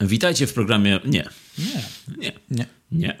Witajcie 0.00 0.46
w 0.46 0.52
programie. 0.54 1.00
Nie. 1.04 1.28
Nie. 1.58 1.82
Nie. 2.18 2.32
Nie. 2.50 2.66
Nie. 2.92 3.18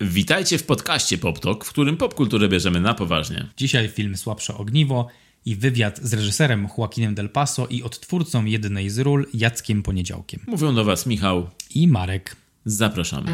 Witajcie 0.00 0.58
w 0.58 0.62
podcaście 0.62 1.18
PopTok, 1.18 1.64
w 1.64 1.68
którym 1.68 1.96
popkulturę 1.96 2.48
bierzemy 2.48 2.80
na 2.80 2.94
poważnie. 2.94 3.46
Dzisiaj 3.56 3.88
film 3.88 4.16
Słabsze 4.16 4.54
Ogniwo 4.54 5.08
i 5.46 5.56
wywiad 5.56 6.00
z 6.02 6.14
reżyserem 6.14 6.68
Joaquinem 6.78 7.14
Del 7.14 7.28
Paso 7.28 7.66
i 7.66 7.82
odtwórcą 7.82 8.44
jednej 8.44 8.90
z 8.90 8.98
ról 8.98 9.26
Jackiem 9.34 9.82
Poniedziałkiem. 9.82 10.40
Mówią 10.46 10.74
do 10.74 10.84
Was 10.84 11.06
Michał. 11.06 11.50
I 11.74 11.88
Marek. 11.88 12.36
Zapraszamy. 12.64 13.32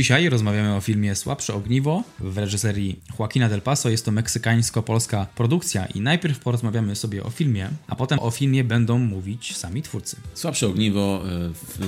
Dzisiaj 0.00 0.28
rozmawiamy 0.28 0.74
o 0.74 0.80
filmie 0.80 1.14
Słabsze 1.14 1.54
Ogniwo 1.54 2.02
w 2.18 2.38
reżyserii 2.38 3.00
Joaquina 3.18 3.48
Del 3.48 3.60
Paso. 3.62 3.90
Jest 3.90 4.04
to 4.04 4.10
meksykańsko-polska 4.12 5.26
produkcja 5.34 5.86
i 5.86 6.00
najpierw 6.00 6.38
porozmawiamy 6.38 6.96
sobie 6.96 7.24
o 7.24 7.30
filmie, 7.30 7.68
a 7.88 7.96
potem 7.96 8.18
o 8.18 8.30
filmie 8.30 8.64
będą 8.64 8.98
mówić 8.98 9.56
sami 9.56 9.82
twórcy. 9.82 10.16
Słabsze 10.34 10.66
ogniwo, 10.66 11.22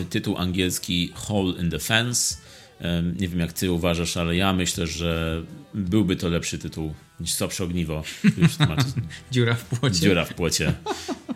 e, 0.00 0.04
tytuł 0.04 0.36
angielski 0.38 1.12
Hole 1.14 1.52
in 1.60 1.70
the 1.70 1.78
Fence. 1.78 2.36
E, 2.80 3.02
Nie 3.02 3.28
wiem 3.28 3.40
jak 3.40 3.52
ty 3.52 3.72
uważasz, 3.72 4.16
ale 4.16 4.36
ja 4.36 4.52
myślę, 4.52 4.86
że 4.86 5.42
byłby 5.74 6.16
to 6.16 6.28
lepszy 6.28 6.58
tytuł 6.58 6.94
niż 7.20 7.32
Słabsze 7.32 7.64
ogniwo. 7.64 8.02
Już 8.38 8.56
tłumaczę. 8.56 8.84
Dziura 9.32 9.54
w 9.54 9.64
płocie. 9.64 10.00
Dziura 10.00 10.24
w 10.24 10.34
płocie. 10.34 10.72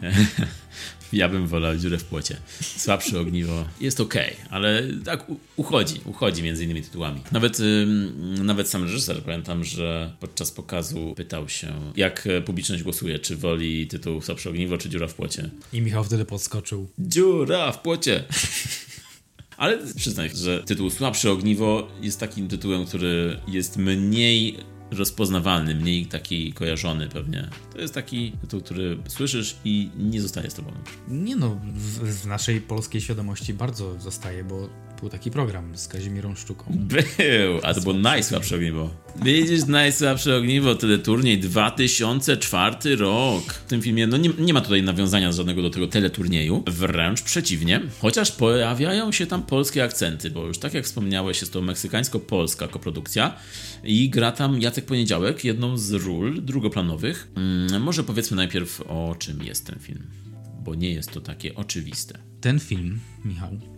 Ja 1.13 1.29
bym 1.29 1.47
wolał 1.47 1.77
dziurę 1.77 1.99
w 1.99 2.05
płocie. 2.05 2.37
Słabsze 2.61 3.21
ogniwo 3.21 3.65
jest 3.81 4.01
okej, 4.01 4.37
ale 4.51 4.83
tak 5.05 5.27
uchodzi, 5.57 6.01
uchodzi 6.05 6.43
między 6.43 6.65
innymi 6.65 6.83
tytułami. 6.83 7.21
Nawet, 7.33 7.59
nawet 8.43 8.69
sam 8.69 8.83
reżyser, 8.83 9.23
pamiętam, 9.23 9.65
że 9.65 10.17
podczas 10.21 10.51
pokazu 10.51 11.15
pytał 11.17 11.49
się, 11.49 11.93
jak 11.97 12.27
e, 12.27 12.43
publiczność 12.43 12.83
głosuje, 12.83 13.19
czy 13.19 13.37
woli 13.37 13.87
tytuł 13.87 14.23
Słabsze 14.23 14.51
ogniwo, 14.51 14.79
czy 14.79 14.89
dziura 14.89 15.09
w 15.09 15.15
płocie. 15.15 15.51
I 15.73 15.81
Michał 15.81 16.05
wtedy 16.05 16.25
podskoczył. 16.25 16.89
Dziura 16.99 17.73
w 17.73 17.83
płocie! 17.83 18.25
Ale 19.57 19.79
przyznaj, 19.97 20.31
że 20.35 20.63
tytuł 20.63 20.91
Słabsze 20.91 21.31
ogniwo 21.31 21.89
jest 22.03 22.21
takim 22.21 22.49
tytułem, 22.49 22.87
który 22.87 23.41
jest 23.49 23.77
mniej 23.77 24.57
rozpoznawalny, 24.91 25.75
mniej 25.75 26.07
taki 26.07 26.53
kojarzony 26.53 27.09
pewnie. 27.09 27.49
To 27.73 27.81
jest 27.81 27.95
taki 27.95 28.33
tytuł, 28.33 28.61
który 28.61 28.99
słyszysz 29.09 29.57
i 29.65 29.91
nie 29.97 30.21
zostaje 30.21 30.51
z 30.51 30.55
tobą. 30.55 30.73
Nie 31.09 31.37
no, 31.37 31.61
w, 31.65 32.23
w 32.23 32.27
naszej 32.27 32.61
polskiej 32.61 33.01
świadomości 33.01 33.55
bardzo 33.55 34.01
zostaje, 34.01 34.45
bo 34.45 34.69
był 35.01 35.09
taki 35.09 35.31
program 35.31 35.77
z 35.77 35.89
Kazimierą 35.89 36.35
Szczuką. 36.35 36.65
Był, 36.71 37.61
a 37.63 37.75
to 37.75 37.81
było 37.81 37.95
najsłabsze 37.95 38.57
ogniwo. 38.57 38.91
Widzisz, 39.23 39.67
najsłabsze 39.67 40.37
ogniwo, 40.37 40.75
teleturniej 40.75 41.39
2004 41.39 42.97
rok. 42.97 43.53
W 43.53 43.69
tym 43.69 43.83
filmie, 43.83 44.07
no 44.07 44.17
nie, 44.17 44.31
nie 44.39 44.55
ma 44.55 44.61
tutaj 44.61 44.83
nawiązania 44.83 45.33
żadnego 45.33 45.63
do 45.63 45.71
tego 45.71 45.87
teleturnieju, 45.87 46.65
wręcz 46.67 47.23
przeciwnie, 47.23 47.81
chociaż 48.01 48.33
pojawiają 48.33 49.13
się 49.13 49.27
tam 49.27 49.43
polskie 49.43 49.85
akcenty, 49.85 50.31
bo 50.31 50.47
już 50.47 50.59
tak 50.59 50.75
jak 50.75 50.85
wspomniałeś, 50.85 51.41
jest 51.41 51.53
to 51.53 51.61
meksykańsko-polska 51.61 52.69
koprodukcja 52.69 53.37
i 53.85 54.11
gra 54.11 54.33
tam 54.33 54.61
Jacek 54.61 54.85
Poniedziałek, 54.85 55.45
jedną 55.45 55.79
z 55.79 55.93
ról 55.93 56.45
drugoplanowych. 56.45 57.29
Mm, 57.37 57.83
może 57.83 58.05
powiedzmy 58.05 58.37
najpierw 58.37 58.81
o 58.81 59.17
czym 59.19 59.43
jest 59.43 59.67
ten 59.67 59.79
film, 59.79 60.07
bo 60.65 60.75
nie 60.75 60.91
jest 60.91 61.13
to 61.13 61.21
takie 61.21 61.55
oczywiste. 61.55 62.19
Ten 62.41 62.61
film, 62.61 63.01
Michał, 63.25 63.76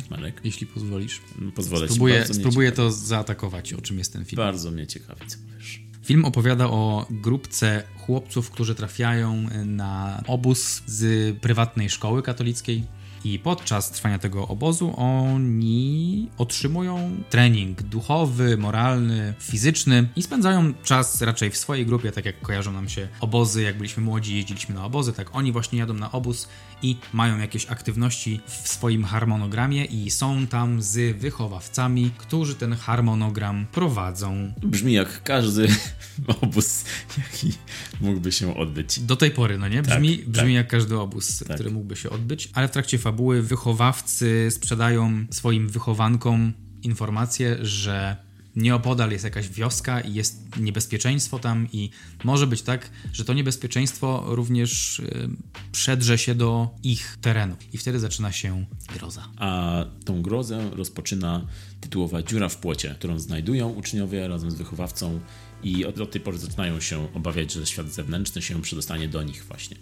Tak, 0.00 0.10
Marek? 0.10 0.40
jeśli 0.44 0.66
pozwolisz, 0.66 1.20
Pozwolę 1.54 1.88
ci, 1.88 1.94
spróbuję, 1.94 2.24
mnie 2.24 2.34
spróbuję 2.34 2.72
to 2.72 2.92
zaatakować, 2.92 3.72
o 3.72 3.80
czym 3.80 3.98
jest 3.98 4.12
ten 4.12 4.24
film. 4.24 4.36
Bardzo 4.36 4.70
mnie 4.70 4.86
ciekawi, 4.86 5.20
co 5.26 5.38
powiesz. 5.48 5.82
Film 6.04 6.24
opowiada 6.24 6.66
o 6.66 7.06
grupce 7.10 7.82
chłopców, 7.98 8.50
którzy 8.50 8.74
trafiają 8.74 9.46
na 9.64 10.22
obóz 10.26 10.82
z 10.86 11.36
prywatnej 11.38 11.90
szkoły 11.90 12.22
katolickiej. 12.22 12.84
I 13.24 13.38
podczas 13.38 13.90
trwania 13.90 14.18
tego 14.18 14.48
obozu 14.48 14.94
oni 14.96 16.28
otrzymują 16.38 17.16
trening 17.30 17.82
duchowy, 17.82 18.56
moralny, 18.56 19.34
fizyczny 19.40 20.08
i 20.16 20.22
spędzają 20.22 20.74
czas 20.74 21.22
raczej 21.22 21.50
w 21.50 21.56
swojej 21.56 21.86
grupie, 21.86 22.12
tak 22.12 22.24
jak 22.24 22.40
kojarzą 22.40 22.72
nam 22.72 22.88
się 22.88 23.08
obozy, 23.20 23.62
jak 23.62 23.76
byliśmy 23.76 24.02
młodzi, 24.02 24.36
jeździliśmy 24.36 24.74
na 24.74 24.84
obozy, 24.84 25.12
tak 25.12 25.34
oni 25.36 25.52
właśnie 25.52 25.78
jadą 25.78 25.94
na 25.94 26.12
obóz 26.12 26.48
i 26.82 26.96
mają 27.12 27.38
jakieś 27.38 27.66
aktywności 27.66 28.40
w 28.46 28.68
swoim 28.68 29.04
harmonogramie 29.04 29.84
i 29.84 30.10
są 30.10 30.46
tam 30.46 30.82
z 30.82 31.16
wychowawcami, 31.16 32.10
którzy 32.18 32.54
ten 32.54 32.72
harmonogram 32.74 33.66
prowadzą. 33.72 34.52
Brzmi 34.62 34.92
jak 34.92 35.22
każdy 35.22 35.68
obóz, 36.42 36.84
jaki 37.18 37.52
mógłby 38.00 38.32
się 38.32 38.56
odbyć. 38.56 39.00
Do 39.00 39.16
tej 39.16 39.30
pory, 39.30 39.58
no 39.58 39.68
nie? 39.68 39.82
Brzmi, 39.82 40.18
Tak, 40.18 40.28
brzmi 40.28 40.44
tak. 40.44 40.54
jak 40.54 40.68
każdy 40.68 40.98
obóz, 40.98 41.44
który 41.54 41.70
mógłby 41.70 41.96
się 41.96 42.10
odbyć, 42.10 42.50
ale 42.54 42.68
w 42.68 42.70
trakcie 42.70 42.98
fabuły 42.98 43.42
wychowawcy 43.42 44.48
sprzedają 44.50 45.26
swoim 45.30 45.68
wychowankom 45.68 46.52
informację, 46.82 47.56
że 47.60 48.16
nieopodal 48.56 49.10
jest 49.10 49.24
jakaś 49.24 49.48
wioska 49.48 50.00
i 50.00 50.14
jest 50.14 50.56
niebezpieczeństwo 50.56 51.38
tam 51.38 51.68
i 51.72 51.90
może 52.24 52.46
być 52.46 52.62
tak, 52.62 52.90
że 53.12 53.24
to 53.24 53.32
niebezpieczeństwo 53.32 54.24
również 54.26 54.98
y, 54.98 55.28
przedrze 55.72 56.18
się 56.18 56.34
do 56.34 56.68
ich 56.82 57.18
terenu 57.20 57.56
i 57.72 57.78
wtedy 57.78 58.00
zaczyna 58.00 58.32
się 58.32 58.64
groza. 58.94 59.28
A 59.36 59.84
tą 60.04 60.22
grozę 60.22 60.70
rozpoczyna 60.72 61.46
tytułowa 61.80 62.22
dziura 62.22 62.48
w 62.48 62.56
płocie, 62.56 62.94
którą 62.98 63.18
znajdują 63.18 63.68
uczniowie 63.68 64.28
razem 64.28 64.50
z 64.50 64.54
wychowawcą 64.54 65.20
i 65.62 65.84
od, 65.84 66.00
od 66.00 66.10
tej 66.10 66.20
pory 66.20 66.38
zaczynają 66.38 66.80
się 66.80 67.14
obawiać, 67.14 67.52
że 67.52 67.66
świat 67.66 67.88
zewnętrzny 67.88 68.42
się 68.42 68.62
przedostanie 68.62 69.08
do 69.08 69.22
nich 69.22 69.44
właśnie. 69.44 69.76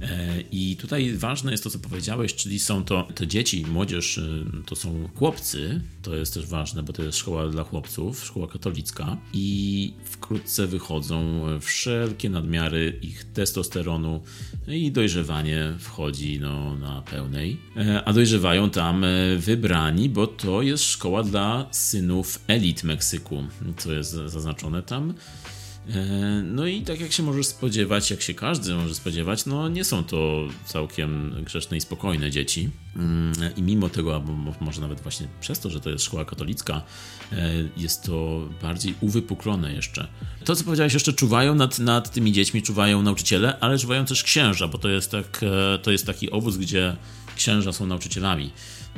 E, 0.00 0.40
I 0.52 0.76
tutaj 0.76 1.12
ważne 1.12 1.50
jest 1.50 1.64
to, 1.64 1.70
co 1.70 1.78
powiedziałeś, 1.78 2.34
czyli 2.34 2.58
są 2.58 2.84
to 2.84 3.08
te 3.14 3.26
dzieci, 3.26 3.66
młodzież, 3.68 4.18
y, 4.18 4.44
to 4.66 4.76
są 4.76 5.08
chłopcy, 5.14 5.80
to 6.02 6.16
jest 6.16 6.34
też 6.34 6.46
ważne, 6.46 6.82
bo 6.82 6.92
to 6.92 7.02
jest 7.02 7.18
szkoła 7.18 7.48
dla 7.48 7.64
chłopców, 7.64 8.24
szkoła 8.24 8.48
katolicka 8.48 9.16
i 9.32 9.92
wkrótce 10.04 10.66
wychodzą 10.66 11.42
wszelkie 11.60 12.30
nadmiary 12.30 12.98
ich 13.02 13.24
testosteronu 13.24 14.22
i 14.68 14.92
dojrzewanie 14.92 15.74
wchodzi 15.78 16.38
no, 16.40 16.76
na 16.76 17.02
pełnej. 17.02 17.60
E, 17.76 18.04
A 18.04 18.12
dojrzewają 18.12 18.70
tam 18.70 19.04
e, 19.04 19.36
wybrani, 19.36 20.08
bo 20.08 20.26
to 20.26 20.62
jest 20.62 20.84
szkoła 20.84 21.22
dla 21.22 21.66
synów 21.70 22.38
elit 22.48 22.84
Meksyku, 22.84 23.44
co 23.76 23.92
jest 23.92 24.10
zaznaczone 24.10 24.82
tam. 24.82 25.14
E, 25.88 26.42
No 26.44 26.66
i 26.66 26.82
tak 26.82 27.00
jak 27.00 27.12
się 27.12 27.22
możesz 27.22 27.46
spodziewać, 27.46 28.10
jak 28.10 28.22
się 28.22 28.34
każdy 28.34 28.74
może 28.74 28.94
spodziewać, 28.94 29.46
no 29.46 29.68
nie 29.68 29.84
są 29.84 30.04
to 30.04 30.48
całkiem 30.64 31.34
grzeczne 31.44 31.76
i 31.76 31.80
spokojne 31.80 32.30
dzieci. 32.30 32.70
Mm, 32.96 33.32
I 33.56 33.62
mimo 33.62 33.88
tego, 33.88 34.14
albo 34.14 34.32
mo- 34.32 34.54
może 34.60 34.80
nawet 34.80 35.00
właśnie 35.00 35.26
przez 35.40 35.60
to, 35.60 35.70
że 35.70 35.80
to 35.80 35.90
jest 35.90 36.04
szkoła 36.04 36.24
katolicka, 36.24 36.82
e, 37.32 37.52
jest 37.76 38.02
to 38.04 38.48
bardziej 38.62 38.94
uwypuklone 39.00 39.72
jeszcze. 39.74 40.06
To, 40.44 40.56
co 40.56 40.64
powiedziałeś, 40.64 40.92
jeszcze 40.94 41.12
czuwają 41.12 41.54
nad, 41.54 41.78
nad 41.78 42.12
tymi 42.12 42.32
dziećmi, 42.32 42.62
czuwają 42.62 43.02
nauczyciele, 43.02 43.58
ale 43.60 43.78
czuwają 43.78 44.04
też 44.04 44.22
księża, 44.22 44.68
bo 44.68 44.78
to 44.78 44.88
jest, 44.88 45.10
tak, 45.10 45.40
e, 45.42 45.78
to 45.78 45.90
jest 45.90 46.06
taki 46.06 46.30
obóz, 46.30 46.56
gdzie 46.56 46.96
księża 47.36 47.72
są 47.72 47.86
nauczycielami. 47.86 48.50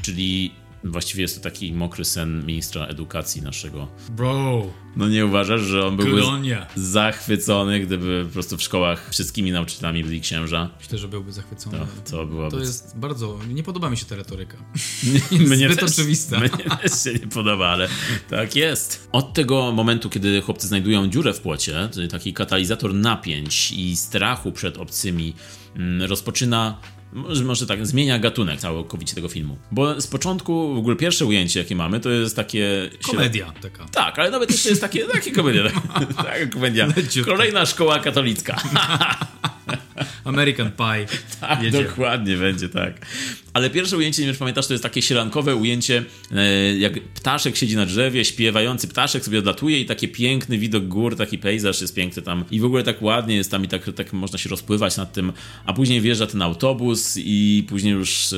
Czyli 0.02 0.50
właściwie 0.84 1.22
jest 1.22 1.36
to 1.36 1.42
taki 1.42 1.72
mokry 1.72 2.04
sen 2.04 2.46
ministra 2.46 2.86
edukacji 2.86 3.42
naszego. 3.42 3.88
Bro, 4.10 4.62
No 4.96 5.08
nie 5.08 5.26
uważasz, 5.26 5.60
że 5.60 5.86
on 5.86 5.96
byłby 5.96 6.20
Kolonia. 6.20 6.66
zachwycony, 6.76 7.80
gdyby 7.80 8.24
po 8.26 8.32
prostu 8.32 8.56
w 8.56 8.62
szkołach 8.62 9.10
wszystkimi 9.10 9.52
nauczycielami 9.52 10.04
byli 10.04 10.20
księża? 10.20 10.70
myślę, 10.80 10.98
że 10.98 11.08
byłby 11.08 11.32
zachwycony. 11.32 11.78
To, 11.78 12.10
to 12.10 12.26
byłoby... 12.26 12.56
To 12.56 12.62
jest 12.62 12.98
bardzo... 12.98 13.38
Nie 13.48 13.62
podoba 13.62 13.90
mi 13.90 13.96
się 13.96 14.04
ta 14.06 14.16
retoryka. 14.16 14.56
Mnie 15.30 15.68
zbyt 15.68 15.80
też, 15.80 15.92
oczywista. 15.92 16.38
Mnie 16.40 16.48
też 16.48 17.02
się 17.04 17.12
nie 17.12 17.26
podoba, 17.28 17.68
ale 17.68 17.88
tak 18.30 18.56
jest. 18.56 19.08
Od 19.12 19.32
tego 19.34 19.72
momentu, 19.72 20.10
kiedy 20.10 20.40
chłopcy 20.40 20.66
znajdują 20.66 21.08
dziurę 21.10 21.32
w 21.34 21.40
płocie, 21.40 21.88
czyli 21.92 22.08
taki 22.08 22.32
katalizator 22.32 22.94
napięć 22.94 23.72
i 23.72 23.96
strachu 23.96 24.52
przed 24.52 24.78
obcymi, 24.78 25.34
mm, 25.76 26.02
rozpoczyna. 26.10 26.78
Może, 27.44 27.66
tak, 27.66 27.86
zmienia 27.86 28.18
gatunek 28.18 28.60
całkowicie 28.60 29.14
tego 29.14 29.28
filmu. 29.28 29.56
Bo 29.72 30.00
z 30.00 30.06
początku, 30.06 30.74
w 30.74 30.78
ogóle 30.78 30.96
pierwsze 30.96 31.24
ujęcie, 31.26 31.60
jakie 31.60 31.76
mamy, 31.76 32.00
to 32.00 32.10
jest 32.10 32.36
takie. 32.36 32.90
Komedia 33.10 33.52
taka. 33.62 33.84
Tak, 33.84 34.18
ale 34.18 34.30
nawet 34.30 34.50
jeszcze 34.50 34.68
jest 34.68 34.80
takie, 34.80 35.04
takie 35.14 35.32
komedia. 35.32 35.62
Taka 36.16 36.46
komedia. 36.52 36.88
Kolejna 37.24 37.66
szkoła 37.66 37.98
katolicka. 37.98 38.56
American 40.24 40.70
Pie. 40.72 41.06
tak, 41.40 41.62
jedzie. 41.62 41.84
dokładnie 41.84 42.36
będzie 42.36 42.68
tak. 42.68 43.06
Ale 43.54 43.70
pierwsze 43.70 43.96
ujęcie, 43.96 44.22
nie 44.22 44.26
wiem, 44.26 44.34
czy 44.34 44.38
pamiętasz, 44.38 44.66
to 44.66 44.74
jest 44.74 44.82
takie 44.82 45.02
sielankowe 45.02 45.56
ujęcie, 45.56 46.04
e, 46.32 46.76
jak 46.76 47.00
ptaszek 47.00 47.56
siedzi 47.56 47.76
na 47.76 47.86
drzewie, 47.86 48.24
śpiewający 48.24 48.88
ptaszek 48.88 49.24
sobie 49.24 49.38
odlatuje 49.38 49.80
i 49.80 49.86
taki 49.86 50.08
piękny 50.08 50.58
widok 50.58 50.88
gór, 50.88 51.16
taki 51.16 51.38
pejzaż 51.38 51.80
jest 51.80 51.94
piękny 51.94 52.22
tam 52.22 52.44
i 52.50 52.60
w 52.60 52.64
ogóle 52.64 52.82
tak 52.82 53.02
ładnie 53.02 53.36
jest 53.36 53.50
tam 53.50 53.64
i 53.64 53.68
tak, 53.68 53.90
tak 53.96 54.12
można 54.12 54.38
się 54.38 54.48
rozpływać 54.48 54.96
nad 54.96 55.12
tym, 55.12 55.32
a 55.64 55.72
później 55.72 56.00
wjeżdża 56.00 56.26
ten 56.26 56.42
autobus 56.42 57.14
i 57.16 57.66
później 57.68 57.92
już 57.92 58.32
e, 58.32 58.36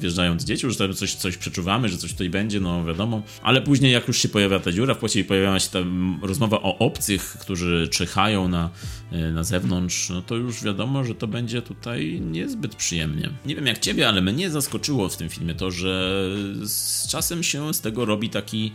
wjeżdżają 0.00 0.36
dzieci, 0.36 0.66
już 0.66 0.76
tam 0.76 0.94
coś, 0.94 1.14
coś 1.14 1.36
przeczuwamy, 1.36 1.88
że 1.88 1.96
coś 1.96 2.12
tutaj 2.12 2.30
będzie, 2.30 2.60
no 2.60 2.84
wiadomo, 2.84 3.22
ale 3.42 3.60
później 3.60 3.92
jak 3.92 4.08
już 4.08 4.18
się 4.18 4.28
pojawia 4.28 4.58
ta 4.58 4.72
dziura 4.72 4.94
w 4.94 4.98
płocie 4.98 5.20
i 5.20 5.24
pojawia 5.24 5.60
się 5.60 5.70
tam 5.70 6.18
rozmowa 6.22 6.56
o 6.62 6.78
obcych, 6.78 7.36
którzy 7.40 7.88
czyhają 7.92 8.48
na, 8.48 8.70
e, 9.12 9.32
na 9.32 9.44
zewnątrz, 9.44 10.08
no 10.10 10.22
to 10.22 10.36
już 10.36 10.62
wiadomo, 10.68 11.04
że 11.04 11.14
to 11.14 11.26
będzie 11.26 11.62
tutaj 11.62 12.20
niezbyt 12.20 12.74
przyjemnie. 12.74 13.30
Nie 13.46 13.56
wiem 13.56 13.66
jak 13.66 13.78
ciebie, 13.78 14.08
ale 14.08 14.22
mnie 14.22 14.50
zaskoczyło 14.50 15.08
w 15.08 15.16
tym 15.16 15.28
filmie 15.28 15.54
to, 15.54 15.70
że 15.70 16.22
z 16.62 17.08
czasem 17.08 17.42
się 17.42 17.74
z 17.74 17.80
tego 17.80 18.04
robi 18.04 18.30
taki 18.30 18.72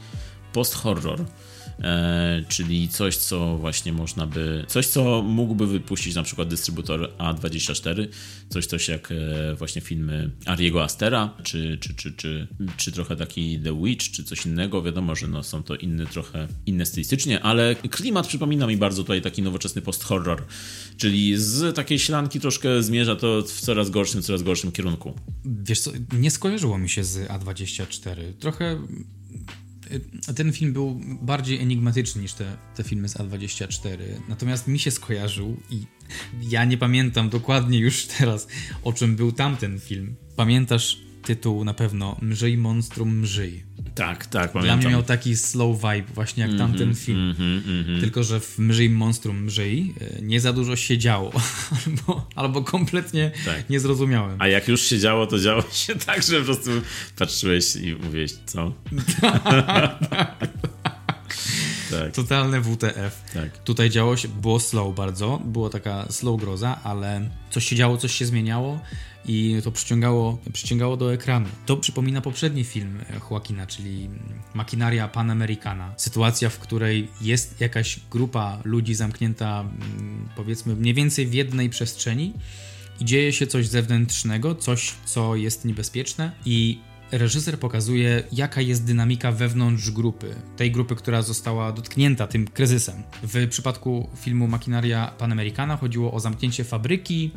post-horror. 0.54 1.26
E, 1.80 2.44
czyli 2.48 2.90
coś, 2.90 3.18
co 3.18 3.58
właśnie 3.58 3.94
można 3.94 4.28
by, 4.28 4.66
coś, 4.68 4.88
co 4.88 5.22
mógłby 5.22 5.68
wypuścić 5.68 6.16
na 6.16 6.24
przykład 6.24 6.48
dystrybutor 6.48 7.12
A24, 7.18 8.08
coś, 8.50 8.66
coś 8.66 8.88
jak 8.88 9.12
e, 9.12 9.56
właśnie 9.56 9.82
filmy 9.82 10.32
Ariego 10.46 10.84
Astera, 10.84 11.34
czy, 11.44 11.78
czy, 11.82 11.94
czy, 11.94 12.12
czy, 12.12 12.48
czy 12.78 12.92
trochę 12.92 13.16
taki 13.16 13.60
The 13.60 13.84
Witch, 13.84 14.12
czy 14.12 14.24
coś 14.24 14.46
innego. 14.46 14.82
Wiadomo, 14.82 15.16
że 15.16 15.28
no, 15.28 15.44
są 15.44 15.64
to 15.64 15.76
inne 15.76 16.06
trochę, 16.06 16.48
inne 16.66 16.86
stylistycznie, 16.86 17.44
ale 17.44 17.76
klimat 17.76 18.28
przypomina 18.28 18.68
mi 18.68 18.78
bardzo 18.78 19.04
tutaj 19.04 19.22
taki 19.22 19.42
nowoczesny 19.42 19.82
post-horror, 19.82 20.46
czyli 20.98 21.38
z 21.38 21.76
takiej 21.76 22.00
ślanki 22.00 22.40
troszkę 22.40 22.84
zmierza 22.84 23.16
to 23.16 23.42
w 23.42 23.62
coraz 23.62 23.90
gorszym, 23.90 24.22
coraz 24.22 24.44
gorszym 24.44 24.72
kierunku. 24.72 25.14
Wiesz 25.46 25.80
co, 25.80 25.92
nie 26.14 26.32
skojarzyło 26.32 26.78
mi 26.78 26.90
się 26.90 27.04
z 27.04 27.28
A24. 27.28 28.34
Trochę 28.40 28.82
ten 30.36 30.54
film 30.54 30.74
był 30.74 31.02
bardziej 31.22 31.60
enigmatyczny 31.60 32.22
niż 32.22 32.34
te, 32.34 32.58
te 32.76 32.84
filmy 32.84 33.10
z 33.10 33.16
A24. 33.16 33.98
Natomiast 34.30 34.68
mi 34.68 34.80
się 34.80 34.92
skojarzył 34.92 35.58
i 35.70 35.86
ja 36.42 36.66
nie 36.66 36.78
pamiętam 36.78 37.30
dokładnie 37.30 37.80
już 37.80 38.06
teraz, 38.06 38.48
o 38.84 38.94
czym 38.94 39.16
był 39.16 39.32
tamten 39.32 39.80
film. 39.80 40.16
Pamiętasz 40.36 41.00
tytuł 41.24 41.66
na 41.66 41.74
pewno 41.74 42.18
Mrzyj 42.22 42.58
Monstrum 42.58 43.20
Mrzyj. 43.20 43.64
Tak, 43.96 44.26
tak, 44.26 44.52
pamiętam. 44.52 44.80
Dla 44.80 44.88
mnie 44.88 44.98
miał 44.98 45.04
taki 45.04 45.36
slow 45.36 45.78
vibe, 45.78 46.14
właśnie 46.14 46.42
jak 46.42 46.52
mm 46.52 46.62
-hmm, 46.62 46.70
tamten 46.70 46.96
film. 46.96 47.20
Mm 47.20 47.34
-hmm, 47.36 47.70
mm 47.70 47.84
-hmm. 47.84 48.02
Tylko, 48.02 48.24
że 48.24 48.40
w 48.40 48.60
Mrzyj 48.60 48.90
Monstrum 48.90 49.44
Mrzyj 49.44 49.94
e, 50.02 50.22
nie 50.22 50.40
za 50.40 50.54
dużo 50.54 50.76
się 50.76 50.98
działo. 50.98 51.32
albo, 51.86 52.28
albo 52.36 52.64
kompletnie 52.64 53.32
tak. 53.46 53.70
nie 53.70 53.80
zrozumiałem. 53.80 54.42
A 54.42 54.48
jak 54.48 54.68
już 54.68 54.82
się 54.82 55.00
działo, 55.00 55.28
to 55.28 55.40
działo 55.40 55.64
się 55.72 55.96
tak, 56.06 56.24
że 56.24 56.40
po 56.40 56.46
prostu 56.46 56.70
patrzyłeś 57.18 57.76
i 57.76 57.96
mówiłeś, 57.96 58.32
co? 58.46 58.74
tak. 60.10 60.44
Totalne 62.14 62.62
WTF. 62.62 63.24
Tak. 63.34 63.58
Tutaj 63.58 63.90
działo 63.90 64.18
się, 64.18 64.28
było 64.28 64.60
slow 64.60 64.96
bardzo, 64.96 65.42
było 65.46 65.70
taka 65.70 66.06
slow 66.12 66.40
groza, 66.40 66.80
ale 66.84 67.30
coś 67.50 67.66
się 67.66 67.76
działo, 67.76 67.98
coś 67.98 68.12
się 68.12 68.26
zmieniało 68.26 68.80
i 69.26 69.62
to 69.64 69.72
przyciągało, 69.72 70.38
przyciągało 70.54 70.98
do 70.98 71.14
ekranu. 71.14 71.48
To 71.66 71.78
przypomina 71.78 72.22
poprzedni 72.22 72.64
film 72.64 73.00
Joaquina, 73.32 73.68
czyli 73.68 74.10
Makinaria 74.54 75.08
Panamericana. 75.08 75.94
Sytuacja, 75.98 76.50
w 76.50 76.60
której 76.60 77.08
jest 77.22 77.62
jakaś 77.62 78.00
grupa 78.12 78.60
ludzi 78.64 78.96
zamknięta 78.96 79.62
mm, 79.62 80.30
powiedzmy 80.36 80.76
mniej 80.76 80.94
więcej 80.94 81.28
w 81.28 81.34
jednej 81.34 81.70
przestrzeni 81.70 82.34
i 83.00 83.06
dzieje 83.06 83.34
się 83.34 83.48
coś 83.48 83.68
zewnętrznego, 83.68 84.56
coś, 84.56 84.94
co 85.06 85.36
jest 85.36 85.66
niebezpieczne 85.66 86.32
i 86.46 86.80
reżyser 87.14 87.60
pokazuje, 87.60 88.24
jaka 88.32 88.62
jest 88.62 88.86
dynamika 88.86 89.32
wewnątrz 89.32 89.92
grupy, 89.92 90.36
tej 90.58 90.72
grupy, 90.72 90.96
która 90.96 91.22
została 91.22 91.72
dotknięta 91.72 92.28
tym 92.28 92.48
kryzysem. 92.48 93.04
W 93.24 93.48
przypadku 93.50 94.10
filmu 94.16 94.48
Makinaria 94.48 95.14
Panamericana 95.18 95.78
chodziło 95.78 96.14
o 96.14 96.20
zamknięcie 96.20 96.64
fabryki, 96.64 97.32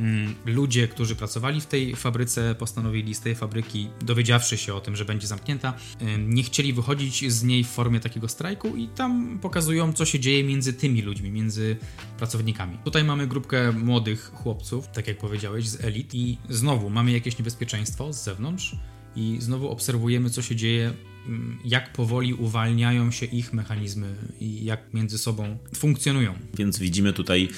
Mm, 0.00 0.34
ludzie, 0.46 0.88
którzy 0.88 1.16
pracowali 1.16 1.60
w 1.60 1.66
tej 1.66 1.96
fabryce, 1.96 2.54
postanowili 2.54 3.14
z 3.14 3.20
tej 3.20 3.34
fabryki, 3.34 3.88
dowiedziawszy 4.00 4.56
się 4.56 4.74
o 4.74 4.80
tym, 4.80 4.96
że 4.96 5.04
będzie 5.04 5.26
zamknięta, 5.26 5.74
nie 6.18 6.42
chcieli 6.42 6.72
wychodzić 6.72 7.32
z 7.32 7.42
niej 7.42 7.64
w 7.64 7.68
formie 7.68 8.00
takiego 8.00 8.28
strajku 8.28 8.76
i 8.76 8.88
tam 8.88 9.38
pokazują, 9.42 9.92
co 9.92 10.04
się 10.04 10.20
dzieje 10.20 10.44
między 10.44 10.72
tymi 10.72 11.02
ludźmi, 11.02 11.30
między 11.30 11.76
pracownikami. 12.18 12.78
Tutaj 12.84 13.04
mamy 13.04 13.26
grupkę 13.26 13.72
młodych 13.72 14.32
chłopców, 14.34 14.88
tak 14.88 15.08
jak 15.08 15.18
powiedziałeś, 15.18 15.68
z 15.68 15.84
elit 15.84 16.14
i 16.14 16.38
znowu 16.48 16.90
mamy 16.90 17.12
jakieś 17.12 17.38
niebezpieczeństwo 17.38 18.12
z 18.12 18.24
zewnątrz 18.24 18.76
i 19.16 19.36
znowu 19.40 19.68
obserwujemy, 19.68 20.30
co 20.30 20.42
się 20.42 20.56
dzieje 20.56 20.92
Mm, 21.26 21.58
jak 21.64 21.92
powoli 21.92 22.34
uwalniają 22.34 23.10
się 23.10 23.26
ich 23.26 23.52
mechanizmy 23.52 24.14
i 24.40 24.64
jak 24.64 24.94
między 24.94 25.18
sobą 25.18 25.58
funkcjonują. 25.74 26.34
Więc 26.54 26.78
widzimy 26.78 27.12
tutaj 27.12 27.48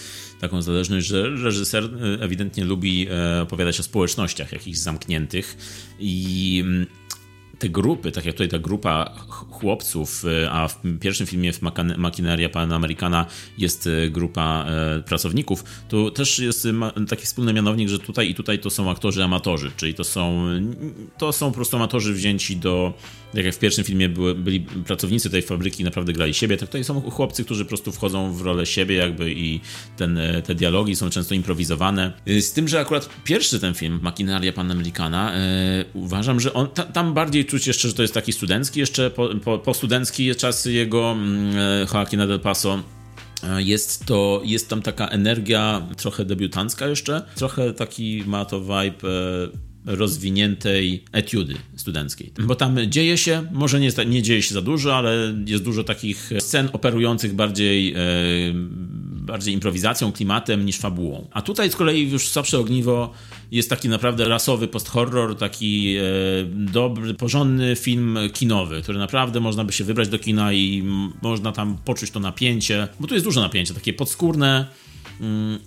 taką 0.40 0.62
zależność, 0.62 1.06
że 1.06 1.30
reżyser 1.30 1.84
e, 1.84 2.22
ewidentnie 2.22 2.64
lubi 2.64 3.06
e, 3.10 3.42
opowiadać 3.42 3.80
o 3.80 3.82
społecznościach 3.82 4.52
jakichś 4.52 4.78
zamkniętych 4.78 5.56
i 5.98 6.62
mm, 6.64 6.86
te 7.64 7.70
grupy, 7.70 8.12
tak 8.12 8.24
jak 8.24 8.34
tutaj 8.34 8.48
ta 8.48 8.58
grupa 8.58 9.12
chłopców, 9.50 10.24
e, 10.24 10.50
a 10.50 10.68
w 10.68 10.80
pierwszym 11.00 11.26
filmie 11.26 11.52
w 11.52 11.60
Makineria 11.96 12.48
Panamericana 12.48 13.26
jest 13.58 13.88
grupa 14.10 14.66
pracowników, 15.06 15.64
to 15.88 16.10
też 16.10 16.38
jest 16.38 16.68
taki 17.08 17.22
wspólny 17.22 17.52
mianownik, 17.52 17.88
że 17.88 17.98
tutaj 17.98 18.30
i 18.30 18.34
tutaj 18.34 18.58
to 18.58 18.70
są 18.70 18.90
aktorzy 18.90 19.24
amatorzy, 19.24 19.70
czyli 19.76 19.94
to 19.94 20.04
są, 20.04 20.46
to 21.18 21.32
są 21.32 21.48
po 21.50 21.54
prostu 21.54 21.76
amatorzy 21.76 22.14
wzięci 22.14 22.56
do 22.56 22.94
jak 23.34 23.54
w 23.54 23.58
pierwszym 23.58 23.84
filmie 23.84 24.08
były, 24.08 24.34
byli 24.34 24.60
pracownicy 24.60 25.30
tej 25.30 25.42
fabryki 25.42 25.84
naprawdę 25.84 26.12
grali 26.12 26.34
siebie, 26.34 26.56
tak 26.56 26.68
tutaj 26.68 26.84
są 26.84 27.00
chłopcy, 27.00 27.44
którzy 27.44 27.64
po 27.64 27.68
prostu 27.68 27.92
wchodzą 27.92 28.32
w 28.32 28.40
rolę 28.40 28.66
siebie 28.66 28.94
jakby 28.94 29.32
i 29.32 29.60
ten, 29.96 30.18
e, 30.18 30.42
te 30.42 30.54
dialogi 30.54 30.96
są 30.96 31.10
często 31.10 31.34
improwizowane. 31.34 32.12
E, 32.26 32.40
z 32.40 32.52
tym, 32.52 32.68
że 32.68 32.80
akurat 32.80 33.08
pierwszy 33.24 33.60
ten 33.60 33.74
film, 33.74 34.00
Makinaria 34.02 34.52
Panamericana, 34.52 35.34
e, 35.34 35.84
uważam, 35.94 36.40
że 36.40 36.52
on, 36.52 36.68
ta, 36.68 36.82
tam 36.82 37.14
bardziej 37.14 37.44
czuć 37.44 37.66
jeszcze, 37.66 37.88
że 37.88 37.94
to 37.94 38.02
jest 38.02 38.14
taki 38.14 38.32
studencki, 38.32 38.80
jeszcze 38.80 39.10
po, 39.10 39.28
po, 39.28 39.58
po 39.58 39.74
studencki 39.74 40.34
czas 40.34 40.64
jego 40.64 41.16
e, 41.56 41.86
Joaquina 41.94 42.26
del 42.26 42.40
Paso 42.40 42.82
jest 43.58 44.06
to, 44.06 44.42
jest 44.44 44.68
tam 44.68 44.82
taka 44.82 45.08
energia 45.08 45.86
trochę 45.96 46.24
debiutancka 46.24 46.86
jeszcze, 46.86 47.22
trochę 47.34 47.72
taki 47.72 48.22
ma 48.26 48.44
to 48.44 48.60
vibe 48.60 49.08
rozwiniętej 49.86 51.04
etiudy 51.12 51.54
studenckiej. 51.76 52.32
Bo 52.38 52.54
tam 52.54 52.78
dzieje 52.86 53.18
się, 53.18 53.46
może 53.52 53.80
nie, 53.80 53.90
nie 54.06 54.22
dzieje 54.22 54.42
się 54.42 54.54
za 54.54 54.62
dużo, 54.62 54.96
ale 54.96 55.34
jest 55.46 55.64
dużo 55.64 55.84
takich 55.84 56.30
scen 56.38 56.68
operujących 56.72 57.34
bardziej, 57.34 57.92
e, 57.92 57.96
bardziej 59.26 59.54
improwizacją, 59.54 60.12
klimatem 60.12 60.66
niż 60.66 60.78
fabułą. 60.78 61.28
A 61.32 61.42
tutaj 61.42 61.70
z 61.70 61.76
kolei 61.76 62.10
już 62.10 62.28
Słabsze 62.28 62.58
Ogniwo 62.58 63.12
jest 63.50 63.70
taki 63.70 63.88
naprawdę 63.88 64.28
rasowy 64.28 64.68
post-horror, 64.68 65.36
taki 65.36 65.96
e, 65.96 66.02
dobry, 66.72 67.14
porządny 67.14 67.76
film 67.76 68.18
kinowy, 68.32 68.82
który 68.82 68.98
naprawdę 68.98 69.40
można 69.40 69.64
by 69.64 69.72
się 69.72 69.84
wybrać 69.84 70.08
do 70.08 70.18
kina 70.18 70.52
i 70.52 70.82
można 71.22 71.52
tam 71.52 71.78
poczuć 71.84 72.10
to 72.10 72.20
napięcie, 72.20 72.88
bo 73.00 73.06
tu 73.06 73.14
jest 73.14 73.26
dużo 73.26 73.40
napięcia, 73.40 73.74
takie 73.74 73.92
podskórne, 73.92 74.66
mm, 75.20 75.58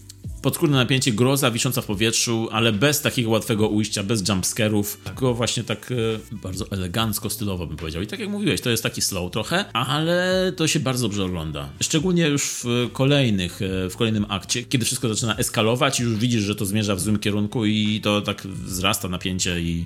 podskórne 0.41 0.77
napięcie, 0.77 1.11
groza 1.11 1.51
wisząca 1.51 1.81
w 1.81 1.85
powietrzu, 1.85 2.47
ale 2.51 2.71
bez 2.71 3.01
takiego 3.01 3.29
łatwego 3.29 3.67
ujścia, 3.67 4.03
bez 4.03 4.29
jumpscarów, 4.29 5.01
tylko 5.03 5.33
właśnie 5.33 5.63
tak 5.63 5.91
e, 5.91 6.35
bardzo 6.35 6.65
elegancko, 6.71 7.29
stylowo 7.29 7.67
bym 7.67 7.77
powiedział. 7.77 8.01
I 8.01 8.07
tak 8.07 8.19
jak 8.19 8.29
mówiłeś, 8.29 8.61
to 8.61 8.69
jest 8.69 8.83
taki 8.83 9.01
slow 9.01 9.31
trochę, 9.31 9.65
ale 9.73 10.53
to 10.55 10.67
się 10.67 10.79
bardzo 10.79 11.07
dobrze 11.07 11.25
ogląda. 11.25 11.69
Szczególnie 11.81 12.27
już 12.27 12.43
w 12.63 12.89
kolejnych, 12.93 13.61
e, 13.61 13.89
w 13.89 13.97
kolejnym 13.97 14.25
akcie, 14.29 14.63
kiedy 14.63 14.85
wszystko 14.85 15.09
zaczyna 15.09 15.37
eskalować 15.37 15.99
i 15.99 16.03
już 16.03 16.15
widzisz, 16.15 16.43
że 16.43 16.55
to 16.55 16.65
zmierza 16.65 16.95
w 16.95 16.99
złym 16.99 17.19
kierunku 17.19 17.65
i 17.65 18.01
to 18.01 18.21
tak 18.21 18.41
wzrasta 18.47 19.07
napięcie 19.07 19.61
i 19.61 19.85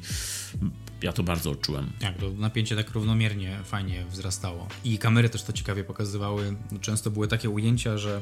ja 1.01 1.13
to 1.13 1.23
bardzo 1.23 1.51
odczułem. 1.51 1.91
Tak, 1.99 2.17
to 2.17 2.31
napięcie 2.31 2.75
tak 2.75 2.91
równomiernie, 2.91 3.59
fajnie 3.63 4.05
wzrastało. 4.11 4.67
I 4.83 4.97
kamery 4.97 5.29
też 5.29 5.43
to 5.43 5.53
ciekawie 5.53 5.83
pokazywały. 5.83 6.55
Często 6.81 7.11
były 7.11 7.27
takie 7.27 7.49
ujęcia, 7.49 7.97
że 7.97 8.21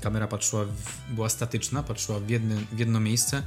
kamera 0.00 0.26
patrzyła, 0.26 0.64
w, 0.64 1.14
była 1.14 1.28
statyczna, 1.28 1.82
patrzyła 1.82 2.20
w, 2.20 2.24
w 2.72 2.78
jedno 2.78 3.00
miejsce 3.00 3.42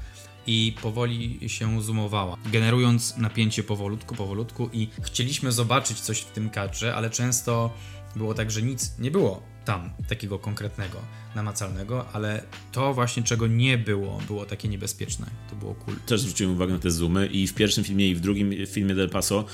i 0.48 0.75
powoli 0.81 1.50
się 1.50 1.81
zoomowała, 1.81 2.38
generując 2.46 3.17
napięcie 3.17 3.63
powolutku, 3.63 4.15
powolutku 4.15 4.69
i 4.74 4.89
chcieliśmy 5.01 5.51
zobaczyć 5.51 6.00
coś 6.00 6.19
w 6.19 6.31
tym 6.31 6.50
kadrze, 6.50 6.96
ale 6.96 7.10
często 7.10 7.74
było 8.15 8.34
tak, 8.34 8.51
że 8.51 8.62
nic 8.62 9.00
nie 9.00 9.12
było 9.12 9.41
tam 9.65 9.89
takiego 10.08 10.39
konkretnego, 10.39 10.98
namacalnego, 11.36 12.05
ale 12.13 12.43
to 12.71 12.93
właśnie 12.93 13.24
czego 13.24 13.48
nie 13.48 13.77
było, 13.77 14.21
było 14.27 14.45
takie 14.45 14.67
niebezpieczne. 14.67 15.25
To 15.50 15.55
było 15.55 15.75
cool. 15.75 15.98
Też 16.05 16.21
zwróciłem 16.21 16.53
uwagę 16.53 16.74
na 16.74 16.79
te 16.79 16.91
zoomy 16.91 17.27
i 17.27 17.48
w 17.48 17.53
pierwszym 17.53 17.83
filmie 17.83 18.09
i 18.09 18.15
w 18.15 18.19
drugim 18.19 18.53
filmie 18.67 18.95
Del 18.95 19.09
Paso 19.09 19.45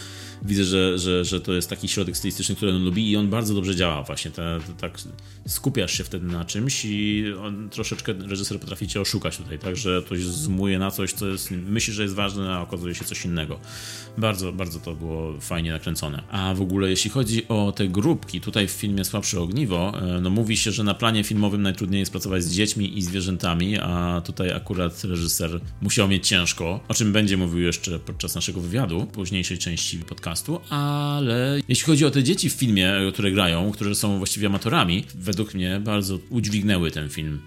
widzę, 0.41 0.63
że, 0.63 0.97
że, 0.97 1.25
że 1.25 1.41
to 1.41 1.53
jest 1.53 1.69
taki 1.69 1.87
środek 1.87 2.17
stylistyczny, 2.17 2.55
który 2.55 2.71
on 2.71 2.83
lubi 2.83 3.11
i 3.11 3.17
on 3.17 3.29
bardzo 3.29 3.53
dobrze 3.53 3.75
działa 3.75 4.03
właśnie. 4.03 4.31
Te, 4.31 4.59
te, 4.67 4.73
tak 4.73 4.97
skupiasz 5.47 5.97
się 5.97 6.03
wtedy 6.03 6.27
na 6.27 6.45
czymś 6.45 6.85
i 6.85 7.25
on 7.43 7.69
troszeczkę 7.69 8.13
reżyser 8.13 8.59
potrafi 8.59 8.87
cię 8.87 9.01
oszukać 9.01 9.37
tutaj, 9.37 9.59
tak, 9.59 9.75
że 9.75 10.01
ktoś 10.05 10.23
zoomuje 10.23 10.79
na 10.79 10.91
coś, 10.91 11.13
co 11.13 11.27
jest, 11.27 11.51
myśli, 11.51 11.93
że 11.93 12.03
jest 12.03 12.15
ważne, 12.15 12.55
a 12.55 12.61
okazuje 12.61 12.95
się 12.95 13.05
coś 13.05 13.25
innego. 13.25 13.59
Bardzo, 14.17 14.51
bardzo 14.51 14.79
to 14.79 14.95
było 14.95 15.39
fajnie 15.39 15.71
nakręcone. 15.71 16.23
A 16.31 16.53
w 16.53 16.61
ogóle 16.61 16.89
jeśli 16.89 17.09
chodzi 17.09 17.47
o 17.47 17.71
te 17.71 17.87
grupki, 17.87 18.41
tutaj 18.41 18.67
w 18.67 18.71
filmie 18.71 19.05
Słabsze 19.05 19.41
Ogniwo, 19.41 19.93
e, 20.01 20.21
no 20.21 20.29
mówi 20.29 20.57
się, 20.57 20.71
że 20.71 20.83
na 20.83 20.93
planie 20.93 21.23
filmowym 21.23 21.61
najtrudniej 21.65 21.99
jest 21.99 22.11
pracować 22.11 22.43
z 22.43 22.51
dziećmi 22.51 22.97
i 22.97 23.01
zwierzętami, 23.01 23.77
a 23.79 24.21
tutaj 24.25 24.51
akurat 24.51 25.03
reżyser 25.03 25.61
musiał 25.81 26.07
mieć 26.07 26.27
ciężko, 26.27 26.79
o 26.87 26.93
czym 26.93 27.13
będzie 27.13 27.37
mówił 27.37 27.59
jeszcze 27.59 27.99
podczas 27.99 28.35
naszego 28.35 28.61
wywiadu, 28.61 29.05
późniejszej 29.05 29.57
części 29.57 29.97
podcastu, 29.99 30.59
ale 30.69 31.59
jeśli 31.67 31.85
chodzi 31.85 32.05
o 32.05 32.11
te 32.11 32.23
dzieci 32.23 32.49
w 32.49 32.53
filmie, 32.53 32.93
które 33.13 33.31
grają, 33.31 33.71
które 33.71 33.95
są 33.95 34.17
właściwie 34.17 34.47
amatorami, 34.47 35.05
według 35.15 35.53
mnie 35.53 35.81
bardzo 35.83 36.19
udźwignęły 36.29 36.91
ten 36.91 37.09
film. 37.09 37.39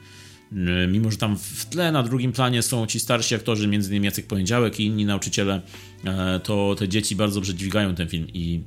Mimo, 0.88 1.10
że 1.10 1.16
tam 1.16 1.38
w 1.38 1.66
tle 1.66 1.92
na 1.92 2.02
drugim 2.02 2.32
planie 2.32 2.62
są 2.62 2.86
ci 2.86 3.00
starsi 3.00 3.34
aktorzy, 3.34 3.68
między 3.68 3.90
innymi 3.90 4.04
Jacek 4.04 4.26
Poniedziałek 4.26 4.80
i 4.80 4.84
inni 4.84 5.04
nauczyciele, 5.04 5.62
e, 6.04 6.40
to 6.40 6.74
te 6.78 6.88
dzieci 6.88 7.16
bardzo 7.16 7.34
dobrze 7.34 7.54
dźwigają 7.54 7.94
ten 7.94 8.08
film 8.08 8.26
i 8.34 8.60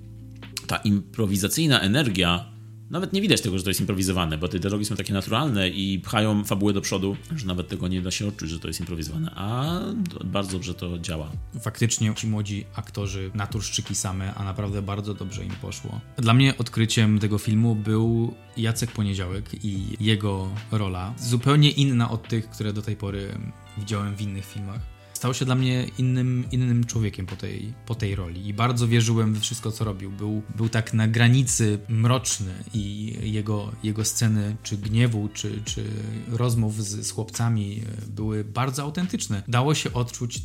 ta 0.67 0.77
improwizacyjna 0.77 1.81
energia 1.81 2.51
nawet 2.91 3.13
nie 3.13 3.21
widać 3.21 3.41
tego, 3.41 3.57
że 3.57 3.63
to 3.63 3.69
jest 3.69 3.79
improwizowane, 3.79 4.38
bo 4.38 4.48
te 4.48 4.60
dialogi 4.60 4.86
są 4.86 4.95
takie 4.95 5.13
naturalne 5.13 5.69
i 5.69 6.00
pchają 6.00 6.43
fabułę 6.43 6.74
do 6.74 6.81
przodu, 6.81 7.17
że 7.36 7.48
nawet 7.48 7.67
tego 7.67 7.88
nie 7.88 8.01
da 8.01 8.12
się 8.12 8.27
odczuć, 8.27 8.50
że 8.50 8.60
to 8.60 8.67
jest 8.67 8.79
improwizowane, 8.79 9.31
a 9.36 9.79
bardzo 10.25 10.51
dobrze 10.51 10.74
to 10.74 11.00
działa. 11.00 11.31
Faktycznie 11.62 12.15
ci 12.15 12.27
młodzi 12.27 12.65
aktorzy 12.75 13.31
naturszczyki 13.33 13.95
same, 13.95 14.33
a 14.33 14.43
naprawdę 14.43 14.81
bardzo 14.81 15.13
dobrze 15.13 15.45
im 15.45 15.51
poszło. 15.62 16.01
Dla 16.17 16.33
mnie 16.33 16.57
odkryciem 16.57 17.19
tego 17.19 17.38
filmu 17.38 17.75
był 17.75 18.33
Jacek 18.57 18.91
Poniedziałek 18.91 19.65
i 19.65 19.98
jego 20.00 20.50
rola, 20.71 21.13
zupełnie 21.17 21.71
inna 21.71 22.10
od 22.10 22.27
tych, 22.27 22.50
które 22.50 22.74
do 22.74 22.81
tej 22.81 22.95
pory 22.95 23.38
widziałem 23.77 24.15
w 24.15 24.21
innych 24.21 24.45
filmach 24.45 24.90
stał 25.21 25.33
się 25.33 25.45
dla 25.45 25.55
mnie 25.55 25.87
innym, 25.97 26.45
innym 26.51 26.83
człowiekiem 26.83 27.25
po 27.25 27.35
tej, 27.35 27.73
po 27.85 27.95
tej 27.95 28.15
roli 28.15 28.47
i 28.47 28.53
bardzo 28.53 28.87
wierzyłem 28.87 29.33
we 29.33 29.39
wszystko, 29.39 29.71
co 29.71 29.83
robił. 29.85 30.11
Był, 30.11 30.41
był 30.55 30.69
tak 30.69 30.93
na 30.93 31.07
granicy 31.07 31.79
mroczny 31.89 32.51
i 32.73 33.15
jego, 33.21 33.71
jego 33.83 34.05
sceny, 34.05 34.55
czy 34.63 34.77
gniewu, 34.77 35.29
czy, 35.33 35.61
czy 35.65 35.83
rozmów 36.31 36.83
z, 36.83 37.07
z 37.07 37.11
chłopcami 37.11 37.81
e, 37.81 38.11
były 38.11 38.43
bardzo 38.43 38.83
autentyczne. 38.83 39.43
Dało 39.47 39.75
się 39.75 39.93
odczuć 39.93 40.39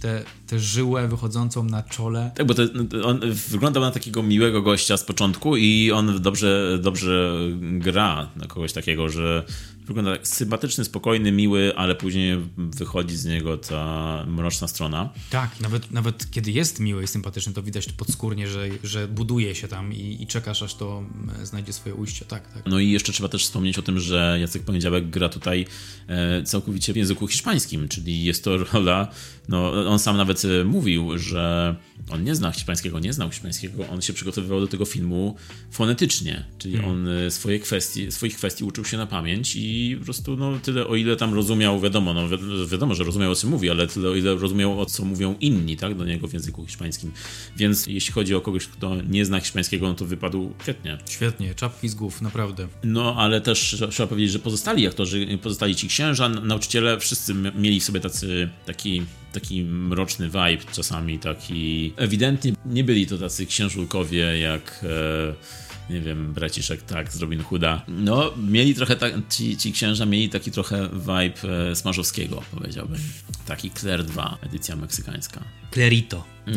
tę 0.46 0.58
żyłę 0.58 1.08
wychodzącą 1.08 1.64
na 1.64 1.82
czole. 1.82 2.30
Tak, 2.34 2.46
bo 2.46 2.54
to, 2.54 2.62
on 3.04 3.20
wyglądał 3.48 3.82
na 3.82 3.90
takiego 3.90 4.22
miłego 4.22 4.62
gościa 4.62 4.96
z 4.96 5.04
początku 5.04 5.56
i 5.56 5.92
on 5.92 6.22
dobrze, 6.22 6.78
dobrze 6.82 7.38
gra 7.60 8.30
na 8.36 8.46
kogoś 8.46 8.72
takiego, 8.72 9.08
że 9.08 9.44
wygląda 9.86 10.12
tak 10.12 10.28
sympatyczny, 10.28 10.84
spokojny, 10.84 11.32
miły, 11.32 11.76
ale 11.76 11.94
później 11.94 12.38
wychodzi 12.56 13.16
z 13.16 13.24
niego 13.24 13.58
ta 13.58 14.24
mroczna 14.28 14.68
strona. 14.68 15.12
Tak, 15.30 15.60
nawet, 15.60 15.90
nawet 15.90 16.30
kiedy 16.30 16.50
jest 16.50 16.80
miły 16.80 17.04
i 17.04 17.06
sympatyczny, 17.06 17.52
to 17.52 17.62
widać 17.62 17.92
podskórnie, 17.92 18.48
że, 18.48 18.68
że 18.82 19.08
buduje 19.08 19.54
się 19.54 19.68
tam 19.68 19.92
i, 19.92 20.22
i 20.22 20.26
czekasz, 20.26 20.62
aż 20.62 20.74
to 20.74 21.04
e, 21.42 21.46
znajdzie 21.46 21.72
swoje 21.72 21.94
ujście. 21.94 22.24
Tak, 22.24 22.52
tak. 22.52 22.62
No 22.66 22.78
i 22.78 22.90
jeszcze 22.90 23.12
trzeba 23.12 23.28
też 23.28 23.44
wspomnieć 23.44 23.78
o 23.78 23.82
tym, 23.82 24.00
że 24.00 24.38
Jacek 24.40 24.62
Poniedziałek 24.62 25.10
gra 25.10 25.28
tutaj 25.28 25.66
e, 26.08 26.42
całkowicie 26.42 26.92
w 26.92 26.96
języku 26.96 27.26
hiszpańskim, 27.28 27.88
czyli 27.88 28.24
jest 28.24 28.44
to 28.44 28.56
rola, 28.56 29.08
no 29.48 29.72
on 29.88 29.98
sam 29.98 30.16
nawet 30.16 30.42
e, 30.44 30.64
mówił, 30.64 31.18
że 31.18 31.76
on 32.10 32.24
nie 32.24 32.34
zna 32.34 32.52
hiszpańskiego, 32.52 32.98
nie 32.98 33.12
znał 33.12 33.30
hiszpańskiego, 33.30 33.88
on 33.88 34.02
się 34.02 34.12
przygotowywał 34.12 34.60
do 34.60 34.66
tego 34.66 34.84
filmu 34.84 35.36
fonetycznie, 35.70 36.44
czyli 36.58 36.76
hmm. 36.76 36.90
on 36.90 37.30
swoje 37.30 37.58
kwestie, 37.58 38.12
swoich 38.12 38.36
kwestii 38.36 38.64
uczył 38.64 38.84
się 38.84 38.96
na 38.96 39.06
pamięć 39.06 39.56
i 39.56 39.76
i 39.76 39.96
po 39.96 40.04
prostu 40.04 40.36
no, 40.36 40.58
tyle, 40.58 40.86
o 40.86 40.96
ile 40.96 41.16
tam 41.16 41.34
rozumiał, 41.34 41.80
wiadomo, 41.80 42.14
no, 42.14 42.28
wi 42.28 42.36
wiadomo, 42.70 42.94
że 42.94 43.04
rozumiał 43.04 43.32
o 43.32 43.34
czym 43.34 43.50
mówi, 43.50 43.70
ale 43.70 43.86
tyle, 43.86 44.08
o 44.10 44.14
ile 44.14 44.34
rozumiał 44.34 44.80
o 44.80 44.86
co 44.86 45.04
mówią 45.04 45.36
inni, 45.40 45.76
tak, 45.76 45.94
do 45.94 46.04
niego 46.04 46.28
w 46.28 46.32
języku 46.32 46.66
hiszpańskim. 46.66 47.12
Więc 47.56 47.86
jeśli 47.86 48.12
chodzi 48.12 48.34
o 48.34 48.40
kogoś, 48.40 48.66
kto 48.66 48.96
nie 49.02 49.24
zna 49.24 49.40
hiszpańskiego, 49.40 49.88
no 49.88 49.94
to 49.94 50.04
wypadł 50.04 50.52
świetnie. 50.62 50.98
Świetnie, 51.10 51.54
czapki 51.54 51.88
z 51.88 51.94
głów, 51.94 52.22
naprawdę. 52.22 52.68
No, 52.84 53.14
ale 53.18 53.40
też 53.40 53.76
trzeba 53.90 54.06
powiedzieć, 54.06 54.32
że 54.32 54.38
pozostali 54.38 54.86
aktorzy, 54.86 55.38
pozostali 55.42 55.76
ci 55.76 55.88
księża, 55.88 56.28
nauczyciele, 56.28 57.00
wszyscy 57.00 57.34
mieli 57.34 57.80
w 57.80 57.84
sobie 57.84 58.00
tacy, 58.00 58.48
taki 58.66 59.02
taki 59.40 59.64
mroczny 59.64 60.26
vibe 60.26 60.72
czasami, 60.72 61.18
taki 61.18 61.92
ewidentnie 61.96 62.52
nie 62.66 62.84
byli 62.84 63.06
to 63.06 63.18
tacy 63.18 63.46
księżulkowie 63.46 64.38
jak 64.38 64.84
e, 64.84 65.66
nie 65.90 66.00
wiem, 66.00 66.32
braciszek 66.32 66.82
tak 66.82 67.12
z 67.12 67.20
Robin 67.20 67.42
Hooda. 67.42 67.82
No, 67.88 68.32
mieli 68.36 68.74
trochę, 68.74 68.96
tak, 68.96 69.12
ci, 69.30 69.56
ci 69.56 69.72
księża 69.72 70.06
mieli 70.06 70.28
taki 70.28 70.50
trochę 70.50 70.88
vibe 70.88 71.70
e, 71.70 71.76
Smarzowskiego, 71.76 72.42
powiedziałbym. 72.50 72.98
Taki 73.46 73.70
Claire 73.70 74.04
2, 74.04 74.38
edycja 74.42 74.76
meksykańska. 74.76 75.40
Clarito. 75.72 76.24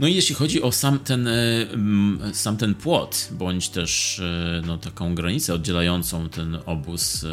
No 0.00 0.06
i 0.06 0.14
jeśli 0.14 0.34
chodzi 0.34 0.62
o 0.62 0.72
sam 0.72 0.98
ten, 0.98 1.28
e, 1.28 1.66
sam 2.32 2.56
ten 2.56 2.74
płot, 2.74 3.28
bądź 3.32 3.68
też 3.68 4.18
e, 4.18 4.62
no, 4.66 4.78
taką 4.78 5.14
granicę 5.14 5.54
oddzielającą 5.54 6.28
ten 6.28 6.58
obóz 6.66 7.26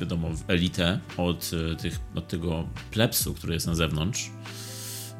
wiadomo, 0.00 0.30
elitę 0.48 1.00
od, 1.16 1.50
tych, 1.78 2.00
od 2.14 2.28
tego 2.28 2.68
plepsu, 2.90 3.34
który 3.34 3.54
jest 3.54 3.66
na 3.66 3.74
zewnątrz, 3.74 4.30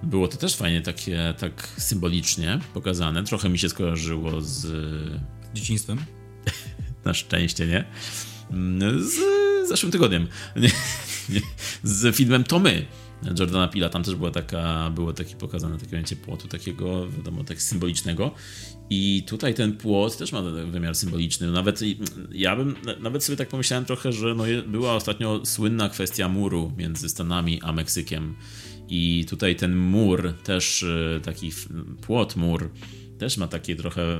było 0.02 0.28
to 0.28 0.36
też 0.36 0.56
fajnie 0.56 0.80
takie, 0.80 1.34
tak 1.38 1.68
symbolicznie 1.78 2.58
pokazane. 2.74 3.24
Trochę 3.24 3.48
mi 3.48 3.58
się 3.58 3.68
skojarzyło 3.68 4.40
z... 4.40 4.66
Dzieciństwem? 5.54 5.98
Na 7.04 7.14
szczęście, 7.14 7.66
nie? 7.66 7.84
Z 9.00 9.18
zeszłym 9.68 9.92
tygodniem. 9.92 10.26
Nie, 10.56 10.70
nie, 11.28 11.40
z 11.82 12.16
filmem 12.16 12.44
To 12.44 12.58
My. 12.58 12.86
Jordana 13.38 13.68
Pila, 13.68 13.88
tam 13.88 14.02
też 14.02 14.14
była 14.14 14.30
taka, 14.30 14.90
było 14.90 15.12
takie 15.12 15.36
pokazane 15.36 15.78
takie 15.78 15.92
ujęcie 15.92 16.16
płotu, 16.16 16.48
takiego, 16.48 17.08
wiadomo, 17.08 17.44
tak 17.44 17.62
symbolicznego. 17.62 18.34
I 18.90 19.22
tutaj 19.26 19.54
ten 19.54 19.76
płot 19.76 20.16
też 20.16 20.32
ma 20.32 20.42
wymiar 20.42 20.94
symboliczny. 20.94 21.50
Nawet 21.50 21.80
ja 22.32 22.56
bym, 22.56 22.74
nawet 23.00 23.24
sobie 23.24 23.36
tak 23.36 23.48
pomyślałem 23.48 23.84
trochę, 23.84 24.12
że 24.12 24.34
no, 24.34 24.44
była 24.66 24.94
ostatnio 24.94 25.46
słynna 25.46 25.88
kwestia 25.88 26.28
muru 26.28 26.72
między 26.76 27.08
Stanami 27.08 27.60
a 27.62 27.72
Meksykiem. 27.72 28.34
I 28.88 29.24
tutaj 29.28 29.56
ten 29.56 29.76
mur, 29.76 30.34
też 30.44 30.82
e, 30.82 31.20
taki 31.20 31.50
płot 32.00 32.36
mur, 32.36 32.70
też 33.18 33.36
ma 33.36 33.48
taki 33.48 33.76
trochę 33.76 34.18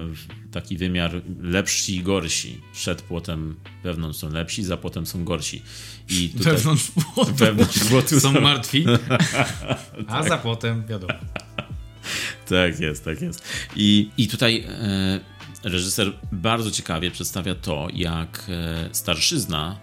taki 0.53 0.77
wymiar 0.77 1.23
lepsi 1.41 1.97
i 1.97 2.03
gorsi. 2.03 2.61
Przed 2.73 3.03
płotem 3.03 3.57
wewnątrz 3.83 4.19
są 4.19 4.33
lepsi, 4.33 4.65
za 4.65 4.77
płotem 4.77 5.07
są 5.07 5.25
gorsi. 5.25 5.63
I 6.09 6.29
tutaj 6.29 6.53
wewnątrz 6.53 6.91
płotu, 7.15 7.35
wewnątrz 7.35 7.79
płotu 7.79 8.21
są, 8.21 8.33
są 8.33 8.41
martwi, 8.41 8.87
a 10.09 10.23
za 10.29 10.39
płotem 10.39 10.87
wiadomo. 10.87 11.15
Tak 12.49 12.81
jest, 12.81 13.05
tak 13.05 13.23
jest. 13.23 13.45
I, 13.77 14.11
i 14.17 14.29
tutaj 14.29 14.65
e, 14.69 15.21
reżyser 15.65 16.13
bardzo 16.33 16.71
ciekawie 16.71 17.11
przedstawia 17.11 17.55
to, 17.55 17.89
jak 17.95 18.47
e, 18.49 18.89
starszyzna 18.93 19.77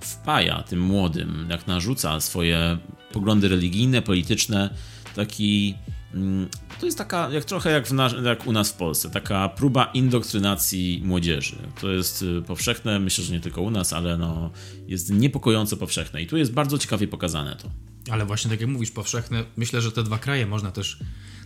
wpaja 0.00 0.62
tym 0.62 0.80
młodym, 0.80 1.46
jak 1.50 1.66
narzuca 1.66 2.20
swoje 2.20 2.78
poglądy 3.12 3.48
religijne, 3.48 4.02
polityczne, 4.02 4.74
taki. 5.16 5.74
Mm, 6.14 6.48
to 6.80 6.86
jest 6.86 6.98
taka, 6.98 7.30
jak 7.30 7.44
trochę 7.44 7.70
jak, 7.70 7.90
jak, 8.24 8.46
u 8.46 8.52
nas 8.52 8.72
w 8.72 8.74
Polsce, 8.74 9.10
taka 9.10 9.48
próba 9.48 9.84
indoktrynacji 9.84 11.00
młodzieży. 11.04 11.56
To 11.80 11.90
jest 11.90 12.22
y, 12.22 12.42
powszechne, 12.42 13.00
myślę, 13.00 13.24
że 13.24 13.32
nie 13.32 13.40
tylko 13.40 13.62
u 13.62 13.70
nas, 13.70 13.92
ale 13.92 14.18
no, 14.18 14.50
jest 14.86 15.12
niepokojąco 15.12 15.76
powszechne 15.76 16.22
i 16.22 16.26
tu 16.26 16.36
jest 16.36 16.52
bardzo 16.52 16.78
ciekawie 16.78 17.08
pokazane 17.08 17.56
to. 17.56 17.70
Ale 18.10 18.26
właśnie 18.26 18.50
tak 18.50 18.60
jak 18.60 18.70
mówisz, 18.70 18.90
powszechne, 18.90 19.44
myślę, 19.56 19.80
że 19.80 19.92
te 19.92 20.02
dwa 20.02 20.18
kraje 20.18 20.46
można 20.46 20.70
też 20.70 20.98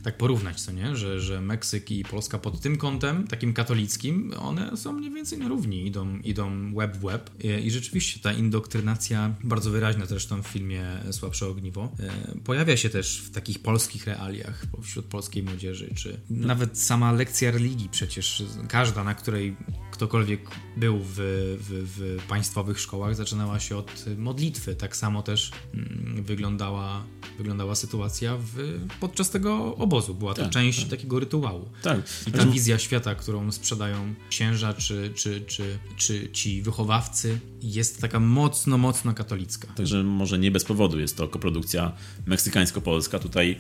tak 0.02 0.16
porównać, 0.16 0.60
co 0.60 0.72
nie? 0.72 0.96
Że, 0.96 1.20
że 1.20 1.40
Meksyk 1.40 1.90
i 1.90 2.04
Polska 2.04 2.38
pod 2.38 2.60
tym 2.60 2.76
kątem, 2.76 3.26
takim 3.26 3.54
katolickim, 3.54 4.34
one 4.38 4.76
są 4.76 4.92
mniej 4.92 5.10
więcej 5.10 5.38
na 5.38 5.48
równi, 5.48 5.86
idą, 5.86 6.18
idą 6.18 6.74
web 6.74 6.96
w 6.96 7.00
web. 7.00 7.30
I 7.62 7.70
rzeczywiście 7.70 8.20
ta 8.20 8.32
indoktrynacja, 8.32 9.34
bardzo 9.44 9.70
wyraźna 9.70 10.06
zresztą 10.06 10.42
w 10.42 10.46
filmie 10.46 10.84
Słabsze 11.10 11.46
Ogniwo, 11.46 11.92
e, 12.00 12.38
pojawia 12.44 12.76
się 12.76 12.90
też 12.90 13.20
w 13.20 13.30
takich 13.30 13.58
polskich 13.58 14.06
realiach 14.06 14.64
wśród 14.82 15.06
polskiej 15.06 15.42
młodzieży, 15.42 15.94
czy 15.94 16.20
nawet 16.30 16.78
sama 16.78 17.12
lekcja 17.12 17.50
religii 17.50 17.88
przecież, 17.88 18.42
każda, 18.68 19.04
na 19.04 19.14
której 19.14 19.56
ktokolwiek 19.98 20.40
był 20.76 20.98
w, 20.98 21.14
w, 21.14 21.88
w, 21.96 22.26
państwowych 22.28 22.80
szkołach, 22.80 23.14
zaczynała 23.14 23.60
się 23.60 23.76
od 23.76 24.04
modlitwy. 24.16 24.74
Tak 24.74 24.96
samo 24.96 25.22
też 25.22 25.50
mm, 25.74 26.22
wyglądała, 26.24 27.04
wyglądała 27.38 27.74
sytuacja 27.74 28.36
w, 28.36 28.80
podczas 29.00 29.30
tego 29.30 29.76
obozu. 29.76 30.14
Była 30.14 30.34
to 30.34 30.42
tak, 30.42 30.50
część 30.50 30.80
tak. 30.80 30.90
takiego 30.90 31.20
rytuału. 31.20 31.68
Tak. 31.82 31.98
I 32.26 32.32
ta 32.32 32.46
wizja 32.46 32.78
świata, 32.78 33.14
którą 33.14 33.52
sprzedają 33.52 34.14
księża 34.30 34.74
czy, 34.74 35.12
czy, 35.14 35.40
czy, 35.40 35.78
czy 35.96 36.28
ci 36.32 36.62
wychowawcy, 36.62 37.40
jest 37.62 38.00
taka 38.00 38.20
mocno, 38.20 38.78
mocno 38.78 39.14
katolicka. 39.14 39.68
Także 39.76 40.02
może 40.02 40.38
nie 40.38 40.50
bez 40.50 40.64
powodu 40.64 41.00
jest 41.00 41.16
to 41.16 41.28
koprodukcja 41.28 41.92
meksykańsko-polska. 42.26 43.18
Tutaj 43.18 43.58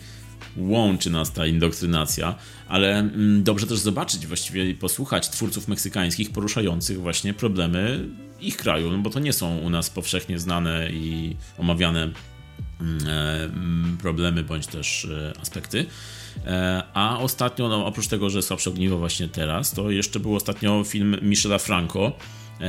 łączy 0.56 1.10
nas 1.10 1.32
ta 1.32 1.46
indoktrynacja, 1.46 2.34
ale 2.68 2.98
mm, 2.98 3.42
dobrze 3.42 3.66
też 3.66 3.78
zobaczyć, 3.78 4.26
właściwie 4.26 4.74
posłuchać 4.74 5.28
twórców 5.28 5.68
meksykańskich 5.68 6.32
poruszających 6.32 7.00
właśnie 7.00 7.34
problemy 7.34 8.08
ich 8.40 8.56
kraju, 8.56 8.90
no 8.90 8.98
bo 8.98 9.10
to 9.10 9.20
nie 9.20 9.32
są 9.32 9.58
u 9.58 9.70
nas 9.70 9.90
powszechnie 9.90 10.38
znane 10.38 10.90
i 10.90 11.36
omawiane 11.58 12.02
mm, 12.80 12.98
e, 13.06 13.44
mm, 13.44 13.98
problemy 14.00 14.42
bądź 14.42 14.66
też 14.66 15.04
e, 15.04 15.32
aspekty. 15.40 15.86
E, 16.46 16.82
a 16.94 17.18
ostatnio, 17.18 17.68
no, 17.68 17.86
oprócz 17.86 18.06
tego, 18.06 18.30
że 18.30 18.42
Słabsze 18.42 18.70
Ogniwo 18.70 18.98
właśnie 18.98 19.28
teraz, 19.28 19.72
to 19.72 19.90
jeszcze 19.90 20.20
był 20.20 20.36
ostatnio 20.36 20.84
film 20.84 21.16
Michela 21.22 21.58
Franco, 21.58 22.12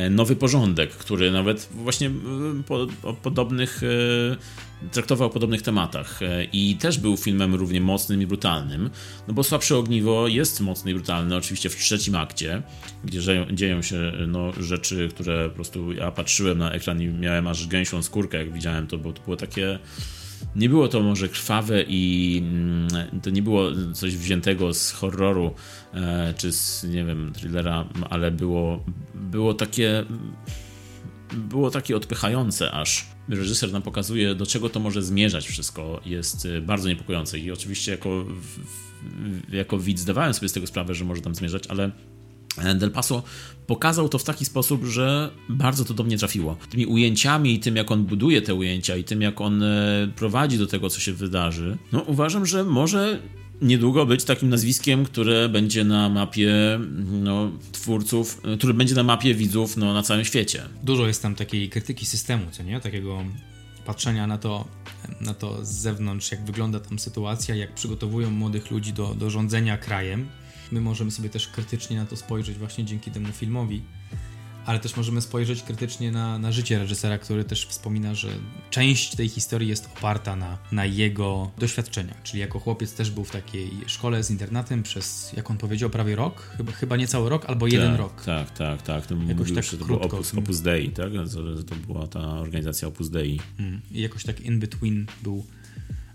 Nowy 0.09 0.35
Porządek, 0.35 0.89
który 0.89 1.31
nawet 1.31 1.69
właśnie 1.71 2.11
po, 2.67 2.87
o 3.03 3.13
podobnych 3.13 3.81
traktował 4.91 5.27
o 5.27 5.31
podobnych 5.31 5.61
tematach. 5.61 6.21
E, 6.21 6.43
i 6.43 6.75
też 6.75 6.97
był 6.99 7.17
filmem 7.17 7.55
równie 7.55 7.81
mocnym 7.81 8.21
i 8.21 8.27
brutalnym, 8.27 8.89
no 9.27 9.33
bo 9.33 9.43
Słabsze 9.43 9.77
Ogniwo 9.77 10.27
jest 10.27 10.61
mocny 10.61 10.91
i 10.91 10.93
brutalny, 10.93 11.35
oczywiście 11.35 11.69
w 11.69 11.75
trzecim 11.75 12.15
akcie, 12.15 12.61
gdzie 13.03 13.45
dzieją 13.53 13.81
się 13.81 14.11
no, 14.27 14.51
rzeczy, 14.59 15.09
które 15.13 15.49
po 15.49 15.55
prostu 15.55 15.93
ja 15.93 16.11
patrzyłem 16.11 16.57
na 16.57 16.71
ekran 16.71 17.01
i 17.01 17.07
miałem 17.07 17.47
aż 17.47 17.67
gęsią 17.67 18.03
skórkę, 18.03 18.37
jak 18.37 18.53
widziałem 18.53 18.87
to, 18.87 18.97
bo 18.97 19.13
to 19.13 19.21
było 19.21 19.35
takie 19.35 19.79
nie 20.55 20.69
było 20.69 20.87
to 20.87 21.01
może 21.01 21.29
krwawe 21.29 21.83
i 21.87 22.37
mm, 22.43 23.21
to 23.21 23.29
nie 23.29 23.41
było 23.41 23.69
coś 23.93 24.17
wziętego 24.17 24.73
z 24.73 24.91
horroru 24.91 25.53
e, 25.93 26.33
czy 26.37 26.51
z, 26.51 26.83
nie 26.83 27.05
wiem, 27.05 27.31
thrillera, 27.33 27.85
ale 28.09 28.31
było, 28.31 28.83
było 29.15 29.53
takie 29.53 30.05
było 31.33 31.71
takie 31.71 31.95
odpychające 31.95 32.71
aż. 32.71 33.07
Reżyser 33.29 33.71
nam 33.71 33.81
pokazuje, 33.81 34.35
do 34.35 34.45
czego 34.45 34.69
to 34.69 34.79
może 34.79 35.01
zmierzać 35.01 35.47
wszystko. 35.47 36.01
Jest 36.05 36.45
y, 36.45 36.61
bardzo 36.61 36.89
niepokojące 36.89 37.39
i 37.39 37.51
oczywiście 37.51 37.91
jako, 37.91 38.25
jako 39.51 39.79
widz 39.79 40.01
zdawałem 40.01 40.33
sobie 40.33 40.49
z 40.49 40.53
tego 40.53 40.67
sprawę, 40.67 40.95
że 40.95 41.05
może 41.05 41.21
tam 41.21 41.35
zmierzać, 41.35 41.67
ale 41.67 41.83
e, 41.85 41.91
Del 42.75 42.91
Paso 42.91 43.23
pokazał 43.67 44.09
to 44.09 44.17
w 44.17 44.23
taki 44.23 44.45
sposób, 44.45 44.85
że 44.85 45.31
bardzo 45.49 45.85
to 45.85 45.93
do 45.93 46.03
mnie 46.03 46.17
trafiło. 46.17 46.57
Tymi 46.69 46.85
ujęciami 46.85 47.53
i 47.53 47.59
tym, 47.59 47.75
jak 47.75 47.91
on 47.91 48.05
buduje 48.05 48.41
te 48.41 48.55
ujęcia 48.55 48.95
i 48.95 49.03
tym, 49.03 49.21
jak 49.21 49.41
on 49.41 49.63
e, 49.63 50.11
prowadzi 50.15 50.57
do 50.57 50.67
tego, 50.67 50.89
co 50.89 50.99
się 50.99 51.13
wydarzy, 51.13 51.77
no 51.91 51.99
uważam, 52.01 52.45
że 52.45 52.63
może 52.63 53.19
niedługo 53.61 54.05
być 54.05 54.23
takim 54.23 54.49
nazwiskiem, 54.49 55.05
które 55.05 55.49
będzie 55.49 55.83
na 55.83 56.09
mapie 56.09 56.79
no, 57.11 57.51
twórców, 57.71 58.41
który 58.57 58.73
będzie 58.73 58.95
na 58.95 59.03
mapie 59.03 59.35
widzów 59.35 59.77
no, 59.77 59.93
na 59.93 60.03
całym 60.03 60.25
świecie. 60.25 60.63
Dużo 60.83 61.07
jest 61.07 61.21
tam 61.21 61.35
takiej 61.35 61.69
krytyki 61.69 62.05
systemu, 62.05 62.45
co 62.51 62.63
nie? 62.63 62.79
Takiego 62.79 63.23
patrzenia 63.85 64.27
na 64.27 64.37
to, 64.37 64.67
na 65.21 65.33
to 65.33 65.65
z 65.65 65.69
zewnątrz, 65.69 66.31
jak 66.31 66.45
wygląda 66.45 66.79
tam 66.79 66.99
sytuacja, 66.99 67.55
jak 67.55 67.73
przygotowują 67.73 68.31
młodych 68.31 68.71
ludzi 68.71 68.93
do, 68.93 69.15
do 69.15 69.29
rządzenia 69.29 69.77
krajem. 69.77 70.27
My 70.71 70.81
możemy 70.81 71.11
sobie 71.11 71.29
też 71.29 71.47
krytycznie 71.47 71.97
na 71.97 72.05
to 72.05 72.15
spojrzeć 72.15 72.57
właśnie 72.57 72.85
dzięki 72.85 73.11
temu 73.11 73.27
filmowi 73.27 73.81
ale 74.69 74.79
też 74.79 74.97
możemy 74.97 75.21
spojrzeć 75.21 75.63
krytycznie 75.63 76.11
na, 76.11 76.39
na 76.39 76.51
życie 76.51 76.79
reżysera, 76.79 77.17
który 77.17 77.43
też 77.43 77.65
wspomina, 77.65 78.15
że 78.15 78.27
część 78.69 79.15
tej 79.15 79.29
historii 79.29 79.69
jest 79.69 79.89
oparta 79.97 80.35
na, 80.35 80.57
na 80.71 80.85
jego 80.85 81.51
doświadczeniach. 81.57 82.23
Czyli 82.23 82.39
jako 82.39 82.59
chłopiec 82.59 82.93
też 82.93 83.11
był 83.11 83.23
w 83.23 83.31
takiej 83.31 83.71
szkole 83.85 84.23
z 84.23 84.31
internatem 84.31 84.83
przez, 84.83 85.33
jak 85.37 85.51
on 85.51 85.57
powiedział, 85.57 85.89
prawie 85.89 86.15
rok, 86.15 86.53
chyba, 86.57 86.71
chyba 86.71 86.97
nie 86.97 87.07
cały 87.07 87.29
rok, 87.29 87.45
albo 87.45 87.67
jeden 87.67 87.91
tak, 87.91 87.99
rok. 87.99 88.23
Tak, 88.25 88.51
tak, 88.51 88.81
tak. 88.81 89.05
To 89.05 89.15
jakoś 89.27 89.53
tak 89.53 89.65
to 89.65 89.85
krótko. 89.85 90.17
Opus, 90.17 90.33
Opus 90.33 90.61
Dei, 90.61 90.89
tak? 90.89 91.11
To, 91.33 91.63
to 91.63 91.75
była 91.75 92.07
ta 92.07 92.19
organizacja 92.19 92.87
Opus 92.87 93.09
Dei. 93.09 93.39
Mm. 93.59 93.81
I 93.91 94.01
jakoś 94.01 94.23
tak 94.23 94.41
in 94.41 94.59
between 94.59 95.05
był 95.23 95.45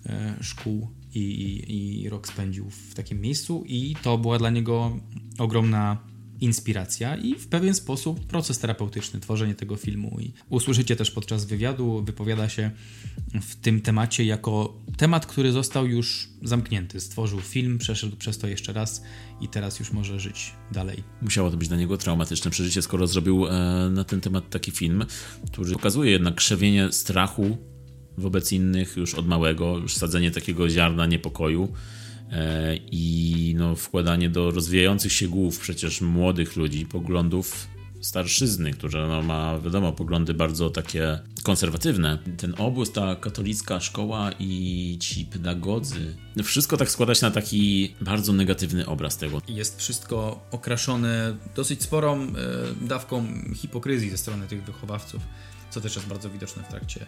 e, 0.07 0.35
szkół 0.41 0.89
i, 1.15 1.19
i, 1.19 2.03
i 2.03 2.09
rok 2.09 2.29
spędził 2.29 2.71
w 2.71 2.95
takim 2.95 3.21
miejscu 3.21 3.65
i 3.67 3.97
to 4.03 4.19
była 4.19 4.39
dla 4.39 4.51
niego 4.51 4.99
ogromna 5.39 6.15
inspiracja 6.41 7.17
i 7.17 7.35
w 7.35 7.49
pewien 7.49 7.75
sposób 7.75 8.27
proces 8.27 8.59
terapeutyczny, 8.59 9.21
tworzenie 9.21 9.55
tego 9.55 9.77
filmu. 9.77 10.17
I 10.21 10.33
usłyszycie 10.49 10.97
też 10.97 11.11
podczas 11.11 11.45
wywiadu, 11.45 12.03
wypowiada 12.07 12.49
się 12.49 12.71
w 13.35 13.57
tym 13.57 13.81
temacie 13.81 14.25
jako 14.25 14.83
temat, 14.97 15.27
który 15.27 15.53
został 15.53 15.87
już 15.87 16.29
zamknięty. 16.43 17.01
Stworzył 17.01 17.41
film, 17.41 17.79
przeszedł 17.79 18.17
przez 18.17 18.39
to 18.39 18.47
jeszcze 18.47 18.73
raz 18.73 19.03
i 19.41 19.49
teraz 19.49 19.79
już 19.79 19.93
może 19.93 20.21
żyć 20.21 20.53
dalej. 20.73 21.03
Musiało 21.23 21.51
to 21.51 21.57
być 21.57 21.69
dla 21.69 21.77
niego 21.77 21.97
traumatyczne 21.97 22.51
przeżycie, 22.51 22.83
skoro 22.83 23.07
zrobił 23.07 23.47
e, 23.47 23.51
na 23.91 24.05
ten 24.05 24.21
temat 24.21 24.51
taki 24.51 24.71
film, 24.71 25.05
który 25.53 25.73
pokazuje 25.73 26.11
jednak 26.11 26.35
krzewienie 26.35 26.93
strachu 26.93 27.59
wobec 28.19 28.53
innych 28.53 28.97
już 28.97 29.15
od 29.15 29.27
małego, 29.27 29.79
już 29.79 29.95
sadzenie 29.95 30.31
takiego 30.31 30.71
ziarna 30.71 31.07
niepokoju 31.07 31.69
E, 32.33 32.77
i 32.77 33.55
no, 33.59 33.77
wkładanie 33.77 34.31
do 34.31 34.51
rozwijających 34.51 35.13
się 35.13 35.29
głów 35.29 35.59
przecież 35.59 36.01
młodych 36.01 36.57
ludzi 36.57 36.87
poglądów 36.87 37.67
starszyzny, 38.01 38.71
która 38.71 39.07
no, 39.07 39.23
ma, 39.23 39.59
wiadomo, 39.59 39.93
poglądy 39.93 40.35
bardzo 40.35 40.71
takie 40.71 41.19
konserwatywne. 41.43 42.19
Ten 42.37 42.55
obóz, 42.59 42.93
ta 42.93 43.17
katolicka 43.17 43.81
szkoła 43.81 44.31
i 44.39 44.97
ci 45.01 45.25
pedagodzy, 45.25 46.17
no 46.37 46.43
wszystko 46.43 46.77
tak 46.77 46.91
składa 46.91 47.15
się 47.15 47.27
na 47.27 47.33
taki 47.33 47.95
bardzo 48.01 48.33
negatywny 48.33 48.87
obraz 48.87 49.17
tego. 49.17 49.43
Jest 49.49 49.79
wszystko 49.79 50.47
okraszone 50.51 51.37
dosyć 51.57 51.83
sporą 51.83 52.23
e, 52.23 52.29
dawką 52.87 53.27
hipokryzji 53.55 54.11
ze 54.11 54.19
strony 54.19 54.47
tych 54.47 54.65
wychowawców, 54.65 55.23
co 55.71 55.81
też 55.81 55.97
jest 55.97 56.09
bardzo 56.09 56.31
widoczne 56.31 56.63
w 56.63 56.69
trakcie 56.69 57.07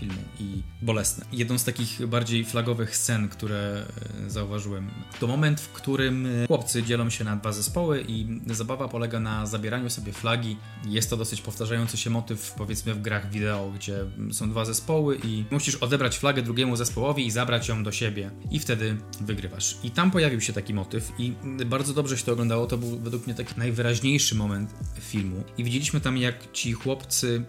filmu 0.00 0.22
i 0.40 0.62
bolesne. 0.82 1.26
Jedną 1.32 1.58
z 1.58 1.64
takich 1.64 2.06
bardziej 2.06 2.44
flagowych 2.44 2.96
scen, 2.96 3.28
które 3.28 3.86
e, 4.26 4.30
zauważyłem, 4.30 4.90
to 5.20 5.26
moment, 5.26 5.60
w 5.60 5.68
którym 5.68 6.26
e, 6.26 6.46
chłopcy 6.46 6.82
dzielą 6.82 7.10
się 7.10 7.24
na 7.24 7.36
dwa 7.36 7.52
zespoły 7.52 8.04
i 8.08 8.40
zabawa 8.46 8.88
polega 8.88 9.20
na 9.20 9.46
zabieraniu 9.46 9.90
sobie 9.90 10.12
flagi. 10.12 10.56
Jest 10.86 11.10
to 11.10 11.16
dosyć 11.16 11.40
powtarzający 11.40 11.96
się 11.96 12.10
motyw, 12.10 12.52
powiedzmy, 12.52 12.94
w 12.94 13.02
grach 13.02 13.30
wideo, 13.30 13.70
gdzie 13.70 14.04
są 14.32 14.50
dwa 14.50 14.64
zespoły 14.64 15.18
i 15.24 15.44
musisz 15.50 15.74
odebrać 15.74 16.18
flagę 16.18 16.42
drugiemu 16.42 16.76
zespołowi 16.76 17.26
i 17.26 17.30
zabrać 17.30 17.68
ją 17.68 17.82
do 17.82 17.92
siebie 17.92 18.30
i 18.50 18.58
wtedy 18.58 18.96
wygrywasz. 19.20 19.76
I 19.82 19.90
tam 19.90 20.10
pojawił 20.10 20.40
się 20.40 20.52
taki 20.52 20.74
motyw 20.74 21.12
i 21.18 21.32
bardzo 21.66 21.94
dobrze 21.94 22.18
się 22.18 22.24
to 22.24 22.32
oglądało. 22.32 22.66
To 22.66 22.78
był 22.78 22.98
według 22.98 23.26
mnie 23.26 23.34
taki 23.34 23.54
najwyraźniejszy 23.56 24.34
moment 24.34 24.74
filmu. 25.00 25.44
I 25.58 25.64
widzieliśmy 25.64 26.00
tam, 26.00 26.16
jak 26.16 26.52
ci 26.52 26.72
chłopcy 26.72 27.44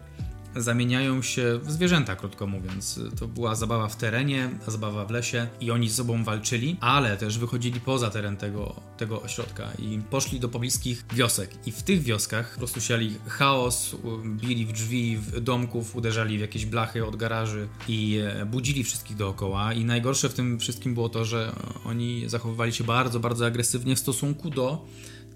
zamieniają 0.55 1.21
się 1.21 1.59
w 1.63 1.71
zwierzęta, 1.71 2.15
krótko 2.15 2.47
mówiąc. 2.47 2.99
To 3.19 3.27
była 3.27 3.55
zabawa 3.55 3.87
w 3.87 3.95
terenie, 3.95 4.49
zabawa 4.67 5.05
w 5.05 5.11
lesie 5.11 5.47
i 5.61 5.71
oni 5.71 5.89
z 5.89 5.95
sobą 5.95 6.23
walczyli, 6.23 6.77
ale 6.79 7.17
też 7.17 7.37
wychodzili 7.37 7.79
poza 7.79 8.09
teren 8.09 8.37
tego, 8.37 8.75
tego 8.97 9.21
ośrodka 9.21 9.67
i 9.79 9.99
poszli 10.09 10.39
do 10.39 10.49
pobliskich 10.49 11.05
wiosek. 11.13 11.49
I 11.65 11.71
w 11.71 11.83
tych 11.83 12.01
wioskach 12.01 12.51
po 12.51 12.57
prostu 12.57 12.81
siali 12.81 13.15
chaos, 13.27 13.95
bili 14.25 14.65
w 14.65 14.71
drzwi 14.71 15.17
w 15.17 15.39
domków, 15.39 15.95
uderzali 15.95 16.37
w 16.37 16.41
jakieś 16.41 16.65
blachy 16.65 17.05
od 17.05 17.15
garaży 17.15 17.67
i 17.87 18.19
e, 18.23 18.45
budzili 18.45 18.83
wszystkich 18.83 19.17
dookoła. 19.17 19.73
I 19.73 19.85
najgorsze 19.85 20.29
w 20.29 20.33
tym 20.33 20.59
wszystkim 20.59 20.93
było 20.93 21.09
to, 21.09 21.25
że 21.25 21.51
oni 21.85 22.29
zachowywali 22.29 22.73
się 22.73 22.83
bardzo, 22.83 23.19
bardzo 23.19 23.45
agresywnie 23.45 23.95
w 23.95 23.99
stosunku 23.99 24.49
do 24.49 24.85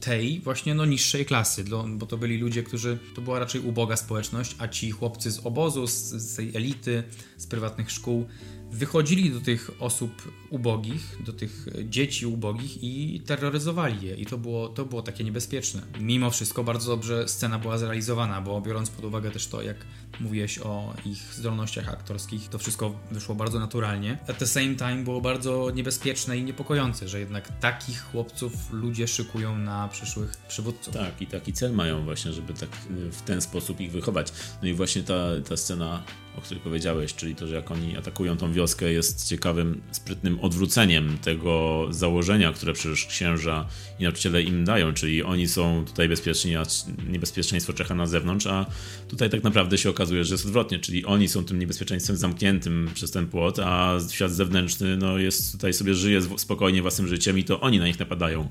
tej 0.04 0.40
właśnie 0.40 0.76
no 0.76 0.86
niższej 0.86 1.26
klasy, 1.26 1.64
bo 1.88 2.06
to 2.06 2.18
byli 2.18 2.38
ludzie, 2.38 2.64
którzy, 2.64 2.98
to 3.16 3.22
była 3.22 3.40
raczej 3.40 3.62
uboga 3.62 3.96
społeczność, 3.96 4.56
a 4.60 4.68
ci 4.68 4.92
chłopcy 4.92 5.32
z 5.32 5.46
obozu, 5.46 5.88
z, 5.88 5.94
z 5.94 6.36
tej 6.36 6.56
elity, 6.56 7.04
z 7.38 7.48
prywatnych 7.48 7.92
szkół, 7.92 8.28
wychodzili 8.74 9.32
do 9.32 9.42
tych 9.42 9.72
osób 9.80 10.32
ubogich, 10.50 11.18
do 11.26 11.34
tych 11.34 11.66
dzieci 11.84 12.26
ubogich 12.26 12.84
i 12.84 13.22
terroryzowali 13.26 14.08
je. 14.08 14.16
I 14.16 14.26
to 14.26 14.38
było, 14.38 14.70
to 14.70 14.86
było 14.86 15.02
takie 15.02 15.24
niebezpieczne. 15.24 15.82
Mimo 16.00 16.32
wszystko 16.32 16.64
bardzo 16.64 16.92
dobrze 16.92 17.28
scena 17.28 17.60
była 17.60 17.78
zrealizowana, 17.78 18.42
bo 18.42 18.62
biorąc 18.62 18.90
pod 18.90 19.06
uwagę 19.06 19.32
też 19.32 19.48
to, 19.48 19.62
jak 19.62 19.78
mówiłeś 20.20 20.60
o 20.60 20.94
ich 21.06 21.34
zdolnościach 21.34 21.90
aktorskich, 21.90 22.50
to 22.50 22.60
wszystko 22.60 23.00
wyszło 23.12 23.36
bardzo 23.36 23.60
naturalnie. 23.60 24.18
At 24.28 24.38
the 24.38 24.48
same 24.48 24.76
time 24.76 25.04
było 25.04 25.22
bardzo 25.22 25.72
niebezpieczne 25.76 26.38
i 26.38 26.44
niepokojące, 26.44 27.08
że 27.08 27.20
jednak 27.20 27.60
takich 27.60 28.02
chłopców 28.02 28.54
ludzie 28.72 29.08
szykują 29.08 29.58
na 29.58 29.88
przyszłych 29.88 30.38
przywódców. 30.48 30.94
Tak, 30.94 31.22
i 31.22 31.28
taki 31.28 31.54
cel 31.54 31.74
mają 31.74 32.04
właśnie, 32.04 32.34
żeby 32.34 32.54
tak 32.54 32.70
w 33.12 33.22
ten 33.22 33.42
sposób 33.42 33.80
ich 33.80 33.92
wychować. 33.92 34.34
No 34.62 34.68
i 34.68 34.74
właśnie 34.74 35.04
ta, 35.04 35.30
ta 35.50 35.58
scena 35.58 36.04
o 36.38 36.42
której 36.42 36.64
powiedziałeś, 36.64 37.14
czyli 37.14 37.36
to, 37.36 37.48
że 37.48 37.56
jak 37.56 37.72
oni 37.72 37.98
atakują 37.98 38.38
tą 38.38 38.54
wioskę, 38.54 38.92
jest 38.92 39.28
ciekawym, 39.28 39.82
sprytnym 39.92 40.40
odwróceniem 40.40 41.18
tego 41.18 41.88
założenia, 41.90 42.54
które 42.54 42.74
przecież 42.74 43.06
księża 43.06 43.68
i 44.00 44.04
nauczyciele 44.04 44.44
im 44.44 44.66
dają, 44.66 44.94
czyli 44.94 45.24
oni 45.24 45.48
są 45.48 45.86
tutaj 45.86 46.10
bezpieczni, 46.10 46.56
a 46.56 46.64
niebezpieczeństwo 47.10 47.74
czeka 47.74 47.96
na 47.96 48.08
zewnątrz, 48.08 48.48
a 48.48 48.66
tutaj 49.08 49.30
tak 49.30 49.44
naprawdę 49.44 49.78
się 49.78 49.90
okazuje, 49.90 50.24
że 50.24 50.34
jest 50.34 50.46
odwrotnie, 50.46 50.80
czyli 50.80 51.06
oni 51.06 51.28
są 51.28 51.46
tym 51.46 51.60
niebezpieczeństwem 51.60 52.18
zamkniętym 52.18 52.90
przez 52.94 53.12
ten 53.12 53.28
płot, 53.28 53.60
a 53.60 53.98
świat 54.12 54.32
zewnętrzny 54.32 54.98
no, 54.98 55.18
jest 55.18 55.52
tutaj 55.52 55.74
sobie 55.74 55.94
żyje 55.94 56.22
spokojnie 56.38 56.82
własnym 56.82 57.08
życiem 57.08 57.40
i 57.40 57.44
to 57.44 57.60
oni 57.60 57.80
na 57.80 57.88
nich 57.88 58.00
napadają. 58.00 58.50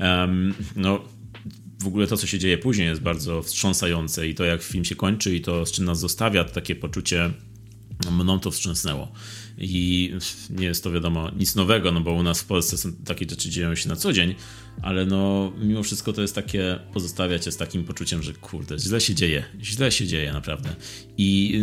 Um, 0.00 0.54
no, 0.76 1.15
w 1.86 1.88
ogóle 1.88 2.06
to, 2.06 2.16
co 2.16 2.26
się 2.26 2.38
dzieje 2.38 2.58
później, 2.58 2.88
jest 2.88 3.00
bardzo 3.00 3.42
wstrząsające 3.42 4.28
i 4.28 4.34
to, 4.34 4.44
jak 4.44 4.62
film 4.62 4.84
się 4.84 4.94
kończy 4.94 5.36
i 5.36 5.40
to, 5.40 5.66
z 5.66 5.72
czym 5.72 5.84
nas 5.84 5.98
zostawia, 5.98 6.44
to 6.44 6.54
takie 6.54 6.76
poczucie, 6.76 7.30
mną 8.10 8.40
to 8.40 8.50
wstrząsnęło. 8.50 9.12
I 9.58 10.12
nie 10.50 10.66
jest 10.66 10.84
to 10.84 10.92
wiadomo 10.92 11.30
nic 11.30 11.54
nowego, 11.54 11.92
no 11.92 12.00
bo 12.00 12.12
u 12.12 12.22
nas 12.22 12.40
w 12.40 12.44
Polsce 12.44 12.78
są, 12.78 12.92
takie 12.92 13.26
rzeczy 13.30 13.50
dzieją 13.50 13.74
się 13.74 13.88
na 13.88 13.96
co 13.96 14.12
dzień, 14.12 14.34
ale 14.82 15.06
no 15.06 15.52
mimo 15.58 15.82
wszystko 15.82 16.12
to 16.12 16.22
jest 16.22 16.34
takie, 16.34 16.78
pozostawia 16.92 17.38
cię 17.38 17.52
z 17.52 17.56
takim 17.56 17.84
poczuciem, 17.84 18.22
że 18.22 18.32
kurde, 18.32 18.78
źle 18.78 19.00
się 19.00 19.14
dzieje, 19.14 19.44
źle 19.62 19.92
się 19.92 20.06
dzieje 20.06 20.32
naprawdę. 20.32 20.76
I 21.18 21.60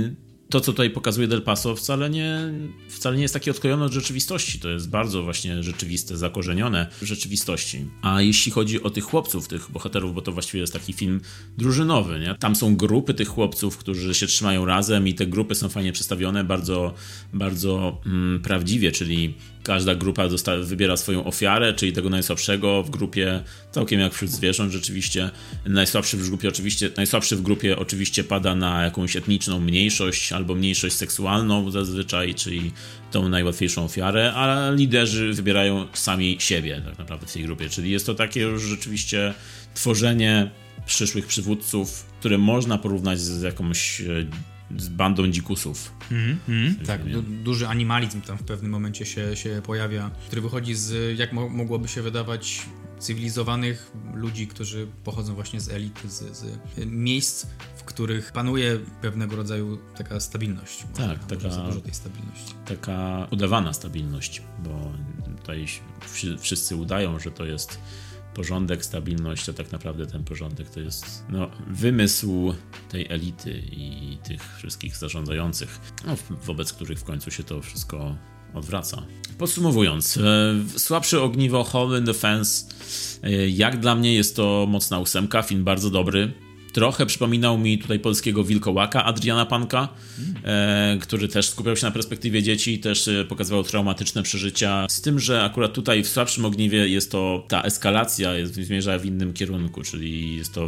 to, 0.53 0.61
co 0.61 0.71
tutaj 0.71 0.89
pokazuje 0.89 1.27
Del 1.27 1.41
Paso, 1.41 1.75
wcale 1.75 2.09
nie, 2.09 2.53
wcale 2.89 3.15
nie 3.15 3.21
jest 3.21 3.33
takie 3.33 3.51
odklejone 3.51 3.85
od 3.85 3.91
rzeczywistości. 3.91 4.59
To 4.59 4.69
jest 4.69 4.89
bardzo 4.89 5.23
właśnie 5.23 5.63
rzeczywiste, 5.63 6.17
zakorzenione 6.17 6.87
w 7.01 7.05
rzeczywistości. 7.05 7.85
A 8.01 8.21
jeśli 8.21 8.51
chodzi 8.51 8.83
o 8.83 8.89
tych 8.89 9.03
chłopców, 9.03 9.47
tych 9.47 9.71
bohaterów, 9.71 10.13
bo 10.13 10.21
to 10.21 10.31
właściwie 10.31 10.61
jest 10.61 10.73
taki 10.73 10.93
film 10.93 11.21
drużynowy, 11.57 12.19
nie? 12.19 12.35
Tam 12.39 12.55
są 12.55 12.75
grupy 12.75 13.13
tych 13.13 13.27
chłopców, 13.27 13.77
którzy 13.77 14.13
się 14.13 14.27
trzymają 14.27 14.65
razem 14.65 15.07
i 15.07 15.13
te 15.13 15.27
grupy 15.27 15.55
są 15.55 15.69
fajnie 15.69 15.91
przedstawione, 15.91 16.43
bardzo, 16.43 16.93
bardzo 17.33 18.01
mm, 18.05 18.41
prawdziwie, 18.41 18.91
czyli 18.91 19.35
każda 19.63 19.95
grupa 19.95 20.27
wybiera 20.63 20.97
swoją 20.97 21.23
ofiarę, 21.23 21.73
czyli 21.73 21.93
tego 21.93 22.09
najsłabszego 22.09 22.83
w 22.83 22.89
grupie, 22.89 23.43
całkiem 23.71 23.99
jak 23.99 24.13
wśród 24.13 24.31
zwierząt 24.31 24.71
rzeczywiście. 24.71 25.29
Najsłabszy 25.65 26.17
w 26.17 26.29
grupie 26.29 26.49
oczywiście, 26.49 26.89
najsłabszy 26.97 27.35
w 27.35 27.41
grupie 27.41 27.77
oczywiście 27.77 28.23
pada 28.23 28.55
na 28.55 28.83
jakąś 28.83 29.15
etniczną 29.15 29.59
mniejszość 29.59 30.33
albo 30.43 30.55
mniejszość 30.55 30.95
seksualną 30.95 31.71
zazwyczaj, 31.71 32.35
czyli 32.35 32.71
tą 33.11 33.29
najłatwiejszą 33.29 33.85
ofiarę, 33.85 34.33
a 34.33 34.71
liderzy 34.71 35.33
wybierają 35.33 35.87
sami 35.93 36.35
siebie 36.39 36.81
tak 36.85 36.97
naprawdę 36.99 37.27
w 37.27 37.33
tej 37.33 37.43
grupie, 37.43 37.69
czyli 37.69 37.91
jest 37.91 38.05
to 38.05 38.15
takie 38.15 38.41
już 38.41 38.63
rzeczywiście 38.63 39.33
tworzenie 39.73 40.51
przyszłych 40.85 41.27
przywódców, 41.27 42.05
które 42.19 42.37
można 42.37 42.77
porównać 42.77 43.19
z 43.19 43.41
jakąś 43.41 44.01
e, 44.01 44.05
z 44.77 44.89
bandą 44.89 45.27
dzikusów. 45.27 45.91
Mm, 46.11 46.37
mm, 46.49 46.75
tak, 46.75 47.11
du 47.11 47.21
duży 47.21 47.67
animalizm 47.67 48.21
tam 48.21 48.37
w 48.37 48.43
pewnym 48.43 48.71
momencie 48.71 49.05
się, 49.05 49.35
się 49.35 49.61
pojawia, 49.65 50.11
który 50.27 50.41
wychodzi 50.41 50.75
z, 50.75 51.19
jak 51.19 51.33
mo 51.33 51.49
mogłoby 51.49 51.87
się 51.87 52.01
wydawać, 52.01 52.61
cywilizowanych 53.03 53.91
ludzi, 54.13 54.47
którzy 54.47 54.87
pochodzą 55.03 55.35
właśnie 55.35 55.61
z 55.61 55.69
elity, 55.69 56.09
z, 56.09 56.37
z 56.37 56.45
miejsc, 56.85 57.45
w 57.75 57.83
których 57.83 58.31
panuje 58.31 58.79
pewnego 59.01 59.35
rodzaju 59.35 59.77
taka 59.95 60.19
stabilność. 60.19 60.83
Tak, 60.95 61.25
taka, 61.25 61.49
za 61.49 61.61
dużo 61.63 61.81
tej 61.81 61.93
stabilności. 61.93 62.53
Taka 62.65 63.27
udawana 63.31 63.73
stabilność, 63.73 64.41
bo 64.63 64.91
tutaj 65.37 65.65
wszyscy 66.39 66.75
udają, 66.75 67.19
że 67.19 67.31
to 67.31 67.45
jest 67.45 67.79
porządek, 68.33 68.85
stabilność, 68.85 69.45
to 69.45 69.53
tak 69.53 69.71
naprawdę 69.71 70.07
ten 70.07 70.23
porządek 70.23 70.69
to 70.69 70.79
jest 70.79 71.23
no, 71.29 71.49
wymysł 71.67 72.53
tej 72.89 73.07
elity 73.09 73.63
i 73.71 74.17
tych 74.23 74.57
wszystkich 74.57 74.97
zarządzających, 74.97 75.79
no, 76.05 76.15
wobec 76.29 76.73
których 76.73 76.99
w 76.99 77.03
końcu 77.03 77.31
się 77.31 77.43
to 77.43 77.61
wszystko 77.61 78.15
odwraca. 78.53 79.03
Podsumowując, 79.37 80.17
e, 80.17 80.79
słabsze 80.79 81.21
ogniwo 81.21 81.89
the 82.05 82.13
Fence, 82.13 82.65
e, 83.23 83.49
jak 83.49 83.79
dla 83.79 83.95
mnie 83.95 84.13
jest 84.13 84.35
to 84.35 84.65
mocna 84.69 84.99
ósemka, 84.99 85.41
film 85.41 85.63
bardzo 85.63 85.89
dobry, 85.89 86.33
Trochę 86.73 87.05
przypominał 87.05 87.57
mi 87.57 87.77
tutaj 87.77 87.99
polskiego 87.99 88.43
wilkołaka 88.43 89.05
Adriana 89.05 89.45
Panka, 89.45 89.87
e, 90.43 90.97
który 91.01 91.27
też 91.27 91.49
skupiał 91.49 91.75
się 91.75 91.85
na 91.85 91.91
perspektywie 91.91 92.43
dzieci, 92.43 92.79
też 92.79 93.07
e, 93.07 93.25
pokazywał 93.25 93.63
traumatyczne 93.63 94.23
przeżycia. 94.23 94.87
Z 94.89 95.01
tym, 95.01 95.19
że 95.19 95.43
akurat 95.43 95.73
tutaj 95.73 96.03
w 96.03 96.07
słabszym 96.07 96.45
ogniwie 96.45 96.87
jest 96.87 97.11
to 97.11 97.45
ta 97.47 97.63
eskalacja, 97.63 98.33
jest, 98.33 98.55
zmierza 98.55 98.99
w 98.99 99.05
innym 99.05 99.33
kierunku, 99.33 99.81
czyli 99.81 100.35
jest 100.35 100.53
to 100.53 100.67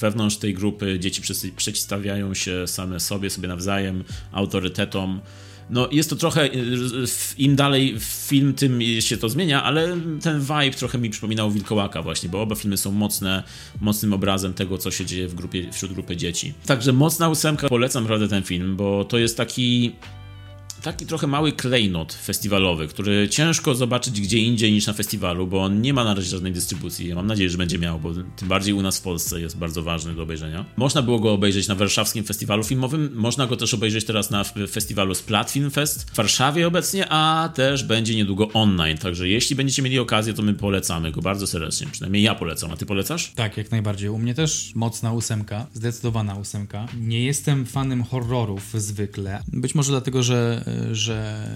wewnątrz 0.00 0.36
tej 0.36 0.54
grupy 0.54 0.98
dzieci 0.98 1.22
przeciwstawiają 1.56 2.34
się 2.34 2.66
same 2.66 3.00
sobie, 3.00 3.30
sobie 3.30 3.48
nawzajem, 3.48 4.04
autorytetom 4.32 5.20
no 5.70 5.88
jest 5.92 6.10
to 6.10 6.16
trochę, 6.16 6.44
y, 6.44 7.06
im 7.38 7.56
dalej 7.56 7.96
film, 8.00 8.54
tym 8.54 8.80
się 9.00 9.16
to 9.16 9.28
zmienia, 9.28 9.62
ale 9.62 9.96
ten 10.22 10.40
vibe 10.40 10.70
trochę 10.70 10.98
mi 10.98 11.10
przypominał 11.10 11.50
Wilkołaka 11.50 12.02
właśnie, 12.02 12.28
bo 12.28 12.42
oba 12.42 12.54
filmy 12.54 12.76
są 12.76 12.92
mocne, 12.92 13.42
mocnym 13.80 14.12
obrazem 14.12 14.54
tego, 14.54 14.78
co 14.78 14.90
się 14.90 15.06
dzieje 15.06 15.28
w 15.28 15.34
grupie, 15.34 15.72
wśród 15.72 15.92
grupy 15.92 16.16
dzieci. 16.16 16.54
Także 16.66 16.92
mocna 16.92 17.28
ósemka, 17.28 17.68
polecam 17.68 18.02
naprawdę 18.02 18.28
ten 18.28 18.42
film, 18.42 18.76
bo 18.76 19.04
to 19.04 19.18
jest 19.18 19.36
taki 19.36 19.92
taki 20.86 21.06
trochę 21.06 21.26
mały 21.26 21.52
klejnot 21.52 22.12
festiwalowy, 22.12 22.88
który 22.88 23.28
ciężko 23.28 23.74
zobaczyć 23.74 24.20
gdzie 24.20 24.38
indziej 24.38 24.72
niż 24.72 24.86
na 24.86 24.92
festiwalu, 24.92 25.46
bo 25.46 25.62
on 25.62 25.80
nie 25.80 25.94
ma 25.94 26.04
na 26.04 26.14
razie 26.14 26.28
żadnej 26.28 26.52
dystrybucji. 26.52 27.08
Ja 27.08 27.14
mam 27.14 27.26
nadzieję, 27.26 27.50
że 27.50 27.58
będzie 27.58 27.78
miał, 27.78 28.00
bo 28.00 28.12
tym 28.14 28.48
bardziej 28.48 28.74
u 28.74 28.82
nas 28.82 28.98
w 28.98 29.02
Polsce 29.02 29.40
jest 29.40 29.58
bardzo 29.58 29.82
ważny 29.82 30.14
do 30.14 30.22
obejrzenia. 30.22 30.64
Można 30.76 31.02
było 31.02 31.18
go 31.18 31.32
obejrzeć 31.32 31.68
na 31.68 31.74
warszawskim 31.74 32.24
festiwalu 32.24 32.64
filmowym, 32.64 33.10
można 33.14 33.46
go 33.46 33.56
też 33.56 33.74
obejrzeć 33.74 34.04
teraz 34.04 34.30
na 34.30 34.44
festiwalu 34.70 35.14
Splat 35.14 35.50
Film 35.50 35.70
Fest 35.70 36.10
w 36.10 36.16
Warszawie 36.16 36.66
obecnie, 36.66 37.06
a 37.08 37.48
też 37.54 37.84
będzie 37.84 38.14
niedługo 38.14 38.48
online. 38.52 38.98
Także 38.98 39.28
jeśli 39.28 39.56
będziecie 39.56 39.82
mieli 39.82 39.98
okazję, 39.98 40.34
to 40.34 40.42
my 40.42 40.54
polecamy 40.54 41.12
go 41.12 41.22
bardzo 41.22 41.46
serdecznie. 41.46 41.86
Przynajmniej 41.92 42.22
ja 42.22 42.34
polecam. 42.34 42.70
A 42.72 42.76
ty 42.76 42.86
polecasz? 42.86 43.32
Tak, 43.34 43.56
jak 43.56 43.70
najbardziej. 43.70 44.08
U 44.08 44.18
mnie 44.18 44.34
też 44.34 44.72
mocna 44.74 45.12
ósemka, 45.12 45.66
zdecydowana 45.74 46.34
ósemka. 46.34 46.86
Nie 47.00 47.24
jestem 47.24 47.66
fanem 47.66 48.04
horrorów 48.04 48.74
zwykle. 48.74 49.42
Być 49.48 49.74
może 49.74 49.92
dlatego, 49.92 50.22
że 50.22 50.64
że 50.92 51.48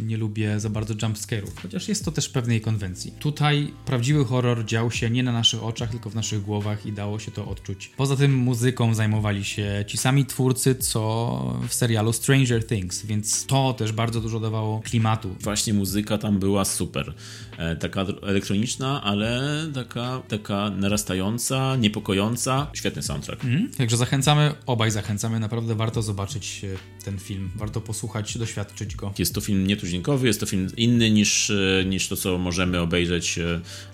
nie 0.00 0.16
lubię 0.16 0.60
za 0.60 0.70
bardzo 0.70 0.94
jumpscare'ów, 0.94 1.50
chociaż 1.62 1.88
jest 1.88 2.04
to 2.04 2.12
też 2.12 2.28
pewnej 2.28 2.60
konwencji. 2.60 3.12
Tutaj 3.12 3.72
prawdziwy 3.86 4.24
horror 4.24 4.64
dział 4.64 4.90
się 4.90 5.10
nie 5.10 5.22
na 5.22 5.32
naszych 5.32 5.64
oczach, 5.64 5.90
tylko 5.90 6.10
w 6.10 6.14
naszych 6.14 6.42
głowach 6.42 6.86
i 6.86 6.92
dało 6.92 7.18
się 7.18 7.30
to 7.30 7.46
odczuć. 7.46 7.90
Poza 7.96 8.16
tym 8.16 8.34
muzyką 8.34 8.94
zajmowali 8.94 9.44
się 9.44 9.84
ci 9.86 9.98
sami 9.98 10.26
twórcy, 10.26 10.74
co 10.74 11.58
w 11.68 11.74
serialu 11.74 12.12
Stranger 12.12 12.66
Things, 12.66 13.06
więc 13.06 13.46
to 13.46 13.74
też 13.78 13.92
bardzo 13.92 14.20
dużo 14.20 14.40
dawało 14.40 14.80
klimatu. 14.80 15.36
Właśnie 15.40 15.74
muzyka 15.74 16.18
tam 16.18 16.38
była 16.38 16.64
super. 16.64 17.14
E, 17.58 17.76
taka 17.76 18.06
elektroniczna, 18.22 19.02
ale 19.02 19.42
taka, 19.74 20.22
taka 20.28 20.70
narastająca, 20.70 21.76
niepokojąca. 21.76 22.66
Świetny 22.72 23.02
soundtrack. 23.02 23.44
Mm, 23.44 23.70
także 23.70 23.96
zachęcamy, 23.96 24.54
obaj 24.66 24.90
zachęcamy, 24.90 25.40
naprawdę 25.40 25.74
warto 25.74 26.02
zobaczyć 26.02 26.64
e, 26.64 27.04
ten 27.04 27.18
film, 27.18 27.50
warto 27.56 27.80
posłuchać, 27.80 28.38
doświadczyć 28.38 28.96
go. 28.96 29.12
Jest 29.18 29.34
to 29.34 29.40
film 29.40 29.66
nietuzinkowy, 29.66 30.26
jest 30.26 30.40
to 30.40 30.46
film 30.46 30.68
inny 30.76 31.10
niż, 31.10 31.50
e, 31.50 31.84
niż 31.86 32.08
to, 32.08 32.16
co 32.16 32.38
możemy 32.38 32.80
obejrzeć, 32.80 33.38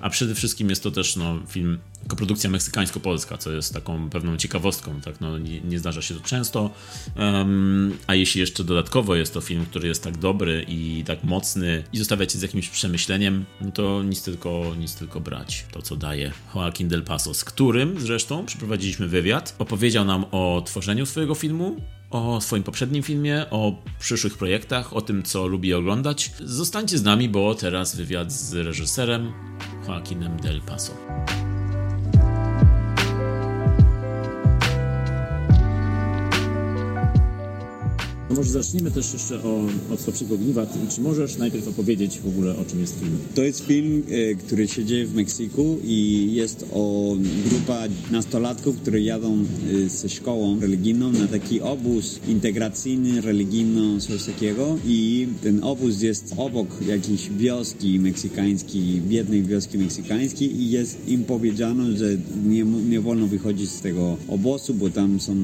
a 0.01 0.11
przede 0.11 0.35
wszystkim 0.35 0.71
jest 0.71 0.83
to 0.83 0.91
też 0.91 1.17
no, 1.17 1.39
film 1.49 1.79
koprodukcja 2.09 2.51
meksykańsko-polska, 2.51 3.39
co 3.39 3.53
jest 3.53 3.75
taką 3.75 4.11
pewną 4.11 4.37
ciekawostką, 4.37 5.01
tak, 5.01 5.21
no, 5.21 5.39
nie, 5.39 5.61
nie 5.61 5.79
zdarza 5.79 6.03
się 6.03 6.15
to 6.15 6.21
często, 6.21 6.71
um, 7.17 7.97
a 8.07 8.15
jeśli 8.15 8.41
jeszcze 8.41 8.65
dodatkowo 8.65 9.15
jest 9.15 9.35
to 9.35 9.41
film, 9.41 9.67
który 9.67 9.89
jest 9.89 10.05
tak 10.05 10.19
dobry 10.19 10.65
i 10.69 11.05
tak 11.07 11.25
mocny 11.25 11.85
i 11.93 11.99
zostawia 11.99 12.27
cię 12.27 12.39
z 12.39 12.43
jakimś 12.43 12.69
przemyśleniem, 12.69 13.45
no 13.61 13.71
to 13.71 14.03
nic 14.03 14.23
tylko, 14.23 14.75
nic 14.79 14.95
tylko 14.95 15.21
brać 15.21 15.67
to, 15.73 15.83
co 15.83 15.97
daje 15.97 16.33
Joaquin 16.55 16.89
Del 16.89 17.03
Paso, 17.03 17.35
z 17.35 17.45
którym 17.45 18.01
zresztą 18.01 18.47
przeprowadziliśmy 18.47 19.09
wywiad, 19.09 19.55
opowiedział 19.59 20.05
nam 20.05 20.25
o 20.31 20.63
tworzeniu 20.67 21.07
swojego 21.07 21.35
filmu, 21.35 21.77
o 22.11 22.41
swoim 22.41 22.63
poprzednim 22.63 23.03
filmie, 23.03 23.47
o 23.51 23.83
przyszłych 23.99 24.39
projektach, 24.39 24.93
o 24.93 25.01
tym, 25.01 25.23
co 25.23 25.47
lubi 25.47 25.75
oglądać. 25.75 26.33
Zostańcie 26.41 26.99
z 26.99 27.03
nami, 27.03 27.29
bo 27.29 27.55
teraz 27.55 27.97
wywiad 27.97 28.33
z 28.33 28.55
reżyserem 28.55 29.33
Joaquinem 29.89 30.41
Del 30.41 30.61
Paso. 30.61 30.93
Może 38.35 38.51
zacznijmy 38.51 38.91
też 38.91 39.13
jeszcze 39.13 39.43
o, 39.43 39.67
od 39.95 40.01
Słabszego 40.01 40.35
Ogniwa. 40.35 40.67
Czy 40.91 41.01
możesz 41.01 41.37
najpierw 41.37 41.69
opowiedzieć 41.69 42.21
w 42.21 42.29
ogóle 42.29 42.57
o 42.57 42.65
czym 42.65 42.81
jest 42.81 43.01
film? 43.01 43.19
To 43.35 43.43
jest 43.43 43.61
film, 43.61 44.03
e, 44.11 44.35
który 44.35 44.69
się 44.69 44.85
dzieje 44.85 45.07
w 45.07 45.15
Meksyku 45.15 45.79
i 45.85 46.29
jest 46.33 46.67
o 46.73 47.17
grupa 47.49 47.83
nastolatków, 48.11 48.77
które 48.77 49.01
jadą 49.01 49.45
e, 49.85 49.89
ze 49.89 50.09
szkołą 50.09 50.61
religijną 50.61 51.13
na 51.13 51.27
taki 51.27 51.61
obóz 51.61 52.21
integracyjny, 52.29 53.21
religijny, 53.21 54.01
coś 54.01 54.25
takiego 54.25 54.79
i 54.87 55.29
ten 55.43 55.65
obóz 55.65 56.03
jest 56.03 56.35
obok 56.37 56.69
jakiejś 56.87 57.31
wioski 57.31 58.01
meksykańskiej, 58.01 59.01
biednej 59.09 59.43
wioski 59.43 59.79
meksykańskiej 59.79 60.61
i 60.61 60.71
jest 60.71 61.09
im 61.09 61.25
powiedziano, 61.25 61.97
że 61.97 62.17
nie, 62.47 62.65
nie 62.65 63.01
wolno 63.01 63.27
wychodzić 63.27 63.71
z 63.71 63.81
tego 63.81 64.17
obozu, 64.29 64.75
bo 64.75 64.91
tam 64.91 65.21
są 65.21 65.37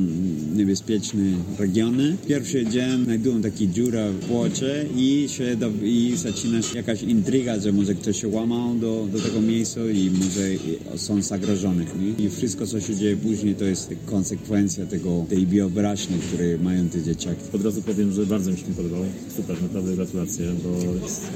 niebezpieczne 0.57 1.23
regiony. 1.59 2.17
Pierwszy 2.27 2.67
dzień 2.67 2.76
widziałem, 2.77 3.05
znajdują 3.05 3.43
taki 3.43 3.69
dziura 3.69 4.09
w 4.09 4.19
płocie 4.19 4.87
i 4.97 5.29
się 5.29 5.57
do, 5.57 5.71
i 5.83 6.13
zaczyna 6.17 6.63
się 6.63 6.77
jakaś 6.77 7.03
intryga, 7.03 7.61
że 7.61 7.73
może 7.73 7.95
ktoś 7.95 8.21
się 8.21 8.29
łamał 8.29 8.75
do, 8.75 9.09
do 9.13 9.21
tego 9.21 9.41
miejsca 9.41 9.81
i 9.81 10.11
może 10.11 10.77
są 10.97 11.23
zagrożone. 11.23 11.85
Nie? 11.85 12.25
I 12.25 12.31
wszystko, 12.31 12.67
co 12.67 12.81
się 12.81 12.97
dzieje 12.97 13.17
później, 13.17 13.55
to 13.55 13.65
jest 13.65 13.91
konsekwencja 14.07 14.87
tego, 14.87 15.25
tej 15.29 15.47
wyobraźni, 15.47 16.17
które 16.19 16.59
mają 16.59 16.89
te 16.89 17.03
dzieciaki. 17.03 17.41
Od 17.53 17.65
razu 17.65 17.83
powiem, 17.83 18.13
że 18.13 18.27
bardzo 18.27 18.51
mi 18.51 18.57
się 18.57 18.65
podobało. 18.65 19.05
Super, 19.37 19.63
naprawdę 19.63 19.97
gratulacje, 19.97 20.47
bo 20.65 21.03
jest 21.03 21.27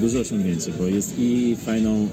duże 0.00 0.20
osiągnięcie, 0.20 0.72
bo 0.78 0.86
jest 0.86 1.14
i 1.18 1.56
fajną 1.64 1.94
e, 1.94 2.06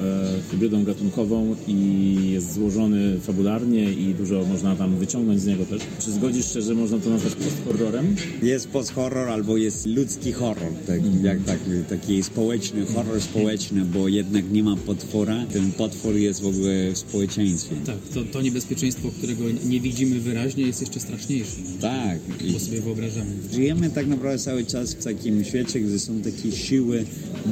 hybrydą 0.51 0.84
gatunkową 0.84 1.56
i 1.67 2.17
jest 2.32 2.53
złożony 2.53 3.19
fabularnie 3.19 3.91
i 3.93 4.13
dużo 4.13 4.45
można 4.45 4.75
tam 4.75 4.95
wyciągnąć 4.95 5.41
z 5.41 5.45
niego 5.45 5.65
też. 5.65 5.82
Czy 5.99 6.12
zgodzisz 6.12 6.53
się, 6.53 6.62
że 6.62 6.73
można 6.73 6.99
to 6.99 7.10
nazwać 7.10 7.36
post-horrorem? 7.36 8.15
Jest 8.43 8.57
post-horror 8.65 9.30
albo 9.30 9.58
jest 9.58 9.86
ludzki 9.86 10.32
horror, 10.32 10.72
tak, 10.88 11.00
mm. 11.00 11.26
jak 11.26 11.43
tak, 11.43 11.60
taki 11.89 12.24
społeczny, 12.24 12.86
horror 12.86 13.22
społeczny, 13.22 13.86
bo 13.86 14.08
jednak 14.08 14.52
nie 14.52 14.63
ma 14.63 14.76
potwora. 14.76 15.46
Ten 15.54 15.72
potwór 15.72 16.15
jest 16.15 16.41
w 16.41 16.48
ogóle 16.48 16.91
w 16.91 16.98
społeczeństwie. 16.98 17.76
Tak, 17.86 17.96
to, 18.13 18.24
to 18.24 18.41
niebezpieczeństwo, 18.41 19.10
którego 19.17 19.43
nie 19.65 19.80
widzimy 19.80 20.20
wyraźnie, 20.20 20.63
jest 20.63 20.82
jeszcze 20.82 21.00
straszniejsze. 21.00 21.56
Tak. 21.82 22.20
Bo 22.54 22.60
sobie 22.60 22.82
wyobrażamy. 22.82 23.32
Żyjemy 23.54 23.89
tak 23.89 24.08
naprawdę 24.08 24.39
cały 24.39 24.65
czas 24.65 24.93
w 24.93 25.04
takim 25.04 25.43
świecie, 25.43 25.80
gdzie 25.80 26.00
są 26.00 26.22
takie 26.22 26.52
siły, 26.52 27.06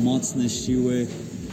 mocne 0.04 0.50
siły, 0.50 1.08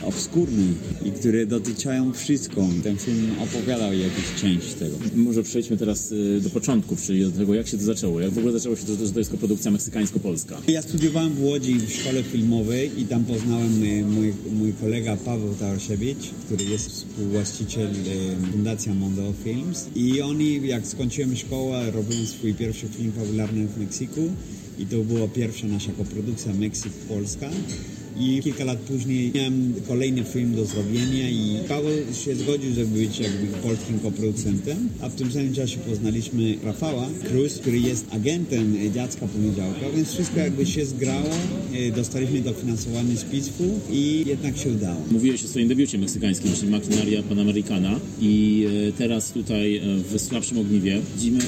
obskurny 0.05 0.67
i 1.05 1.11
które 1.11 1.47
dotykają 1.47 2.13
wszystko. 2.13 2.69
Ten 2.83 2.97
film 2.97 3.31
opowiadał 3.43 3.93
jakąś 3.93 4.41
część 4.41 4.75
tego. 4.75 4.97
Może 5.15 5.43
przejdźmy 5.43 5.77
teraz 5.77 6.13
y, 6.13 6.41
do 6.41 6.51
początków, 6.51 7.03
czyli 7.03 7.25
do 7.25 7.31
tego, 7.31 7.55
jak 7.55 7.69
się 7.69 7.79
to 7.79 7.85
zaczęło. 7.85 8.21
Jak 8.21 8.31
w 8.31 8.39
ogóle 8.39 8.53
zaczęło 8.53 8.77
się 8.77 8.85
to, 8.87 9.07
że 9.07 9.13
to 9.13 9.19
jest 9.19 9.31
produkcja 9.31 9.71
meksykańsko-polska? 9.71 10.57
Ja 10.69 10.83
studiowałem 10.83 11.33
w 11.33 11.43
Łodzi 11.43 11.75
w 11.75 11.93
szkole 11.93 12.23
filmowej 12.23 13.01
i 13.01 13.07
tam 13.07 13.25
poznałem 13.25 13.85
y, 13.85 14.05
mój, 14.05 14.35
mój 14.53 14.73
kolega 14.73 15.17
Paweł 15.17 15.55
Tarasiewicz, 15.55 16.31
który 16.47 16.65
jest 16.65 16.91
współwłaściciel 16.91 17.87
y, 17.87 18.53
Fundacja 18.53 18.95
Mondo 18.95 19.33
Films 19.45 19.87
i 19.95 20.21
oni, 20.21 20.69
jak 20.69 20.87
skończyłem 20.87 21.37
szkołę, 21.37 21.91
robiłem 21.91 22.27
swój 22.27 22.55
pierwszy 22.55 22.89
film 22.89 23.13
fabularny 23.13 23.67
w 23.67 23.79
Meksyku 23.79 24.31
i 24.79 24.87
to 24.87 24.97
była 24.97 25.29
pierwsza 25.29 25.67
nasza 25.67 25.93
koprodukcja 25.93 26.53
Meksyk-Polska 26.53 27.51
i 28.21 28.41
kilka 28.43 28.65
lat 28.65 28.79
później 28.79 29.33
miałem 29.35 29.75
kolejny 29.89 30.25
film 30.25 30.55
do 30.55 30.65
zrobienia 30.65 31.31
i 31.31 31.59
Paweł 31.69 31.93
się 32.25 32.35
zgodził, 32.35 32.75
żeby 32.75 32.99
być 32.99 33.19
jakby 33.19 33.47
polskim 33.47 33.99
koproducentem, 33.99 34.89
a 35.01 35.09
w 35.09 35.15
tym 35.15 35.33
samym 35.33 35.55
czasie 35.55 35.79
poznaliśmy 35.79 36.55
Rafała 36.65 37.07
Cruz, 37.29 37.59
który 37.59 37.79
jest 37.79 38.07
agentem 38.11 38.77
Dziadzka 38.95 39.27
Poniedziałka, 39.27 39.91
więc 39.97 40.13
wszystko 40.13 40.41
jakby 40.41 40.67
się 40.67 40.87
zgrało, 40.87 41.31
e, 41.75 41.91
dostaliśmy 41.91 42.41
dofinansowanie 42.41 43.17
z 43.17 43.25
PISF-u 43.25 43.81
i 43.91 44.25
jednak 44.27 44.57
się 44.57 44.71
udało. 44.71 45.01
Mówiłeś 45.11 45.45
o 45.45 45.49
swoim 45.49 45.69
debiucie 45.69 45.99
meksykańskim, 45.99 46.53
czyli 46.55 46.71
Maquinaria 46.71 47.23
Panamericana. 47.23 48.01
I 48.21 48.67
e, 48.89 48.93
teraz 48.93 49.31
tutaj 49.31 49.77
e, 49.77 49.81
w 49.97 50.21
Słabszym 50.21 50.59
Ogniwie 50.59 51.01
widzimy 51.15 51.41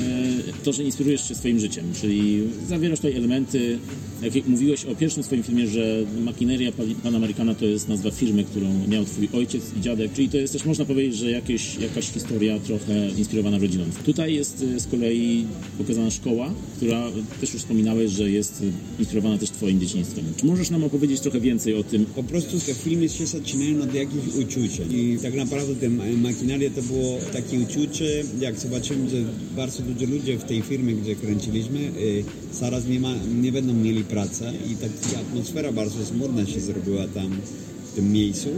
to, 0.64 0.72
że 0.72 0.85
inspirujesz 0.85 1.29
się 1.29 1.35
swoim 1.35 1.61
życiem, 1.61 1.85
czyli 2.00 2.42
zawierasz 2.68 2.98
tutaj 2.98 3.16
elementy, 3.16 3.79
jak 4.22 4.46
mówiłeś 4.46 4.85
o 4.85 4.94
pierwszym 4.94 5.22
swoim 5.22 5.42
filmie, 5.42 5.66
że 5.66 6.05
Maquinaria 6.20 6.54
Rafineria 6.55 6.97
Panamericana 7.03 7.55
to 7.55 7.64
jest 7.64 7.88
nazwa 7.88 8.11
firmy, 8.11 8.45
którą 8.45 8.67
miał 8.88 9.05
twój 9.05 9.29
ojciec 9.33 9.62
i 9.77 9.81
dziadek, 9.81 10.12
czyli 10.12 10.29
to 10.29 10.37
jest 10.37 10.53
też 10.53 10.64
można 10.64 10.85
powiedzieć, 10.85 11.17
że 11.17 11.31
jakieś, 11.31 11.77
jakaś 11.77 12.11
historia 12.11 12.59
trochę 12.59 13.09
inspirowana 13.09 13.59
rodziną. 13.59 13.85
Tutaj 14.05 14.35
jest 14.35 14.62
y, 14.62 14.81
z 14.81 14.87
kolei 14.87 15.45
pokazana 15.79 16.11
szkoła, 16.11 16.51
która 16.77 17.11
też 17.40 17.53
już 17.53 17.62
wspominałeś, 17.62 18.11
że 18.11 18.31
jest 18.31 18.62
inspirowana 18.99 19.38
też 19.38 19.51
twoim 19.51 19.81
dzieciństwem. 19.81 20.25
Czy 20.37 20.47
możesz 20.47 20.71
nam 20.71 20.85
opowiedzieć 20.85 21.21
trochę 21.21 21.40
więcej 21.40 21.75
o 21.75 21.83
tym? 21.83 22.07
Po 22.07 22.23
prostu 22.23 22.61
te 22.61 22.75
filmy 22.75 23.09
się 23.09 23.27
zaczynają 23.27 23.83
od 23.83 23.95
jakichś 23.95 24.27
uczuć 24.27 24.81
i 24.90 25.19
tak 25.23 25.35
naprawdę 25.35 25.75
te 25.75 25.88
makineria 26.17 26.71
to 26.71 26.83
było 26.83 27.19
takie 27.33 27.59
uczucie, 27.59 28.25
jak 28.40 28.59
zobaczymy, 28.59 29.11
że 29.11 29.17
bardzo 29.57 29.83
dużo 29.83 30.12
ludzi 30.12 30.37
w 30.37 30.45
tej 30.45 30.62
firmie, 30.62 30.93
gdzie 30.93 31.17
kręciliśmy, 31.17 31.79
zaraz 32.53 32.87
nie, 32.87 33.01
ma, 33.01 33.14
nie 33.43 33.53
będą 33.53 33.73
mieli 33.75 34.05
pracy 34.05 34.45
i 34.73 34.75
taka 34.77 35.21
atmosfera 35.21 35.73
bardzo 35.73 36.07
smutna 36.07 36.43
się 36.46 36.61
zrobiła 36.61 37.09
tam 37.09 37.30
w 37.92 37.94
tym 37.94 38.12
miejscu. 38.12 38.48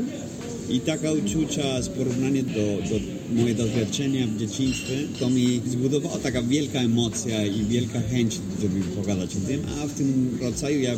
I 0.71 0.81
taka 0.81 1.13
uczucia 1.13 1.83
z 1.83 1.89
porównania 1.89 2.43
do, 2.43 2.89
do 2.91 3.01
moje 3.43 3.55
doświadczenia 3.55 4.27
w 4.27 4.37
dzieciństwie, 4.37 4.95
to 5.21 5.31
mi 5.31 5.61
zbudowała 5.67 6.19
taka 6.19 6.43
wielka 6.43 6.79
emocja 6.79 7.47
i 7.47 7.65
wielka 7.65 8.01
chęć, 8.01 8.41
żeby 8.61 8.81
pogadać 8.81 9.31
o 9.37 9.49
tym. 9.49 9.63
A 9.81 9.87
w 9.87 9.95
tym 9.95 10.39
rodzaju 10.43 10.81
ja 10.81 10.93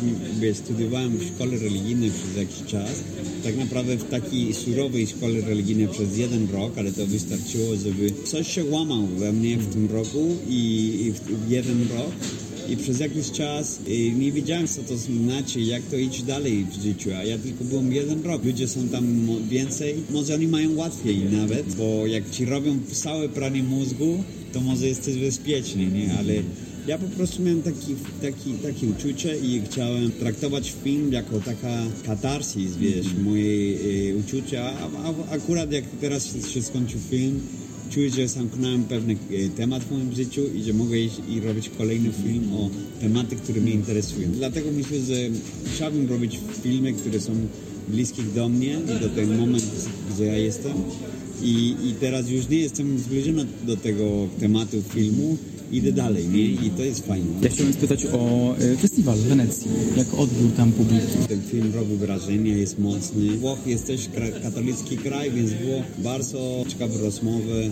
studiowałem 0.53 1.17
w 1.17 1.27
szkole 1.27 1.57
religijnej 1.57 2.11
przez 2.11 2.37
jakiś 2.37 2.71
czas. 2.71 3.03
Tak 3.43 3.57
naprawdę 3.57 3.97
w 3.97 4.09
takiej 4.09 4.53
surowej 4.53 5.07
szkole 5.07 5.41
religijnej 5.41 5.87
przez 5.87 6.17
jeden 6.17 6.47
rok, 6.51 6.77
ale 6.77 6.91
to 6.91 7.05
wystarczyło, 7.07 7.75
żeby 7.75 8.11
coś 8.25 8.47
się 8.55 8.65
łamał 8.65 9.07
we 9.07 9.33
mnie 9.33 9.57
w 9.57 9.73
tym 9.73 9.91
roku 9.91 10.35
i 10.49 11.13
w 11.45 11.51
jeden 11.51 11.87
rok 11.97 12.11
i 12.71 12.77
przez 12.77 12.99
jakiś 12.99 13.31
czas 13.31 13.79
y, 13.87 14.11
nie 14.11 14.31
wiedziałem, 14.31 14.67
co 14.67 14.83
to 14.83 14.97
znaczy, 14.97 15.61
jak 15.61 15.83
to 15.83 15.97
iść 15.97 16.23
dalej 16.23 16.65
w 16.65 16.83
życiu, 16.83 17.09
a 17.19 17.23
ja 17.23 17.37
tylko 17.37 17.63
byłem 17.63 17.93
jeden 17.93 18.23
rok. 18.23 18.45
Ludzie 18.45 18.67
są 18.67 18.87
tam 18.87 19.27
więcej, 19.49 19.95
może 20.09 20.35
oni 20.35 20.47
mają 20.47 20.75
łatwiej 20.75 21.17
nawet, 21.17 21.75
bo 21.75 22.07
jak 22.07 22.29
ci 22.29 22.45
robią 22.45 22.79
całe 22.91 23.29
pranie 23.29 23.63
mózgu, 23.63 24.23
to 24.53 24.61
może 24.61 24.87
jesteś 24.87 25.17
bezpieczny, 25.17 25.85
nie? 25.85 26.13
Ale 26.19 26.33
ja 26.87 26.97
po 26.97 27.07
prostu 27.07 27.43
miałem 27.43 27.61
taki, 27.61 27.95
taki, 28.21 28.53
takie 28.53 28.87
uczucie 28.87 29.37
i 29.37 29.61
chciałem 29.65 30.11
traktować 30.11 30.73
film 30.83 31.13
jako 31.13 31.39
taka 31.39 31.83
katarsis, 32.05 32.77
wiesz, 32.77 33.07
moje 33.23 33.43
y, 33.43 34.15
uczucia, 34.19 34.63
a, 34.63 35.07
a, 35.07 35.35
akurat 35.35 35.71
jak 35.71 35.83
teraz 36.01 36.47
się 36.53 36.61
skończył 36.61 36.99
film, 37.09 37.39
czuję, 37.89 38.09
że 38.09 38.27
zamknąłem 38.27 38.83
pewny 38.83 39.13
e, 39.13 39.49
temat 39.49 39.83
w 39.83 39.91
moim 39.91 40.15
życiu 40.15 40.41
i 40.55 40.63
że 40.63 40.73
mogę 40.73 40.99
iść 40.99 41.15
i 41.29 41.39
robić 41.39 41.69
kolejny 41.77 42.09
film 42.23 42.53
o 42.53 42.69
tematy, 43.01 43.35
które 43.35 43.61
mnie 43.61 43.71
interesują. 43.71 44.31
Dlatego 44.31 44.71
myślę, 44.71 44.99
że 44.99 45.15
chciałbym 45.75 46.09
robić 46.09 46.39
filmy, 46.63 46.93
które 46.93 47.19
są 47.19 47.31
bliskie 47.87 48.23
do 48.35 48.49
mnie 48.49 48.77
i 48.95 48.99
do 48.99 49.09
tego 49.09 49.33
momentu, 49.33 49.67
gdzie 50.13 50.25
ja 50.25 50.37
jestem. 50.37 50.73
I, 51.43 51.75
I 51.83 51.93
teraz 51.99 52.29
już 52.29 52.49
nie 52.49 52.57
jestem 52.57 52.99
zbliżony 52.99 53.45
do 53.63 53.77
tego 53.77 54.27
tematu 54.39 54.81
filmu, 54.93 55.37
idę 55.71 55.91
dalej, 55.91 56.27
nie? 56.27 56.43
I 56.43 56.71
to 56.77 56.83
jest 56.83 57.07
fajne. 57.07 57.25
Ja 57.41 57.49
chciałem 57.49 57.73
spytać 57.73 58.05
o 58.05 58.55
e, 58.57 58.77
festiwal 58.77 59.15
w 59.15 59.21
Wenecji. 59.21 59.67
Jak 59.97 60.13
odbiór 60.13 60.51
tam 60.57 60.71
publiki? 60.71 61.27
Ten 61.27 61.41
film 61.41 61.71
robi 61.75 61.95
wrażenie, 61.95 62.51
jest 62.51 62.79
mocny. 62.79 63.37
Włochy 63.37 63.69
jest 63.69 63.87
też 63.87 64.09
katolicki 64.43 64.97
kraj, 64.97 65.31
więc 65.31 65.51
było 65.53 65.81
bardzo 65.97 66.65
ciekawe 66.67 66.97
rozmowy 66.97 67.71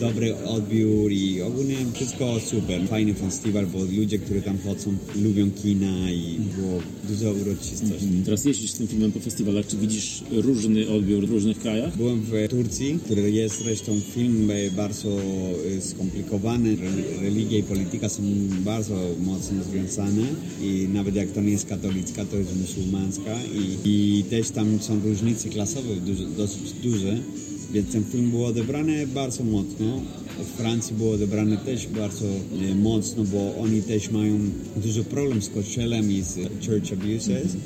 dobry 0.00 0.36
odbiór 0.36 1.12
i 1.12 1.42
ogólnie 1.42 1.76
wszystko 1.94 2.40
super. 2.40 2.88
Fajny 2.88 3.14
festiwal, 3.14 3.66
bo 3.66 3.78
ludzie, 3.96 4.18
którzy 4.18 4.42
tam 4.42 4.58
chodzą, 4.58 4.94
lubią 5.22 5.50
kina 5.50 6.10
i 6.10 6.38
było 6.56 6.80
dużo 7.08 7.32
uroczystości. 7.32 8.06
Mm. 8.06 8.24
Teraz 8.24 8.44
jeździsz 8.44 8.70
z 8.70 8.78
tym 8.78 8.86
filmem 8.86 9.12
po 9.12 9.20
festiwalach, 9.20 9.66
czy 9.66 9.76
widzisz 9.76 10.22
różny 10.32 10.88
odbiór 10.88 11.26
w 11.26 11.30
różnych 11.30 11.58
krajach? 11.58 11.96
Byłem 11.96 12.20
w 12.20 12.48
Turcji, 12.48 12.98
który 13.04 13.30
jest 13.30 13.58
zresztą 13.58 14.00
film 14.14 14.50
bardzo 14.76 15.08
e, 15.76 15.80
skomplikowany. 15.80 16.76
Religia 17.34 17.58
i 17.58 17.62
polityka 17.62 18.08
są 18.08 18.22
bardzo 18.64 18.94
mocno 19.20 19.64
związane 19.64 20.22
i 20.62 20.88
nawet 20.92 21.14
jak 21.14 21.30
to 21.30 21.40
nie 21.40 21.50
jest 21.50 21.66
katolicka, 21.66 22.24
to 22.24 22.36
jest 22.36 22.50
muzułmańska 22.60 23.38
i, 23.54 23.88
i 23.90 24.24
też 24.24 24.50
tam 24.50 24.78
są 24.80 25.00
różnice 25.04 25.48
klasowe 25.48 25.88
dosyć 26.36 26.72
duże. 26.82 27.18
Więc 27.74 27.92
ten 27.92 28.04
film 28.04 28.30
był 28.30 28.44
odebrany 28.44 29.06
bardzo 29.06 29.44
mocno. 29.44 30.00
W 30.38 30.56
Francji 30.56 30.96
było 30.96 31.14
odebrane 31.14 31.56
też 31.56 31.86
bardzo 31.86 32.26
e, 32.26 32.74
mocno, 32.74 33.24
bo 33.24 33.56
oni 33.56 33.82
też 33.82 34.10
mają 34.10 34.38
dużo 34.76 35.04
problem 35.04 35.42
z 35.42 35.48
kościołem 35.48 36.12
i 36.12 36.22
z 36.22 36.34
church 36.66 36.92
abuses. 36.92 37.56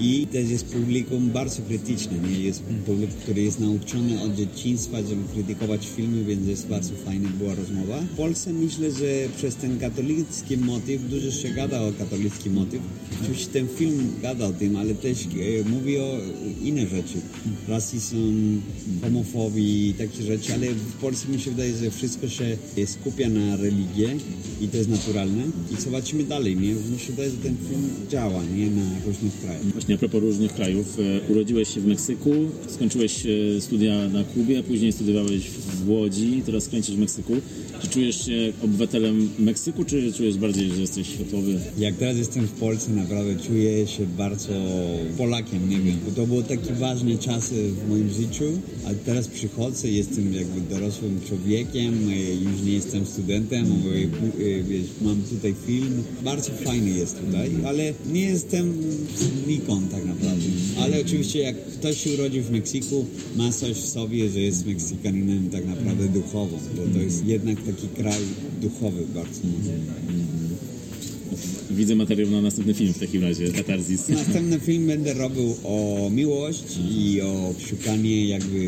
I 0.00 0.26
też 0.26 0.50
jest 0.50 0.64
publikum 0.64 1.30
bardzo 1.30 1.62
krytyczne. 1.62 2.18
Nie? 2.18 2.40
Jest 2.40 2.62
publikum, 2.62 3.20
który 3.22 3.42
jest 3.42 3.60
nauczony 3.60 4.22
od 4.22 4.34
dzieciństwa, 4.34 4.96
żeby 5.02 5.22
krytykować 5.34 5.88
filmy, 5.96 6.24
więc 6.24 6.46
jest 6.46 6.66
bardzo 6.66 6.94
fajna 7.04 7.28
była 7.38 7.54
rozmowa. 7.54 8.00
W 8.00 8.16
Polsce 8.16 8.52
myślę, 8.52 8.90
że 8.90 9.06
przez 9.36 9.54
ten 9.56 9.78
katolicki 9.78 10.56
motyw, 10.56 11.08
dużo 11.10 11.30
się 11.30 11.48
gada 11.48 11.82
o 11.82 11.92
katolicki 11.92 12.50
motyw. 12.50 12.80
Oczywiście 13.22 13.52
ten 13.52 13.68
film 13.68 14.12
gada 14.22 14.46
o 14.46 14.52
tym, 14.52 14.76
ale 14.76 14.94
też 14.94 15.18
e, 15.26 15.68
mówi 15.70 15.98
o 15.98 16.18
inne 16.62 16.86
rzeczy. 16.86 17.20
Rasizm, 17.68 18.60
i 19.56 19.94
takie 19.98 20.22
rzeczy, 20.22 20.54
ale 20.54 20.66
w 20.66 20.92
Polsce 20.92 21.28
mi 21.28 21.40
się 21.40 21.50
wydaje, 21.50 21.76
że 21.76 21.90
wszystko 21.90 22.28
się 22.28 22.56
skupia 22.86 23.28
na 23.28 23.56
religię 23.56 24.16
i 24.60 24.68
to 24.68 24.76
jest 24.76 24.90
naturalne. 24.90 25.42
I 25.78 25.80
zobaczymy 25.80 26.24
dalej, 26.24 26.56
nie? 26.56 26.74
Mi 26.74 26.98
się 26.98 27.10
wydaje, 27.10 27.30
że 27.30 27.36
ten 27.36 27.56
film 27.68 27.90
działa, 28.10 28.42
nie? 28.56 28.70
Na 28.70 28.82
różnych 29.06 29.40
krajach. 29.40 29.64
Właśnie 29.64 29.94
a 29.94 29.98
propos 29.98 30.20
różnych 30.20 30.54
krajów. 30.54 30.98
E, 30.98 31.32
urodziłeś 31.32 31.74
się 31.74 31.80
w 31.80 31.86
Meksyku, 31.86 32.30
skończyłeś 32.68 33.26
e, 33.26 33.60
studia 33.60 34.08
na 34.08 34.24
Kubie, 34.24 34.62
później 34.62 34.92
studiowałeś 34.92 35.50
w 35.50 35.88
Łodzi, 35.88 36.42
teraz 36.46 36.68
kręcisz 36.68 36.96
w 36.96 36.98
Meksyku. 36.98 37.36
Czy 37.82 37.88
czujesz 37.88 38.26
się 38.26 38.52
obywatelem 38.64 39.30
Meksyku, 39.38 39.84
czy 39.84 40.12
czujesz 40.12 40.36
bardziej, 40.36 40.68
że 40.68 40.80
jesteś 40.80 41.08
światowy? 41.08 41.58
Jak 41.78 41.94
teraz 41.94 42.16
jestem 42.16 42.46
w 42.46 42.52
Polsce, 42.52 42.90
naprawdę 42.90 43.36
czuję 43.46 43.86
się 43.86 44.06
bardzo 44.06 44.52
Polakiem, 45.18 45.70
nie 45.70 45.78
wiem. 45.78 45.96
Bo 46.04 46.10
to 46.10 46.26
były 46.26 46.42
takie 46.42 46.72
ważne 46.72 47.18
czasy 47.18 47.54
w 47.72 47.88
moim 47.88 48.10
życiu, 48.10 48.44
a 48.86 48.90
teraz 49.04 49.28
przychodzę, 49.28 49.88
jestem 49.88 50.34
jakby 50.34 50.60
dorosłym 50.60 51.20
człowiekiem, 51.28 52.08
e, 52.10 52.34
już 52.34 52.62
nie 52.66 52.72
jestem 52.72 53.06
studentem, 53.06 53.66
e, 53.66 53.68
e, 53.68 55.04
mam 55.04 55.22
tutaj 55.22 55.54
film. 55.66 56.02
Bardzo 56.24 56.52
fajny 56.52 56.90
jest 56.90 57.20
tutaj, 57.20 57.50
ale 57.66 57.92
nie 58.12 58.20
jestem 58.20 58.74
nikąd 59.46 59.90
tak 59.90 60.04
naprawdę. 60.04 60.46
Ale 60.80 61.00
oczywiście 61.00 61.38
jak 61.38 61.64
ktoś 61.66 62.04
się 62.04 62.14
urodził 62.14 62.42
w 62.42 62.50
Meksyku, 62.50 63.06
ma 63.36 63.52
coś 63.52 63.76
w 63.76 63.86
sobie, 63.86 64.28
że 64.28 64.40
jest 64.40 64.66
Meksykaninem 64.66 65.50
tak 65.50 65.66
naprawdę 65.66 66.08
duchowo, 66.08 66.58
bo 66.76 66.82
to 66.94 66.98
jest 66.98 67.26
jednak 67.26 67.58
taki 67.76 67.88
kraj 67.88 68.22
duchowy 68.60 69.06
bardzo. 69.14 69.40
Widzę 71.72 71.94
materiał 71.94 72.30
na 72.30 72.40
następny 72.42 72.74
film 72.74 72.92
w 72.92 72.98
takim 72.98 73.22
razie, 73.22 73.52
Katarzis. 73.52 74.08
Następny 74.08 74.60
film 74.60 74.86
będę 74.86 75.14
robił 75.14 75.56
o 75.64 76.08
miłości 76.10 76.80
i 76.90 77.20
o 77.20 77.54
szukanie 77.68 78.26
jakby 78.26 78.58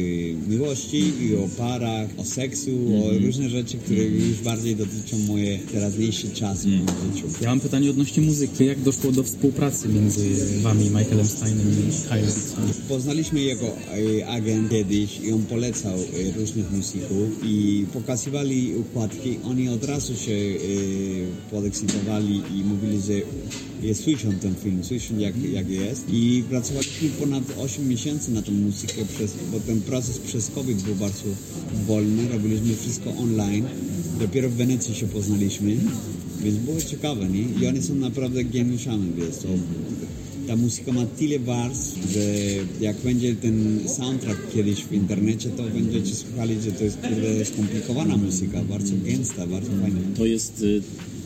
miłości 0.49 1.13
i 1.21 1.37
o 1.37 1.49
parach, 1.59 2.09
o 2.17 2.25
seksu, 2.25 2.71
o 3.05 3.19
różne 3.27 3.49
rzeczy, 3.49 3.79
które 3.79 4.03
już 4.03 4.41
bardziej 4.41 4.77
dotyczą 4.77 5.19
moje 5.19 5.59
teraźniejsze 5.59 6.29
czasy 6.29 6.69
w 6.69 6.71
moim 6.71 6.87
życiu. 6.87 7.27
Ja 7.41 7.49
mam 7.49 7.61
pytanie 7.61 7.91
odnośnie 7.91 8.23
muzyki. 8.23 8.67
Jak 8.67 8.81
doszło 8.81 9.13
do 9.13 9.23
współpracy 9.23 9.89
między 9.89 10.29
wami, 10.63 10.85
Michaelem 10.85 11.27
Steinem 11.27 11.67
i 11.89 12.09
Hyrexem? 12.09 12.65
Poznaliśmy 12.89 13.41
jego 13.41 13.67
e, 13.67 14.27
agent 14.27 14.71
kiedyś 14.71 15.21
i 15.21 15.33
on 15.33 15.43
polecał 15.43 15.95
e, 15.95 16.39
różnych 16.39 16.73
muzyków 16.73 17.29
i 17.45 17.87
pokazywali 17.93 18.77
układki. 18.77 19.39
Oni 19.45 19.69
od 19.69 19.85
razu 19.85 20.17
się 20.17 20.33
e, 20.33 20.57
podekscytowali 21.51 22.43
i 22.55 22.65
mówili, 22.65 22.94
że 23.01 23.13
je 23.87 23.95
słyszą 23.95 24.33
ten 24.33 24.55
film, 24.55 24.85
słyszą 24.85 25.19
jak, 25.19 25.35
jak 25.53 25.71
jest. 25.71 26.05
I 26.13 26.45
pracowaliśmy 26.51 27.09
ponad 27.09 27.43
8 27.59 27.89
miesięcy 27.89 28.31
na 28.31 28.43
tą 28.43 28.53
muzykę, 28.53 29.05
przez, 29.17 29.35
bo 29.53 29.61
ten 29.61 29.81
proces 29.81 30.19
przez 30.19 30.51
COVID 30.51 30.83
był 30.83 30.95
bardzo 30.95 31.25
wolny. 31.87 32.29
Robiliśmy 32.29 32.77
wszystko 32.77 33.11
online. 33.11 33.65
Dopiero 34.21 34.51
w 34.51 34.53
Wenecji 34.53 34.95
się 34.95 35.09
poznaliśmy, 35.09 35.77
więc 36.43 36.57
było 36.57 36.81
ciekawe, 36.81 37.29
nie? 37.29 37.43
I 37.63 37.67
oni 37.67 37.83
są 37.83 37.95
naprawdę 37.95 38.45
geniuszami, 38.45 39.13
wiesz, 39.17 39.37
to 39.37 39.49
ta 40.47 40.57
muzyka 40.57 40.93
ma 40.93 41.07
tyle 41.07 41.39
warstw, 41.39 42.13
że 42.13 42.21
jak 42.81 42.97
będzie 42.97 43.35
ten 43.35 43.81
soundtrack 43.89 44.41
kiedyś 44.55 44.85
w 44.85 44.93
internecie, 44.93 45.51
to 45.51 45.63
będziecie 45.63 46.15
słuchali, 46.15 46.55
że 46.63 46.73
to 46.73 46.85
jest 46.85 46.99
skomplikowana 47.53 48.17
muzyka, 48.17 48.65
bardzo 48.65 48.95
gęsta, 49.05 49.47
bardzo 49.47 49.71
fajna. 49.83 50.01
To 50.17 50.27
jest 50.27 50.63
y, 50.63 50.83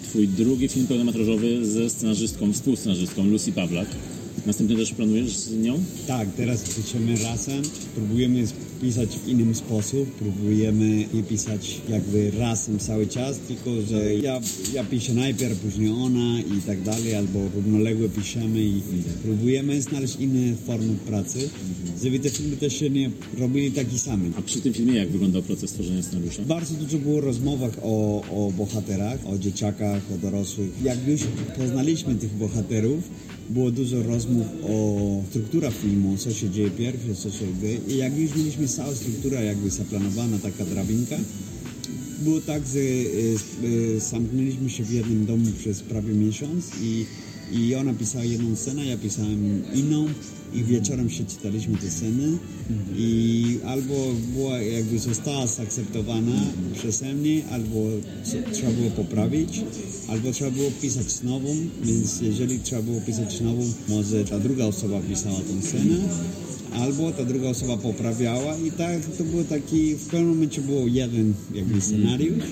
twój 0.09 0.29
drugi 0.29 0.69
film 0.69 0.87
pełnometrażowy 0.87 1.67
ze 1.67 1.91
scenarzystką, 1.91 2.53
współscenarzystką 2.53 3.25
Lucy 3.25 3.53
Pawlak. 3.53 3.89
Następnie 4.47 4.77
też 4.77 4.93
planujesz 4.93 5.37
z 5.37 5.53
nią? 5.53 5.79
Tak, 6.07 6.29
teraz 6.37 6.63
piszemy 6.63 7.17
razem, 7.25 7.63
próbujemy 7.95 8.45
pisać 8.81 9.09
w 9.19 9.29
innym 9.29 9.55
sposób, 9.55 10.11
próbujemy 10.11 11.05
nie 11.15 11.23
pisać 11.23 11.81
jakby 11.89 12.31
razem 12.31 12.79
cały 12.79 13.07
czas, 13.07 13.39
tylko 13.39 13.83
że 13.83 14.15
ja, 14.15 14.41
ja 14.75 14.85
piszę 14.85 15.15
najpierw, 15.15 15.59
później 15.59 15.91
ona 15.91 16.41
i 16.41 16.63
tak 16.67 16.83
dalej, 16.83 17.15
albo 17.15 17.39
równolegle 17.55 18.09
piszemy 18.09 18.61
i 18.61 18.83
próbujemy 19.23 19.83
znaleźć 19.83 20.17
inne 20.17 20.57
formy 20.57 20.95
pracy, 21.07 21.49
żeby 22.03 22.19
te 22.19 22.31
filmy 22.31 22.57
też 22.57 22.79
się 22.79 22.91
nie 22.91 23.11
robili 23.39 23.73
taki 23.73 23.99
sami. 23.99 24.33
A 24.39 24.43
przy 24.43 24.61
tym 24.61 24.73
filmie 24.73 24.95
jak 24.95 25.09
wyglądał 25.09 25.43
proces 25.43 25.73
tworzenia 25.73 26.03
scenariusza? 26.03 26.43
Bardzo 26.43 26.75
dużo 26.75 26.99
było 26.99 27.21
rozmowach 27.21 27.73
o, 27.83 28.23
o 28.31 28.53
bohaterach, 28.53 29.27
o 29.27 29.39
dzieciakach, 29.39 30.03
o 30.15 30.19
dorosłych. 30.19 30.71
Jak 30.83 31.09
już 31.09 31.21
poznaliśmy 31.57 32.15
tych 32.15 32.35
bohaterów, 32.35 33.11
było 33.51 33.71
dużo 33.71 34.03
rozmów 34.03 34.47
o 34.63 34.99
strukturach 35.31 35.75
filmu, 35.75 36.17
co 36.17 36.33
się 36.33 36.51
dzieje 36.51 36.71
pierwsze, 36.71 37.15
co 37.15 37.31
się 37.31 37.47
dzieje. 37.61 37.79
I 37.89 37.97
jak 37.97 38.19
już 38.19 38.37
mieliśmy 38.37 38.69
całą 38.69 38.95
strukturę 38.95 39.45
jakby 39.45 39.71
zaplanowana, 39.71 40.39
taka 40.39 40.65
drabinka, 40.65 41.17
było 42.19 42.41
tak, 42.41 42.63
że 42.67 42.79
e, 42.79 43.97
e, 43.97 44.01
zamknęliśmy 44.01 44.71
się 44.71 44.85
w 44.85 44.93
jednym 44.93 45.27
domu 45.27 45.45
przez 45.59 45.83
prawie 45.83 46.15
miesiąc 46.15 46.65
i, 46.83 47.07
i 47.53 47.75
ona 47.75 47.95
pisała 47.95 48.25
jedną 48.25 48.57
scenę, 48.57 48.87
ja 48.87 48.99
pisałem 48.99 49.63
inną 49.75 50.07
i 50.55 50.65
wieczorem 50.65 51.11
się 51.11 51.25
czytaliśmy 51.25 51.79
te 51.79 51.91
sceny. 51.91 52.39
I 52.97 53.59
albo 53.67 53.95
była 54.35 54.59
jakby 54.59 54.99
została 54.99 55.47
zaakceptowana 55.47 56.41
przeze 56.75 57.15
mnie, 57.15 57.43
albo 57.51 57.75
trzeba 58.53 58.71
było 58.71 58.91
poprawić, 58.91 59.61
albo 60.09 60.33
trzeba 60.33 60.51
było 60.51 60.71
pisać 60.83 61.13
znowu, 61.13 61.55
więc 61.85 62.21
jeżeli 62.21 62.59
trzeba 62.59 62.83
było 62.83 63.01
pisać 63.01 63.39
znowu, 63.39 63.65
może 63.89 64.25
ta 64.25 64.39
druga 64.39 64.65
osoba 64.65 65.01
pisała 65.01 65.41
tą 65.41 65.63
scenę, 65.69 65.97
albo 66.73 67.13
ta 67.13 67.25
druga 67.25 67.49
osoba 67.49 67.77
poprawiała 67.77 68.57
i 68.57 68.71
tak 68.71 69.07
to 69.19 69.25
było 69.25 69.45
taki, 69.45 69.95
w 69.95 70.07
pewnym 70.07 70.29
momencie 70.29 70.61
było 70.61 70.87
jeden 70.87 71.35
jakby 71.55 71.81
scenariusz 71.81 72.45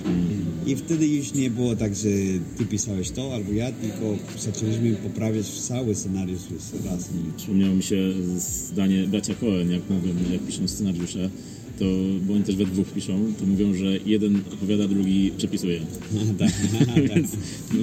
i 0.66 0.76
wtedy 0.76 1.08
już 1.08 1.34
nie 1.34 1.50
było 1.50 1.76
tak, 1.76 1.96
że 1.96 2.08
ty 2.58 2.64
pisałeś 2.64 3.10
to 3.10 3.34
albo 3.34 3.52
ja, 3.52 3.72
tylko 3.72 4.16
zaczęliśmy 4.38 4.96
poprawiać 4.96 5.46
cały 5.46 5.94
scenariusz 5.94 6.40
razem. 6.84 7.32
Przypomniało 7.36 7.74
mi 7.74 7.82
się 7.82 7.96
zdanie 8.38 9.06
bracia 9.06 9.34
Cohen, 9.34 9.70
jak 9.70 9.90
mówią, 9.90 10.14
jak 10.32 10.42
piszą 10.42 10.68
scenariusze, 10.68 11.30
to, 11.78 11.84
bo 12.22 12.34
oni 12.34 12.44
też 12.44 12.56
we 12.56 12.66
dwóch 12.66 12.86
piszą, 12.86 13.32
to 13.38 13.46
mówią, 13.46 13.74
że 13.74 13.98
jeden 14.06 14.40
opowiada, 14.52 14.88
drugi 14.88 15.32
przepisuje. 15.36 15.80
tak, 16.38 16.52
Więc 17.14 17.30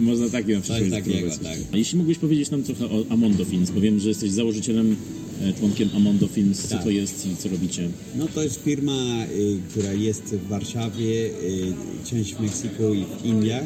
można 0.02 0.30
takie 0.30 0.56
na 0.56 0.62
przykład 0.62 0.90
takiego, 0.90 1.30
tak. 1.30 1.58
A 1.74 1.78
jeśli 1.78 1.98
mógłbyś 1.98 2.18
powiedzieć 2.18 2.52
nam 2.52 2.64
trochę 2.64 2.86
o 2.86 3.06
Amondo 3.10 3.46
Films, 3.46 3.72
bo 3.72 3.82
wiem, 3.82 4.00
że 4.00 4.10
jesteś 4.10 4.32
założycielem, 4.32 4.96
członkiem 5.60 5.90
Amondo 5.96 6.28
Films. 6.28 6.62
Co 6.62 6.68
Tak. 6.68 6.84
to 6.84 6.90
jest 6.90 7.26
i 7.26 7.36
co 7.36 7.50
robicie? 7.50 7.90
No 8.16 8.28
to 8.28 8.44
jest 8.44 8.64
firma, 8.64 9.26
y, 9.26 9.58
która 9.70 9.94
jest 9.94 10.24
w 10.24 10.48
Warszawie, 10.48 11.26
y, 11.26 11.74
część 12.10 12.36
w 12.36 12.40
Meksyku 12.40 12.94
i 12.94 13.06
w 13.22 13.26
Indiach. 13.26 13.64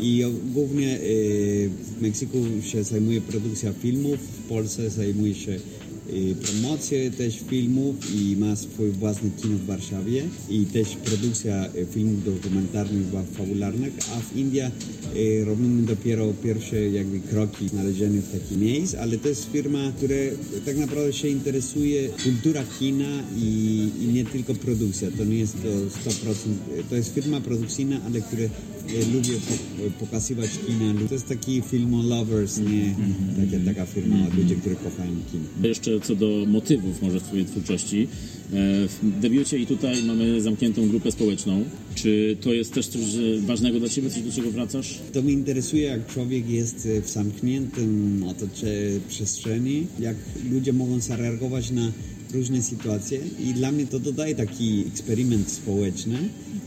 I 0.00 0.24
głównie 0.52 1.00
y, 1.00 1.70
w 1.98 2.02
Meksyku 2.02 2.38
się 2.64 2.84
zajmuje 2.84 3.20
produkcja 3.20 3.72
filmów, 3.72 4.18
w 4.20 4.48
Polsce 4.48 4.90
zajmuje 4.90 5.34
się 5.34 5.60
y, 6.10 6.34
promocję 6.34 7.10
też 7.10 7.40
filmów 7.50 7.96
i 8.14 8.36
ma 8.36 8.56
swój 8.56 8.90
własny 8.90 9.30
kino 9.42 9.56
w 9.58 9.64
Warszawie 9.66 10.24
i 10.50 10.64
też 10.66 10.88
produkcja 11.04 11.66
y, 11.76 11.86
filmów 11.90 12.24
dokumentalnych, 12.24 13.06
fa- 13.12 13.24
fabularnych, 13.38 13.92
a 14.16 14.20
w 14.20 14.36
Indiach 14.36 14.72
y, 15.16 15.44
robimy 15.44 15.82
dopiero 15.82 16.34
pierwsze 16.44 16.90
jakby 16.90 17.20
kroki 17.20 17.66
w 17.66 17.70
znalezieniu 17.70 18.22
takich 18.32 18.58
miejsc, 18.58 18.94
ale 18.94 19.18
to 19.18 19.28
jest 19.28 19.52
firma, 19.52 19.92
która 19.96 20.14
tak 20.66 20.76
naprawdę 20.76 21.12
się 21.12 21.28
interesuje 21.28 22.08
kultura 22.24 22.64
kina 22.78 23.22
i, 23.36 23.88
i 24.00 24.06
nie 24.06 24.24
tylko 24.24 24.54
produkcja. 24.54 25.10
To 25.18 25.24
nie 25.24 25.38
jest 25.38 25.56
to 25.62 25.68
100%, 26.10 26.34
to 26.90 26.96
jest 26.96 27.14
firma 27.14 27.40
produkcyjna, 27.40 28.00
ale 28.06 28.20
które 28.20 28.44
e, 28.44 28.48
lubię 29.14 29.34
po, 29.48 30.04
pokazywać 30.06 30.50
kina. 30.66 30.94
To 31.08 31.14
jest 31.14 31.28
taki 31.28 31.62
film 31.62 32.08
lovers, 32.08 32.58
nie 32.58 32.94
taka, 33.50 33.64
taka 33.64 33.86
firma, 33.86 34.16
ludzie, 34.36 34.56
którzy 34.56 34.76
kochają 34.76 35.10
kino. 35.32 35.68
Jeszcze 35.68 36.00
co 36.00 36.14
do 36.16 36.44
motywów 36.48 37.02
może 37.02 37.20
w 37.20 37.22
Twojej 37.22 37.44
twórczości. 37.46 38.08
E, 38.52 38.88
W 38.88 39.20
debiucie 39.20 39.58
i 39.58 39.66
tutaj 39.66 40.02
mamy 40.02 40.40
zamkniętą 40.42 40.88
grupę 40.88 41.12
społeczną. 41.12 41.64
Czy 41.94 42.36
to 42.40 42.52
jest 42.52 42.72
też 42.74 42.86
coś 42.86 43.00
ważnego 43.40 43.80
dla 43.80 43.88
Ciebie, 43.88 44.10
coś 44.10 44.22
do 44.22 44.32
czego 44.32 44.50
wracasz? 44.50 44.98
To 45.12 45.22
mnie 45.22 45.32
interesuje, 45.32 45.82
jak 45.82 46.06
człowiek 46.06 46.48
jest 46.50 46.88
w 47.04 47.08
zamkniętym 47.08 48.22
otoczeniu 48.28 49.00
przestrzeni, 49.08 49.86
jak 50.00 50.16
ludzie 50.50 50.72
mogą 50.72 51.00
zareagować 51.00 51.70
na 51.70 51.92
różne 52.34 52.62
sytuacje 52.62 53.20
i 53.40 53.54
dla 53.54 53.72
mnie 53.72 53.86
to 53.86 53.98
dodaje 53.98 54.34
taki 54.34 54.84
eksperyment 54.88 55.50
społeczny, 55.50 56.18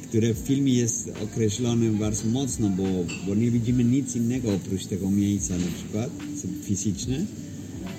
który 0.07 0.33
w 0.33 0.37
filmie 0.37 0.73
jest 0.73 1.11
określony 1.23 1.91
bardzo 1.91 2.27
mocno, 2.27 2.69
bo, 2.69 2.83
bo 3.27 3.35
nie 3.35 3.51
widzimy 3.51 3.83
nic 3.83 4.15
innego 4.15 4.53
oprócz 4.53 4.85
tego 4.85 5.11
miejsca 5.11 5.57
na 5.57 5.67
przykład 5.77 6.09
fizyczne. 6.63 7.25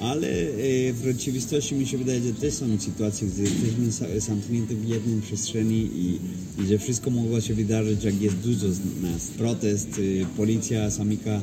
Ale 0.00 0.28
e, 0.28 0.92
w 0.92 1.02
rzeczywistości 1.04 1.74
mi 1.74 1.86
się 1.86 1.98
wydaje, 1.98 2.20
że 2.22 2.32
też 2.32 2.54
są 2.54 2.66
sytuacje, 2.80 3.28
gdzie 3.28 3.42
jesteśmy 3.42 4.20
zamknięci 4.20 4.74
w 4.74 4.88
jednej 4.88 5.20
przestrzeni 5.20 5.90
i, 5.94 6.18
i 6.62 6.66
że 6.68 6.78
wszystko 6.78 7.10
mogło 7.10 7.40
się 7.40 7.54
wydarzyć, 7.54 8.04
jak 8.04 8.20
jest 8.22 8.36
dużo 8.36 8.72
z 8.72 8.78
nas. 9.02 9.26
Protest, 9.38 9.88
e, 10.22 10.26
policja 10.36 10.90
samika, 10.90 11.30
e, 11.30 11.42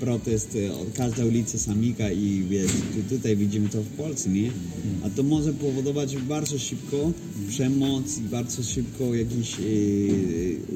protest, 0.00 0.56
każda 0.94 1.24
ulica 1.24 1.58
samika 1.58 2.12
i 2.12 2.42
wiesz, 2.50 2.70
tu- 2.70 3.16
tutaj 3.16 3.36
widzimy 3.36 3.68
to 3.68 3.82
w 3.82 3.86
Polsce, 3.88 4.30
nie? 4.30 4.50
A 5.04 5.10
to 5.10 5.22
może 5.22 5.52
powodować 5.54 6.16
bardzo 6.16 6.58
szybko 6.58 7.12
przemoc 7.48 8.18
i 8.18 8.20
bardzo 8.20 8.62
szybko 8.62 9.14
jakieś 9.14 9.56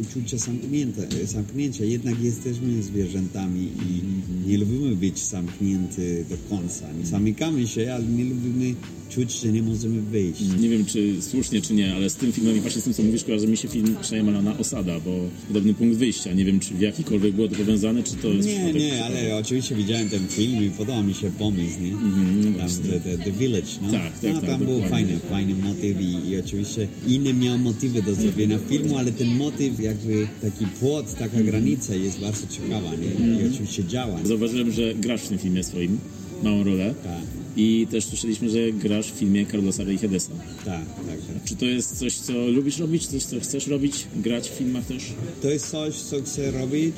uczucie 0.01 0.38
zamknięte, 0.38 1.09
e, 1.23 1.27
zamknięcia. 1.27 1.85
Jednak 1.85 2.23
jesteśmy 2.23 2.83
zwierzętami 2.83 3.62
i 3.62 4.03
nie 4.51 4.59
lubimy 4.59 4.97
być 4.97 5.19
zamknięty 5.19 6.25
do 6.31 6.37
końca. 6.57 6.91
Zamykamy 7.05 7.66
się, 7.66 7.92
ale 7.94 8.05
nie 8.05 8.24
lubimy 8.24 8.74
czuć, 9.11 9.40
że 9.40 9.52
nie 9.52 9.62
możemy 9.62 10.02
wyjść. 10.02 10.40
Nie 10.61 10.68
wiem, 10.68 10.85
czy 10.85 11.22
słusznie, 11.22 11.61
czy 11.62 11.74
nie, 11.74 11.94
ale 11.94 12.11
z 12.11 12.14
tym 12.14 12.33
filmem 12.33 12.57
i 12.57 12.61
właśnie 12.61 12.81
z 12.81 12.85
tym, 12.85 12.94
co 12.94 13.02
mówisz, 13.02 13.24
kojarzy 13.24 13.46
mi 13.46 13.57
się 13.57 13.68
film 13.68 13.96
Shyamalana 14.02 14.59
Osada, 14.59 15.00
bo 15.00 15.11
podobny 15.48 15.74
punkt 15.74 15.96
wyjścia. 15.96 16.33
Nie 16.33 16.44
wiem, 16.44 16.61
czy 16.61 16.74
w 16.74 16.81
jakikolwiek 16.81 17.35
było 17.35 17.48
to 17.48 17.55
powiązane, 17.57 18.02
czy 18.02 18.14
to 18.16 18.28
jest 18.28 18.48
Nie, 18.48 18.72
nie, 18.72 19.05
ale 19.05 19.37
oczywiście 19.37 19.74
widziałem 19.74 20.09
ten 20.09 20.28
film 20.28 20.64
i 20.64 20.70
podoba 20.70 21.02
mi 21.02 21.14
się 21.14 21.31
pomysł, 21.38 21.76
nie? 21.81 21.90
Tam, 22.59 22.68
the, 22.83 23.00
the, 23.00 23.18
the 23.24 23.33
Village, 23.33 23.66
no. 23.83 23.88
Mhm, 23.88 24.02
Tak, 24.02 24.18
tak, 24.20 24.35
no, 24.35 24.40
tak, 24.40 24.50
tam 24.50 24.59
był 24.59 24.66
dokładnie. 24.81 24.90
fajny, 24.90 25.18
fajny 25.31 25.55
motyw 25.55 26.00
i, 26.00 26.31
i 26.31 26.38
oczywiście 26.40 26.88
inne 27.09 27.35
miał 27.35 27.59
motywy 27.59 28.02
do 28.02 28.14
zrobienia 28.14 28.59
filmu, 28.68 28.98
ale 28.98 29.12
ten 29.12 29.28
motyw, 29.37 29.81
jakby 29.81 30.28
taki 30.42 30.66
płot, 30.81 31.12
taka 31.14 31.24
Mhm. 31.24 31.46
granica 31.46 31.94
jest 31.94 32.20
bardzo 32.20 32.46
ciekawa, 32.46 32.90
nie? 32.94 33.42
I 33.42 33.52
oczywiście 33.55 33.85
działa. 33.85 34.18
Zauważyłem, 34.24 34.72
że 34.72 34.95
grasz 34.95 35.20
w 35.22 35.28
tym 35.28 35.38
filmie 35.38 35.64
swoim, 35.64 35.99
małą 36.43 36.64
rolę. 36.64 36.95
Tak, 37.05 37.22
I 37.57 37.86
też 37.90 38.05
słyszeliśmy, 38.05 38.51
że 38.51 38.72
grasz 38.72 39.12
w 39.12 39.14
filmie 39.18 39.47
Carlosa 39.47 39.84
Reichedesa. 39.84 40.30
tak, 40.64 40.86
tak, 40.86 41.07
tak. 41.07 41.45
Czy 41.45 41.57
to 41.57 41.64
jest 41.64 41.99
coś, 41.99 42.16
co 42.16 42.32
lubisz 42.32 42.78
robić, 42.78 43.07
coś, 43.07 43.22
co 43.24 43.40
chcesz 43.40 43.66
robić, 43.66 44.07
grać 44.16 44.51
w 44.51 44.53
filmach 44.53 44.84
też? 44.86 45.03
To 45.43 45.51
jest 45.51 45.70
coś, 45.70 45.95
co 45.95 46.22
chcę 46.22 46.51
robić? 46.51 46.97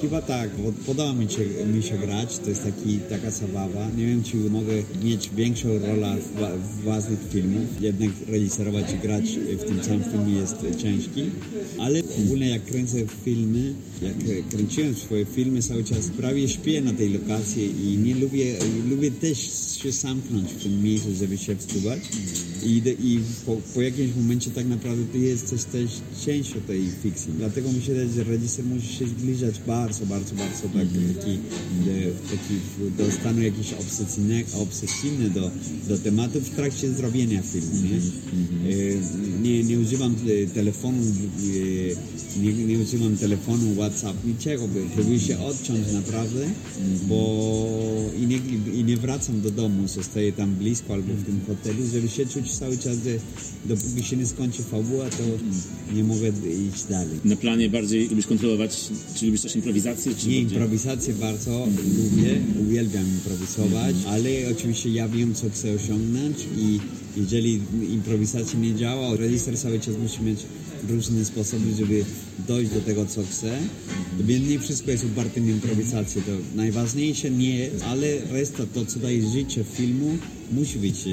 Chyba 0.00 0.22
tak, 0.22 0.50
bo 0.58 0.72
podoba 0.86 1.12
mi 1.12 1.30
się, 1.30 1.44
mi 1.74 1.82
się 1.82 1.98
grać, 1.98 2.38
to 2.38 2.50
jest 2.50 2.64
taki, 2.64 2.98
taka 2.98 3.30
zabawa. 3.30 3.90
Nie 3.96 4.06
wiem, 4.06 4.22
czy 4.22 4.36
mogę 4.36 4.72
mieć 5.02 5.30
większą 5.30 5.68
rolę 5.68 6.16
w, 6.16 6.62
w 6.62 6.82
własnych 6.82 7.18
filmów. 7.30 7.62
Jednak 7.80 8.10
reżyserować 8.28 8.92
i 8.92 8.98
grać 8.98 9.24
w 9.30 9.64
tym 9.64 9.84
samym 9.84 10.04
filmie 10.04 10.40
jest 10.40 10.56
ciężki. 10.82 11.30
Ale 11.78 12.00
ogólnie 12.24 12.48
jak 12.48 12.64
kręcę 12.64 12.98
filmy, 13.24 13.74
jak 14.02 14.48
kręciłem 14.50 14.94
swoje 14.94 15.24
filmy 15.24 15.62
cały 15.62 15.84
czas, 15.84 16.10
prawie 16.16 16.48
śpię 16.48 16.80
na 16.80 16.92
tej 16.92 17.08
lokacji 17.12 17.92
i 17.92 17.98
nie 17.98 18.14
lubię, 18.14 18.54
lubię 18.90 19.10
też 19.10 19.38
się 19.82 19.92
zamknąć 19.92 20.50
w 20.52 20.62
tym 20.62 20.82
miejscu, 20.82 21.08
żeby 21.14 21.38
się 21.38 21.56
wczuwać. 21.56 22.00
I, 22.62 22.82
i 23.00 23.20
po, 23.46 23.56
po 23.74 23.82
jakimś 23.82 24.16
momencie 24.16 24.50
tak 24.50 24.66
naprawdę 24.66 25.04
ty 25.12 25.18
jesteś 25.18 25.64
też 25.64 25.90
częścią 26.24 26.60
tej 26.60 26.82
fikcji. 27.02 27.32
Dlatego 27.38 27.68
wydaje, 27.68 28.08
że 28.08 28.24
reżyser 28.24 28.64
musi 28.64 28.94
się 28.94 29.06
zbliżać 29.06 29.58
bardzo, 29.68 30.06
bardzo, 30.06 30.34
bardzo 30.34 30.62
tak, 30.62 30.72
taki, 30.72 31.38
do, 31.84 31.92
taki 32.30 32.54
do 32.98 33.12
stanu 33.12 33.42
jakiś 33.42 33.72
obsesyjny, 33.72 34.44
obsesyjny 34.54 35.30
do, 35.30 35.50
do 35.88 35.98
tematu 35.98 36.40
w 36.40 36.50
trakcie 36.50 36.90
zrobienia 36.90 37.42
filmu. 37.42 37.74
Nie, 37.74 37.98
E, 38.68 39.42
nie, 39.42 39.64
nie 39.64 39.78
używam 39.78 40.14
e, 40.14 40.46
telefonu, 40.46 41.02
e, 41.02 42.42
nie, 42.42 42.52
nie 42.52 42.78
używam 42.78 43.16
telefonu, 43.16 43.74
WhatsApp, 43.74 44.24
niczego. 44.24 44.68
Próbuję 44.94 45.20
się 45.20 45.38
odciąć 45.38 45.92
naprawdę, 45.92 46.40
bo 47.08 47.48
i 48.22 48.26
nie, 48.26 48.36
i 48.80 48.84
nie 48.84 48.96
wracam 48.96 49.40
do 49.40 49.50
domu, 49.50 49.88
zostaję 49.88 50.32
tam 50.32 50.54
blisko 50.54 50.94
albo 50.94 51.12
w 51.14 51.24
tym 51.24 51.40
hotelu, 51.46 51.86
żeby 51.92 52.08
się 52.08 52.26
czuć 52.26 52.50
cały 52.52 52.78
czas, 52.78 52.96
że 53.04 53.10
dopóki 53.64 54.02
się 54.02 54.16
nie 54.16 54.26
skończy 54.26 54.62
fabuła, 54.62 55.04
to 55.10 55.24
nie 55.94 56.04
mogę 56.04 56.28
iść 56.74 56.84
dalej. 56.84 57.18
Na 57.24 57.36
planie 57.36 57.70
bardziej 57.70 58.08
lubisz 58.08 58.26
kontrolować, 58.26 58.90
czy 59.14 59.26
lubisz 59.26 59.40
też 59.40 59.56
improwizację? 59.58 60.14
Czy 60.14 60.28
Nie, 60.28 60.40
improwizację 60.40 61.14
bardzo 61.14 61.66
lubię, 61.98 62.40
uwielbiam 62.60 63.04
improwizować, 63.04 63.96
ale 64.06 64.30
oczywiście 64.52 64.88
ja 64.88 65.08
wiem, 65.08 65.34
co 65.34 65.50
chcę 65.50 65.72
osiągnąć 65.72 66.36
i 66.56 66.80
jeżeli 67.16 67.60
improwizacja 67.92 68.58
nie 68.58 68.74
działa, 68.74 69.16
reżyser 69.16 69.58
cały 69.58 69.80
czas 69.80 69.94
musi 70.02 70.22
mieć 70.22 70.40
różne 70.88 71.24
sposoby, 71.24 71.74
żeby 71.78 72.04
dojść 72.48 72.70
do 72.70 72.80
tego, 72.80 73.06
co 73.06 73.22
chce. 73.22 73.58
Więc 74.20 74.48
nie 74.48 74.58
wszystko 74.58 74.90
jest 74.90 75.04
oparte 75.04 75.40
na 75.40 75.50
improwizacji. 75.50 76.22
To 76.22 76.32
najważniejsze 76.56 77.30
nie 77.30 77.70
ale 77.86 78.06
reszta, 78.30 78.66
to 78.74 78.86
co 78.86 78.98
daje 79.00 79.30
życie 79.30 79.64
filmu, 79.64 80.18
musi 80.52 80.78
być 80.78 81.04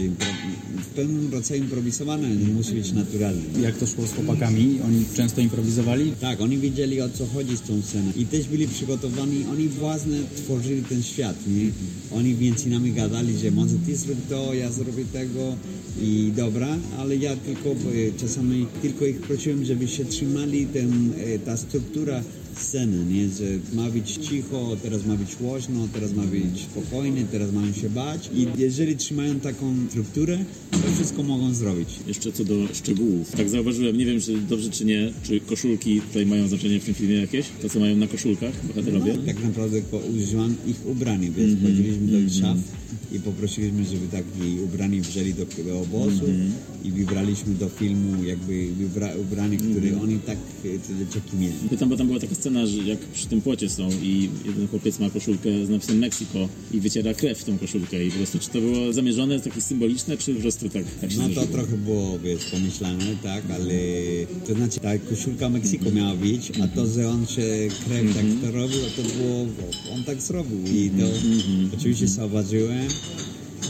w 0.78 0.86
pewnym 0.96 1.34
rodzaju 1.34 1.64
improwizowane, 1.64 2.36
nie 2.36 2.48
musi 2.48 2.72
być 2.72 2.91
naturalne. 2.91 3.41
Jak 3.62 3.78
to 3.78 3.88
szło 3.88 4.08
z 4.08 4.14
chłopakami? 4.14 4.80
Oni 4.86 5.06
często 5.16 5.41
improwizowali? 5.41 6.12
Tak, 6.22 6.41
oni 6.41 6.58
wiedzieli 6.58 7.02
o 7.02 7.10
co 7.10 7.26
chodzi 7.26 7.58
z 7.58 7.62
tą 7.62 7.82
sceną 7.82 8.12
i 8.16 8.26
też 8.26 8.48
byli 8.48 8.68
przygotowani, 8.68 9.46
oni 9.52 9.68
własne 9.70 10.18
tworzyli 10.36 10.84
ten 10.84 11.04
świat, 11.04 11.36
nie? 11.48 11.70
Oni 12.18 12.36
więcej 12.36 12.72
nami 12.72 12.91
gadali, 12.91 13.38
że 13.38 13.52
może 13.52 13.76
ty 13.86 13.96
zrób 13.96 14.28
to, 14.30 14.54
ja 14.54 14.72
zrobię 14.72 15.06
tego 15.14 15.56
i 16.02 16.32
dobra, 16.36 16.78
ale 16.98 17.16
ja 17.16 17.36
tylko 17.36 17.70
e, 17.70 17.76
czasami 18.18 18.66
tylko 18.82 19.06
ich 19.06 19.22
prosiłem, 19.22 19.66
żeby 19.66 19.88
się 19.88 20.06
trzymali 20.06 20.66
ten, 20.66 21.14
e, 21.18 21.39
ta 21.39 21.58
struktura 21.58 22.22
sceny, 22.62 23.06
nie? 23.06 23.30
Że 23.30 23.45
ma 23.74 23.89
być 23.89 24.12
cicho, 24.12 24.78
teraz 24.84 25.06
ma 25.06 25.16
być 25.16 25.36
głośno, 25.36 25.88
teraz 25.93 26.14
ma 26.14 26.24
być 26.24 26.62
spokojnie, 26.72 27.26
teraz 27.32 27.51
mają 27.51 27.74
się 27.74 27.89
bać 27.89 28.30
i 28.36 28.47
jeżeli 28.58 28.97
trzymają 28.97 29.39
taką 29.39 29.76
strukturę, 29.89 30.38
to 30.72 30.78
wszystko 30.95 31.24
mogą 31.24 31.53
zrobić. 31.53 31.89
Jeszcze 32.08 32.32
co 32.32 32.43
do 32.43 32.56
szczegółów. 32.74 33.32
Tak 33.32 33.49
zauważyłem, 33.49 33.97
nie 33.97 34.06
wiem, 34.06 34.22
czy 34.22 34.38
dobrze, 34.38 34.70
czy 34.70 34.86
nie, 34.86 35.14
czy 35.24 35.39
koszulki 35.39 36.01
tutaj 36.01 36.26
mają 36.26 36.47
znaczenie 36.47 36.80
w 36.80 36.86
tym 36.86 36.93
filmie 36.93 37.16
jakieś? 37.16 37.45
To, 37.62 37.70
co 37.70 37.80
mają 37.80 37.95
na 37.95 38.08
koszulkach 38.08 38.66
bohaterowie? 38.68 39.18
Tak 39.26 39.43
naprawdę 39.43 39.82
używam 40.18 40.56
ich 40.68 40.86
ubrań, 40.86 41.32
więc 41.38 41.62
chodziliśmy 41.62 42.08
do 42.08 42.20
ich 42.20 42.34
szaf 42.34 42.58
i 43.12 43.20
poprosiliśmy, 43.20 43.86
żeby 43.86 44.08
taki 44.08 44.60
ubrani 44.64 45.01
wzięli 45.01 45.34
do, 45.34 45.45
do 45.66 45.82
obozu 45.82 46.26
i 46.84 46.91
wybraliśmy 46.91 47.53
do 47.53 47.70
filmu 47.70 48.24
jakby 48.24 48.68
wybra, 48.68 49.16
ubranie, 49.16 49.58
które 49.58 50.01
oni 50.01 50.20
tak 50.20 50.38
e, 50.66 50.80
te 50.80 51.06
dzieciaki 51.06 51.38
mieli. 51.38 51.53
Pytam, 51.70 51.89
bo 51.89 51.97
tam 51.97 52.08
była 52.08 52.20
taka 52.20 52.36
scena, 52.46 52.66
że 52.66 52.78
jak 52.78 53.00
przy 53.00 53.28
tym 53.28 53.41
płocie 53.41 53.70
są 53.70 53.89
i 54.02 54.30
jeden 54.46 54.68
chłopiec 54.68 55.00
ma 55.00 55.10
koszulkę 55.10 55.66
z 55.66 55.70
napisem 55.70 55.98
Mexico 55.98 56.50
i 56.74 56.80
wyciera 56.80 57.14
krew 57.14 57.39
w 57.39 57.43
tą 57.43 57.58
koszulkę 57.58 58.06
i 58.06 58.12
po 58.12 58.18
prostu, 58.18 58.39
czy 58.39 58.50
to 58.50 58.62
było 58.62 58.93
zamierzone, 58.93 59.39
takie 59.39 59.62
symboliczne, 59.62 60.18
czy 60.18 60.34
po 60.36 60.41
prostu 60.41 60.70
tak, 60.70 60.84
tak 61.02 61.12
się 61.12 61.18
No 61.18 61.24
to 61.28 61.32
zdarzyło? 61.32 61.54
trochę 61.58 61.78
było, 61.78 62.20
wiesz, 62.20 62.46
pomyślane, 62.46 63.06
tak, 63.24 63.43
ale 63.56 63.74
to 64.48 64.54
znaczy 64.54 64.80
ta 64.80 64.98
koszulka 64.98 65.50
Meksyku 65.50 65.91
miała 65.91 66.16
być, 66.16 66.52
a 66.64 66.68
to, 66.68 66.88
że 66.88 67.10
on 67.10 67.26
się 67.28 67.41
krew 67.86 68.16
tak 68.16 68.26
to 68.41 68.52
robił, 68.52 68.80
to 68.96 69.02
było, 69.02 69.48
on 69.96 70.04
tak 70.04 70.22
zrobił 70.22 70.58
i 70.74 70.89
to 70.89 71.06
oczywiście 71.78 72.08
zauważyłem 72.08 72.88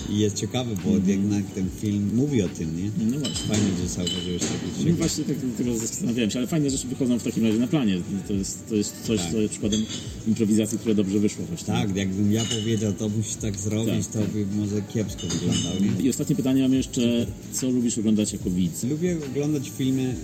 i 0.09 0.17
jest 0.19 0.35
ciekawe, 0.35 0.71
bo 0.85 1.11
jednak 1.11 1.43
ten 1.55 1.69
film 1.81 2.11
mówi 2.15 2.41
o 2.41 2.49
tym, 2.49 2.77
nie? 2.77 3.05
No 3.11 3.19
właśnie. 3.19 3.47
Fajnie, 3.47 3.69
że 3.81 3.87
zauważyłeś 3.87 4.41
takie 4.41 4.89
No 4.89 4.95
właśnie 4.95 5.23
tak 5.23 5.35
tylko 5.57 5.77
zastanawiałem 5.77 6.31
się, 6.31 6.39
ale 6.39 6.47
fajne 6.47 6.69
rzeczy 6.69 6.87
wychodzą 6.87 7.19
w 7.19 7.23
takim 7.23 7.45
razie 7.45 7.59
na 7.59 7.67
planie. 7.67 7.97
To 8.27 8.33
jest, 8.33 8.69
to 8.69 8.75
jest 8.75 8.95
coś, 9.03 9.19
Tak. 9.19 9.31
co 9.31 9.37
jest 9.37 9.51
przykładem 9.51 9.81
improwizacji, 10.27 10.77
które 10.79 10.95
dobrze 10.95 11.19
wyszło 11.19 11.45
właśnie. 11.45 11.67
Tak, 11.73 11.95
jakbym 11.95 12.31
ja 12.31 12.43
powiedział, 12.45 12.93
to 12.93 13.09
musisz 13.09 13.35
tak 13.35 13.57
zrobić, 13.59 14.07
to 14.07 14.19
by 14.19 14.45
może 14.55 14.81
kiepsko 14.81 15.27
wyglądał, 15.27 15.73
nie? 15.97 16.03
I 16.05 16.09
ostatnie 16.09 16.35
pytanie 16.35 16.61
mam 16.61 16.73
jeszcze, 16.73 17.25
co 17.53 17.69
lubisz 17.71 17.97
oglądać 17.97 18.33
jako 18.33 18.49
widz? 18.49 18.83
Lubię 18.83 19.17
oglądać 19.31 19.71
filmy, 19.77 20.15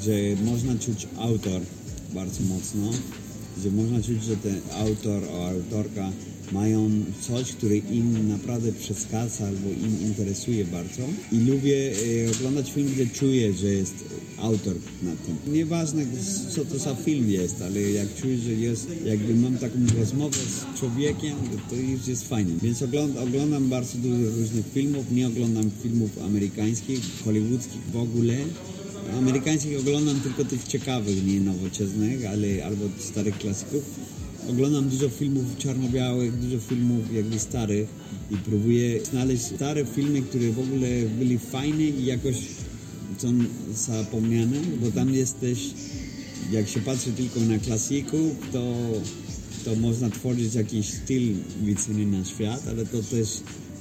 gdzie 0.00 0.36
można 0.44 0.78
czuć 0.78 1.06
autor 1.18 1.60
bardzo 2.14 2.42
mocno, 2.44 2.90
gdzie 3.58 3.70
można 3.70 4.02
czuć, 4.02 4.24
że 4.24 4.36
ten 4.36 4.60
autor 4.74 5.24
o 5.24 5.48
autorka 5.48 6.12
mają 6.52 6.90
coś, 7.20 7.52
które 7.52 7.76
im 7.76 8.28
naprawdę 8.28 8.72
przeszkadza 8.72 9.46
albo 9.46 9.70
im 9.70 10.02
interesuje 10.02 10.64
bardzo. 10.64 11.02
I 11.32 11.38
lubię 11.38 11.92
e, 12.26 12.30
oglądać 12.30 12.72
film, 12.72 12.88
gdzie 12.94 13.06
czuję, 13.06 13.52
że 13.52 13.66
jest 13.66 13.94
autor 14.38 14.74
na 15.02 15.10
tym. 15.16 15.54
Nieważne, 15.54 16.06
co 16.54 16.64
to 16.64 16.78
za 16.78 16.94
film 16.94 17.30
jest, 17.30 17.62
ale 17.62 17.80
jak 17.80 18.14
czuję, 18.14 18.38
że 18.38 18.52
jest, 18.52 18.88
jakby 19.04 19.34
mam 19.34 19.58
taką 19.58 19.76
rozmowę 19.98 20.36
z 20.36 20.78
człowiekiem, 20.78 21.36
to 21.70 21.76
już 21.76 22.06
jest 22.06 22.28
fajnie. 22.28 22.52
Więc 22.62 22.82
oglądam, 22.82 23.24
oglądam 23.24 23.68
bardzo 23.68 23.98
dużo 23.98 24.30
różnych 24.30 24.72
filmów. 24.72 25.12
Nie 25.12 25.26
oglądam 25.26 25.70
filmów 25.82 26.10
amerykańskich, 26.24 27.00
hollywoodzkich 27.24 27.82
w 27.92 27.96
ogóle. 27.96 28.36
Amerykańskich 29.18 29.78
oglądam 29.78 30.20
tylko 30.20 30.44
tych 30.44 30.64
ciekawych, 30.64 31.26
nie 31.26 31.40
nowoczesnych, 31.40 32.26
ale 32.26 32.64
albo 32.64 32.84
starych 32.98 33.38
klasyków. 33.38 33.84
Oglądam 34.50 34.88
dużo 34.88 35.08
filmów 35.08 35.44
czarno-białych, 35.58 36.38
dużo 36.38 36.60
filmów 36.60 37.14
jakby 37.14 37.38
starych 37.38 37.88
i 38.30 38.36
próbuję 38.36 39.04
znaleźć 39.04 39.42
stare 39.44 39.84
filmy, 39.84 40.22
które 40.22 40.50
w 40.50 40.58
ogóle 40.58 40.88
byli 41.18 41.38
fajne 41.38 41.82
i 41.84 42.04
jakoś 42.04 42.36
są 43.18 43.38
zapomniane, 43.74 44.56
bo 44.80 44.90
tam 44.90 45.14
jesteś, 45.14 45.58
jak 46.52 46.68
się 46.68 46.80
patrzy 46.80 47.12
tylko 47.12 47.40
na 47.40 47.58
klasyków, 47.58 48.32
to, 48.52 48.74
to 49.64 49.76
można 49.76 50.10
tworzyć 50.10 50.54
jakiś 50.54 50.86
styl 50.86 51.34
widzenia 51.62 52.18
na 52.18 52.24
świat, 52.24 52.68
ale 52.68 52.86
to 52.86 53.02
też 53.02 53.40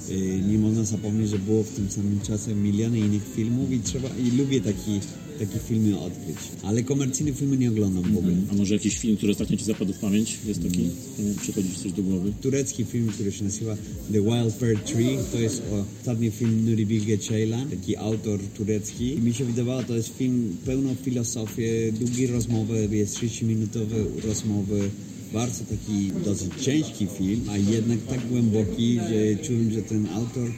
y, 0.09 0.41
nie 0.49 0.57
można 0.57 0.83
zapomnieć, 0.83 1.29
że 1.29 1.39
było 1.39 1.63
w 1.63 1.69
tym 1.69 1.91
samym 1.91 2.19
czasie 2.19 2.55
miliony 2.55 2.99
innych 2.99 3.33
filmów 3.35 3.71
i 3.71 3.79
trzeba 3.79 4.09
i 4.09 4.37
lubię 4.37 4.61
taki, 4.61 4.99
takie 5.39 5.59
filmy 5.59 5.99
odkryć. 5.99 6.37
Ale 6.63 6.83
komercyjne 6.83 7.33
filmy 7.33 7.57
nie 7.57 7.69
oglądam 7.69 8.03
w 8.03 8.17
ogóle. 8.17 8.35
A 8.51 8.53
może 8.53 8.73
jakiś 8.73 8.97
film, 8.97 9.17
który 9.17 9.31
ostatnio 9.31 9.57
ci 9.57 9.65
zapadł 9.65 9.93
w 9.93 9.99
pamięć? 9.99 10.37
Jest 10.45 10.63
taki, 10.63 10.89
mm. 11.19 11.35
przychodzi 11.35 11.69
ci 11.69 11.79
coś 11.79 11.91
do 11.91 12.03
głowy? 12.03 12.33
turecki 12.41 12.85
film, 12.85 13.07
który 13.07 13.31
się 13.31 13.43
nazywa 13.43 13.75
The 14.11 14.21
Wild 14.21 14.55
Pear 14.55 14.77
Tree. 14.77 15.17
To 15.31 15.39
jest 15.39 15.61
ostatni 15.99 16.31
film 16.31 16.69
Nuri 16.69 16.85
Bilge 16.85 17.17
Ceylan, 17.17 17.69
taki 17.69 17.97
autor 17.97 18.39
turecki. 18.57 19.13
I 19.13 19.19
mi 19.19 19.33
się 19.33 19.45
wydawało, 19.45 19.83
to 19.83 19.95
jest 19.95 20.17
film 20.17 20.57
pełno 20.65 20.95
filozofii, 20.95 21.93
długie 21.99 22.27
rozmowy, 22.27 22.89
jest 22.91 23.17
30-minutowe 23.17 24.05
rozmowy 24.23 24.89
bardzo 25.33 25.63
taki 25.65 26.11
dosyć 26.25 26.53
ciężki 26.61 27.07
film, 27.17 27.41
a 27.49 27.57
jednak 27.57 27.99
tak 28.09 28.27
głęboki, 28.27 28.99
że 29.09 29.43
czułem, 29.43 29.71
że 29.71 29.81
ten 29.81 30.07
autor 30.15 30.49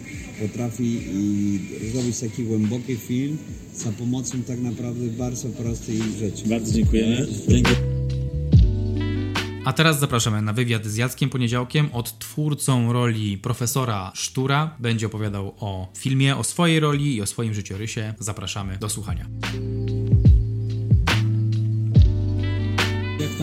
potrafi 0.42 1.02
i 1.14 1.60
zrobić 1.92 2.20
taki 2.20 2.44
głęboki 2.44 2.96
film 2.96 3.38
za 3.76 3.92
pomocą 3.92 4.44
tak 4.44 4.62
naprawdę 4.62 5.08
bardzo 5.08 5.50
prostej 5.50 6.00
rzeczy. 6.20 6.48
Bardzo 6.50 6.74
dziękujemy. 6.74 7.28
Dzięki. 7.48 7.72
A 9.66 9.74
teraz 9.74 10.00
zapraszamy 10.00 10.42
na 10.42 10.54
wywiad 10.54 10.86
z 10.86 10.96
Jackiem 10.96 11.30
Poniedziałkiem 11.30 11.90
od 11.94 12.20
twórcą 12.20 12.94
roli 12.94 13.38
profesora 13.38 14.12
Sztura. 14.16 14.76
Będzie 14.80 15.06
opowiadał 15.06 15.56
o 15.60 15.92
filmie, 15.98 16.38
o 16.38 16.44
swojej 16.44 16.80
roli 16.80 17.16
i 17.16 17.22
o 17.22 17.26
swoim 17.26 17.54
życiorysie. 17.54 18.14
Zapraszamy 18.20 18.78
do 18.78 18.90
słuchania. 18.90 19.26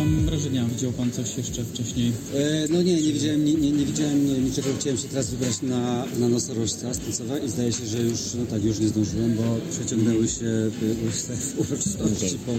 Jak 0.07 0.14
tam 0.14 0.26
wrażenia? 0.26 0.64
Widział 0.64 0.92
pan 0.92 1.11
coś 1.11 1.36
jeszcze 1.36 1.64
wcześniej? 1.64 2.12
E, 2.34 2.66
No 2.70 2.82
nie, 2.82 2.94
nie 3.02 3.12
widziałem, 3.12 3.44
nie, 3.44 3.54
nie, 3.54 3.70
nie 3.70 3.86
widziałem 3.86 4.26
nie, 4.26 4.38
niczego. 4.38 4.68
Chciałem 4.80 4.98
się 4.98 5.09
teraz 5.09 5.30
wybrać 5.30 5.62
na, 5.62 6.04
na 6.18 6.28
nosorożca 6.28 6.94
z 6.94 7.00
i 7.46 7.48
zdaje 7.48 7.72
się, 7.72 7.86
że 7.86 8.02
już, 8.02 8.18
no 8.38 8.46
tak, 8.46 8.64
już 8.64 8.78
nie 8.78 8.88
zdążyłem, 8.88 9.34
bo 9.34 9.42
przeciągnęły 9.70 10.28
się 10.28 10.44
y, 10.44 10.70
uroczystości 11.61 12.38
po, 12.46 12.52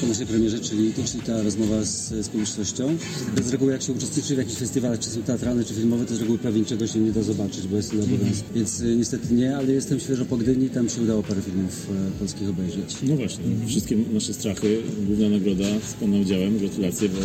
po 0.00 0.06
naszej 0.06 0.26
premierze, 0.26 0.60
czyli, 0.60 0.92
czyli 1.04 1.22
ta 1.22 1.42
rozmowa 1.42 1.84
z, 1.84 2.08
z 2.08 2.28
publicznością. 2.28 2.96
Z 3.44 3.50
reguły 3.50 3.72
jak 3.72 3.82
się 3.82 3.92
uczestniczy 3.92 4.34
w 4.34 4.38
jakichś 4.38 4.58
festiwalach, 4.58 4.98
czy 4.98 5.10
są 5.10 5.22
teatralne, 5.22 5.64
czy 5.64 5.74
filmowe, 5.74 6.04
to 6.04 6.16
z 6.16 6.20
reguły 6.20 6.38
prawie 6.38 6.60
niczego 6.60 6.86
się 6.86 6.98
nie 6.98 7.12
da 7.12 7.22
zobaczyć, 7.22 7.66
bo 7.66 7.76
jest 7.76 7.90
to 7.90 7.96
obowiązek. 7.96 8.44
Więc 8.54 8.80
y, 8.80 8.96
niestety 8.96 9.34
nie, 9.34 9.56
ale 9.56 9.72
jestem 9.72 10.00
świeżo 10.00 10.24
po 10.24 10.36
Gdyni, 10.36 10.70
tam 10.70 10.88
się 10.88 11.02
udało 11.02 11.22
parę 11.22 11.42
filmów 11.42 11.86
e, 11.90 12.18
polskich 12.18 12.48
obejrzeć. 12.48 12.96
No 13.02 13.16
właśnie, 13.16 13.44
wszystkie 13.66 13.96
nasze 14.12 14.34
strachy, 14.34 14.78
główna 15.06 15.28
nagroda 15.28 15.64
z 15.90 15.94
Panem 15.94 16.20
udziałem, 16.20 16.58
gratulacje, 16.70 17.08
bo 17.08 17.20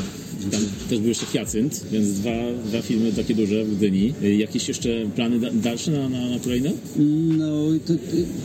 tam 0.52 0.62
też 0.90 1.00
był 1.00 1.08
jeszcze 1.08 1.26
Hyacynt, 1.26 1.86
więc 1.92 2.12
dwa, 2.12 2.32
dwa 2.66 2.82
filmy 2.82 3.12
takie 3.12 3.36
duże 3.36 3.66
w 3.66 3.78
Gdyni. 3.78 4.14
Jakieś 4.38 4.68
jeszcze 4.68 4.90
plany 5.16 5.40
da- 5.40 5.52
dalsze 5.52 5.92
na, 5.92 6.10
na, 6.10 6.30
na 6.30 6.40
kolejne? 6.40 6.72
No, 7.38 7.54
to, 7.88 7.94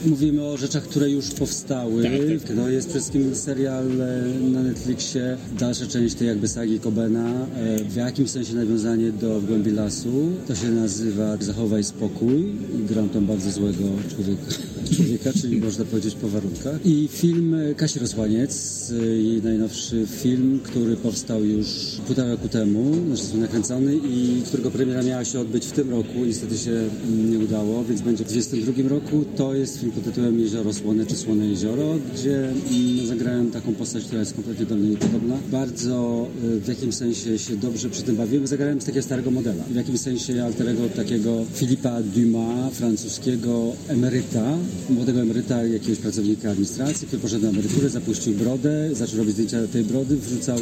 mówimy 0.06 0.44
o 0.44 0.56
rzeczach, 0.56 0.82
które 0.82 1.10
już 1.10 1.30
powstały. 1.30 2.02
Tak, 2.02 2.12
tak. 2.46 2.56
No, 2.56 2.68
jest 2.68 2.88
przede 2.88 3.00
wszystkim 3.00 3.34
serial 3.34 4.00
e, 4.00 4.24
na 4.52 4.62
Netflixie, 4.62 5.36
dalsza 5.58 5.86
część 5.86 6.14
tej 6.14 6.28
jakby 6.28 6.48
sagi 6.48 6.80
Cobena, 6.80 7.46
e, 7.56 7.84
w 7.84 7.96
jakimś 7.96 8.30
sensie 8.30 8.54
nawiązanie 8.54 9.12
do 9.12 9.40
W 9.40 9.46
głębi 9.46 9.70
lasu. 9.70 10.30
To 10.48 10.54
się 10.54 10.68
nazywa 10.68 11.36
Zachowaj 11.40 11.84
spokój 11.84 12.40
i 12.80 12.86
gram 12.88 13.08
tam 13.08 13.26
bardzo 13.26 13.50
złego 13.50 13.84
człowieka, 14.14 14.42
człowieka 14.96 15.32
czyli 15.40 15.60
można 15.60 15.84
powiedzieć 15.84 16.14
po 16.14 16.28
warunkach. 16.28 16.86
I 16.86 17.08
film 17.12 17.56
Kasi 17.76 17.98
Rozłaniec, 17.98 18.92
e, 19.00 19.06
jej 19.06 19.42
najnowszy 19.42 20.06
film, 20.22 20.60
który 20.62 20.89
powstał 20.96 21.44
już 21.44 21.66
półtora 22.06 22.30
roku 22.30 22.48
temu, 22.48 22.92
znaczy 23.14 23.36
nakręcony 23.36 23.96
i 23.96 24.42
którego 24.46 24.70
premiera 24.70 25.02
miała 25.02 25.24
się 25.24 25.40
odbyć 25.40 25.66
w 25.66 25.72
tym 25.72 25.90
roku. 25.90 26.24
Niestety 26.26 26.58
się 26.58 26.70
mm, 26.70 27.30
nie 27.30 27.38
udało, 27.38 27.84
więc 27.84 28.00
będzie 28.00 28.24
w 28.24 28.28
2022 28.28 28.88
roku. 28.88 29.24
To 29.36 29.54
jest 29.54 29.80
film 29.80 29.92
pod 29.92 30.04
tytułem 30.04 30.40
Jezioro 30.40 30.72
Słone 30.72 31.06
czy 31.06 31.16
Słone 31.16 31.46
Jezioro, 31.46 31.94
gdzie 32.14 32.48
mm, 32.48 33.06
zagrałem 33.06 33.50
taką 33.50 33.72
postać, 33.74 34.04
która 34.04 34.20
jest 34.20 34.34
kompletnie 34.34 34.66
do 34.66 34.74
mnie 34.74 34.88
niepodobna. 34.88 35.36
Bardzo 35.50 36.26
y, 36.44 36.60
w 36.60 36.68
jakimś 36.68 36.94
sensie 36.94 37.38
się 37.38 37.56
dobrze 37.56 37.90
przy 37.90 38.02
tym 38.02 38.16
bawiłem. 38.16 38.46
Zagrałem 38.46 38.80
z 38.80 38.84
takiego 38.84 39.02
starego 39.02 39.30
modela. 39.30 39.64
W 39.64 39.74
jakimś 39.74 40.00
sensie 40.00 40.44
alterego 40.44 40.88
takiego 40.88 41.44
Filipa 41.54 42.02
Dumas, 42.02 42.74
francuskiego 42.74 43.72
emeryta, 43.88 44.56
młodego 44.90 45.20
emeryta, 45.20 45.64
jakiegoś 45.64 45.98
pracownika 45.98 46.50
administracji, 46.50 47.06
który 47.06 47.22
poszedł 47.22 47.44
na 47.44 47.50
emeryturę, 47.50 47.88
zapuścił 47.88 48.34
brodę, 48.34 48.90
zaczął 48.92 49.18
robić 49.18 49.32
zdjęcia 49.32 49.66
tej 49.72 49.84
brody, 49.84 50.16
wrzucał, 50.16 50.58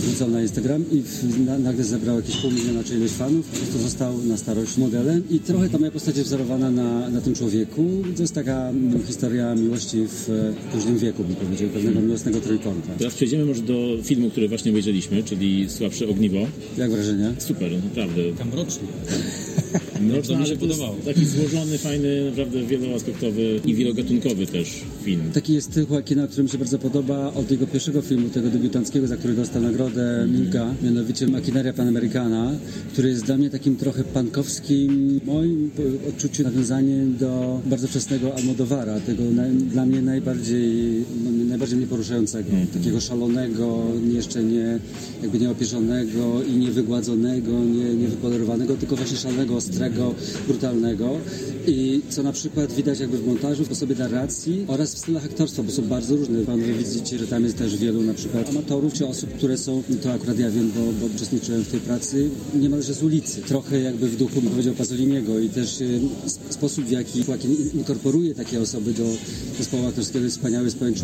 wrzucał 0.00 0.30
na 0.30 0.42
Instagram 0.42 0.84
i 0.92 1.02
w, 1.02 1.46
na, 1.46 1.58
nagle 1.58 1.84
zebrał 1.84 2.16
jakieś 2.16 2.36
pół 2.36 2.50
miliona 2.50 2.84
czy 2.84 2.94
ileś 2.94 3.12
fanów, 3.12 3.46
po 3.46 3.56
prostu 3.56 3.78
został 3.78 4.22
na 4.22 4.36
starość 4.36 4.76
modelem 4.76 5.22
i 5.30 5.40
trochę 5.40 5.68
ta 5.68 5.78
moja 5.78 5.90
postać 5.90 6.16
jest 6.16 6.28
wzorowana 6.28 6.70
na, 6.70 7.08
na 7.08 7.20
tym 7.20 7.34
człowieku. 7.34 8.02
To 8.16 8.22
jest 8.22 8.34
taka 8.34 8.68
mm, 8.68 9.02
historia 9.06 9.54
miłości 9.54 10.06
w, 10.06 10.28
w 10.68 10.72
późnym 10.72 10.98
wieku, 10.98 11.24
bym 11.24 11.36
powiedział, 11.36 11.68
pewnego 11.68 12.00
miłosnego 12.00 12.40
trójkąta. 12.40 12.88
Teraz 12.98 13.14
przejdziemy 13.14 13.44
może 13.44 13.62
do 13.62 13.98
filmu, 14.02 14.30
który 14.30 14.48
właśnie 14.48 14.70
obejrzeliśmy, 14.70 15.22
czyli 15.22 15.70
Słabsze 15.70 16.08
Ogniwo. 16.08 16.38
Jak 16.78 16.90
wrażenie? 16.90 17.34
Super, 17.38 17.72
naprawdę. 17.84 18.22
Tam 18.38 18.54
rocznie. 18.54 18.88
Mroczny, 20.00 20.36
mi 20.36 20.46
się 20.46 20.54
to 20.54 20.60
podobało. 20.60 20.96
taki 21.04 21.24
złożony, 21.26 21.78
fajny, 21.78 22.30
naprawdę 22.30 22.62
wieloaspektowy 22.66 23.60
i 23.64 23.74
wielogatunkowy 23.74 24.46
też 24.46 24.68
film. 25.04 25.20
Taki 25.34 25.54
jest 25.54 25.70
styl 25.70 25.86
Joaquina, 25.90 26.26
który 26.26 26.42
mi 26.42 26.48
się 26.48 26.58
bardzo 26.58 26.78
podoba 26.78 27.32
od 27.34 27.50
jego 27.50 27.66
pierwszego 27.66 28.02
filmu, 28.02 28.28
tego 28.28 28.50
debiutanckiego, 28.50 29.06
za 29.06 29.16
który 29.16 29.34
dostał 29.34 29.62
nagrodę 29.62 30.28
Milka, 30.32 30.74
mianowicie 30.82 31.26
Makineria 31.26 31.72
Panamericana, 31.72 32.52
który 32.92 33.08
jest 33.08 33.24
dla 33.24 33.36
mnie 33.36 33.50
takim 33.50 33.76
trochę 33.76 34.04
pankowskim, 34.04 35.20
w 35.20 35.26
moim 35.26 35.70
odczuciu 36.08 36.42
nawiązaniem 36.42 37.16
do 37.16 37.60
bardzo 37.66 37.88
wczesnego 37.88 38.34
Almodovara, 38.36 39.00
tego 39.00 39.22
naj, 39.24 39.50
dla 39.52 39.86
mnie 39.86 40.02
najbardziej, 40.02 41.04
no, 41.24 41.30
najbardziej 41.48 41.78
mnie 41.78 41.86
poruszającego, 41.86 42.50
takiego 42.74 43.00
szalonego, 43.00 43.82
jeszcze 44.12 44.42
nie, 44.44 44.78
jakby 45.22 45.38
nieopieszonego 45.38 46.42
i 46.42 46.52
niewygładzonego, 46.56 47.52
nie, 47.52 47.94
niewypolerowanego, 47.94 48.76
tylko 48.76 48.96
właśnie 48.96 49.16
szalonego, 49.16 49.56
ostrego, 49.56 49.85
brutalnego 50.46 51.10
i 51.66 52.00
co 52.10 52.22
na 52.22 52.32
przykład 52.32 52.72
widać 52.72 53.00
jakby 53.00 53.18
w 53.18 53.26
montażu, 53.26 53.62
w 53.62 53.66
sposobie 53.66 53.94
narracji 53.94 54.64
oraz 54.68 54.94
w 54.94 54.98
stylach 54.98 55.24
aktorstwa, 55.24 55.62
bo 55.62 55.72
są 55.72 55.82
bardzo 55.82 56.16
różne. 56.16 56.38
Panowie 56.44 56.72
widzicie, 56.74 57.18
że 57.18 57.26
tam 57.26 57.44
jest 57.44 57.58
też 57.58 57.76
wielu 57.76 58.02
na 58.02 58.14
przykład 58.14 58.48
amatorów 58.48 58.92
czy 58.92 59.06
osób, 59.06 59.30
które 59.30 59.58
są, 59.58 59.82
to 60.02 60.12
akurat 60.12 60.38
ja 60.38 60.50
wiem, 60.50 60.72
bo, 60.76 60.92
bo 61.00 61.14
uczestniczyłem 61.14 61.62
w 61.64 61.68
tej 61.68 61.80
pracy, 61.80 62.30
niemalże 62.54 62.94
z 62.94 63.02
ulicy. 63.02 63.42
Trochę 63.42 63.80
jakby 63.80 64.08
w 64.08 64.16
duchu, 64.16 64.40
bym 64.40 64.50
powiedział, 64.50 64.74
Pasoliniego 64.74 65.38
i 65.38 65.48
też 65.48 65.80
y, 65.80 66.00
sp- 66.34 66.46
sposób, 66.50 66.84
w 66.84 66.90
jaki 66.90 67.24
Joaquin 67.28 67.56
inkorporuje 67.74 68.34
takie 68.34 68.60
osoby 68.60 68.92
do 68.92 69.04
zespołu 69.58 69.86
aktorskiego 69.86 70.24
jest 70.24 70.36
wspaniały, 70.36 70.70
z 70.70 70.74
pełen 70.74 70.94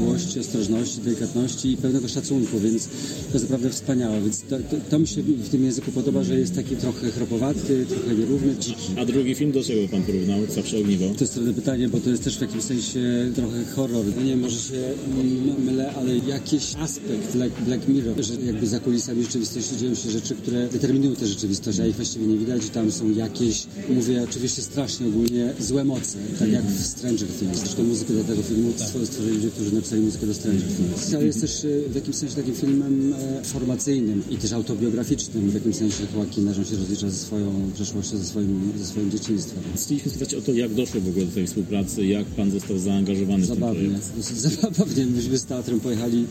ostrożności, 0.40 1.00
delikatności 1.00 1.72
i 1.72 1.76
pełnego 1.76 2.08
szacunku, 2.08 2.58
więc 2.58 2.86
to 2.86 3.32
jest 3.32 3.44
naprawdę 3.44 3.70
wspaniałe. 3.70 4.20
Więc 4.20 4.40
to, 4.40 4.56
to, 4.58 4.76
to 4.90 4.98
mi 4.98 5.06
się 5.06 5.22
w 5.22 5.48
tym 5.48 5.64
języku 5.64 5.92
podoba, 5.92 6.22
że 6.24 6.38
jest 6.38 6.54
taki 6.54 6.76
trochę 6.76 7.10
chropowaty, 7.10 7.86
trochę 7.88 8.14
nierówny. 8.14 8.56
A 8.96 9.04
drugi 9.04 9.34
film 9.34 9.52
do 9.52 9.62
czego 9.64 9.88
pan 9.88 10.02
porównał? 10.02 10.38
Słabsze 10.54 10.78
Ogniwo. 10.78 11.06
To 11.18 11.20
jest 11.24 11.34
trudne 11.34 11.54
pytanie, 11.54 11.88
bo 11.88 12.00
to 12.00 12.10
jest 12.10 12.24
też 12.24 12.38
w 12.38 12.40
jakimś 12.40 12.64
sensie 12.64 13.00
trochę 13.34 13.64
horror. 13.64 14.04
No 14.16 14.22
nie 14.22 14.30
wiem, 14.30 14.40
może 14.40 14.58
się 14.58 14.74
mm, 15.20 15.64
mylę, 15.64 15.92
ale 15.92 16.16
jakiś 16.18 16.74
aspekt 16.78 17.32
Black, 17.34 17.60
Black 17.60 17.88
Mirror, 17.88 18.24
że 18.24 18.34
jakby 18.34 18.66
za 18.66 18.80
kulisami 18.80 19.22
rzeczywistości 19.22 19.76
dzieją 19.76 19.94
się 19.94 20.10
rzeczy, 20.10 20.34
które 20.34 20.68
determinują 20.68 21.16
tę 21.16 21.26
rzeczywistość, 21.26 21.80
a 21.80 21.86
ich 21.86 21.96
właściwie 21.96 22.26
nie 22.26 22.36
widać 22.38 22.66
i 22.66 22.70
tam 22.70 22.92
są 22.92 23.10
jakieś, 23.10 23.66
mówię 23.94 24.22
oczywiście 24.30 24.62
strasznie 24.62 25.06
ogólnie, 25.06 25.52
złe 25.60 25.84
moce, 25.84 26.18
tak 26.38 26.52
jak 26.52 26.64
w 26.64 26.86
Stranger 26.86 27.28
Things. 27.28 27.58
Zresztą 27.58 27.82
muzykę 27.84 28.12
do 28.14 28.24
tego 28.24 28.42
filmu 28.42 28.72
stwo- 28.76 29.06
stworzyli 29.06 29.34
ludzie, 29.36 29.50
którzy 29.50 29.74
napisali 29.74 30.02
muzykę 30.02 30.26
do 30.26 30.34
Stranger 30.34 30.62
Things. 30.76 31.14
Ale 31.14 31.24
jest 31.26 31.40
też 31.40 31.64
e, 31.64 31.68
w 31.88 31.94
jakimś 31.94 32.16
sensie 32.16 32.36
takim 32.36 32.54
filmem 32.54 33.14
e, 33.14 33.44
formacyjnym 33.44 34.22
i 34.30 34.36
też 34.36 34.52
autobiograficznym, 34.52 35.50
w 35.50 35.54
jakimś 35.54 35.76
sensie 35.76 36.06
Joaquina, 36.16 36.54
że 36.54 36.60
on 36.60 36.66
się 36.66 36.76
rozlicza 36.76 37.10
ze 37.10 37.16
swoją 37.16 37.70
przeszłością, 37.74 38.16
ze 38.18 38.24
swoim, 38.24 38.61
ze 38.78 38.86
swoim 38.86 39.10
dzieciństwem. 39.10 39.62
Chcieliśmy 39.76 40.10
spytać 40.10 40.34
o 40.34 40.40
to, 40.42 40.52
jak 40.52 40.74
doszło 40.74 41.00
w 41.00 41.08
ogóle 41.08 41.26
do 41.26 41.32
tej 41.32 41.46
współpracy, 41.46 42.06
jak 42.06 42.26
pan 42.26 42.50
został 42.50 42.78
zaangażowany 42.78 43.44
w 43.44 43.48
ten 43.48 43.56
Zabawnie, 43.56 43.88
projekt. 43.88 44.16
dosyć 44.16 44.38
zabawnie. 44.60 45.06
Myśmy 45.06 45.38
z 45.38 45.44
teatrem 45.44 45.80
pojechali, 45.80 46.26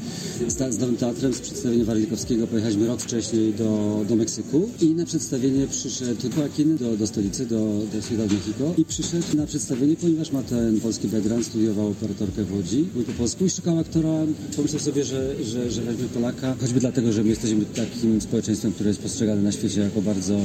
z, 0.48 0.76
z 0.76 0.80
Nowym 0.80 0.98
Teatrem, 0.98 1.34
z 1.34 1.40
przedstawienia 1.40 1.86
Warlikowskiego 1.86 2.48
pojechaliśmy 2.48 2.88
rok 2.88 3.02
wcześniej 3.02 3.54
do, 3.54 4.02
do 4.10 4.16
Meksyku 4.16 4.70
i 4.82 4.86
na 4.86 5.06
przedstawienie 5.06 5.68
przyszedł 5.68 6.30
Joaquin 6.38 6.78
do, 6.78 6.98
do 6.98 7.08
stolicy, 7.08 7.46
do, 7.46 7.82
do 7.94 8.02
Ciudad 8.10 8.32
Mexico 8.32 8.74
i 8.78 8.86
przyszedł 8.86 9.38
na 9.38 9.46
przedstawienie, 9.48 9.96
ponieważ 9.96 10.32
ma 10.32 10.44
ten 10.44 10.80
polski 10.80 11.08
background, 11.08 11.46
studiował 11.46 11.88
operatorkę 11.88 12.44
w 12.44 12.54
Łodzi, 12.56 12.86
mówi 12.96 13.06
po 13.06 13.14
polsku 13.14 13.46
i 13.46 13.50
szukał 13.50 13.80
aktora, 13.80 14.14
pomyślał 14.56 14.80
sobie, 14.82 15.04
że, 15.04 15.44
że, 15.44 15.72
że 15.72 15.82
weźmie 15.82 16.06
Polaka, 16.14 16.56
choćby 16.62 16.80
dlatego, 16.80 17.14
że 17.14 17.24
my 17.24 17.30
jesteśmy 17.30 17.66
takim 17.66 18.22
społeczeństwem, 18.22 18.72
które 18.72 18.90
jest 18.90 19.02
postrzegane 19.02 19.42
na 19.42 19.52
świecie 19.52 19.82
jako 19.82 20.02
bardzo 20.02 20.40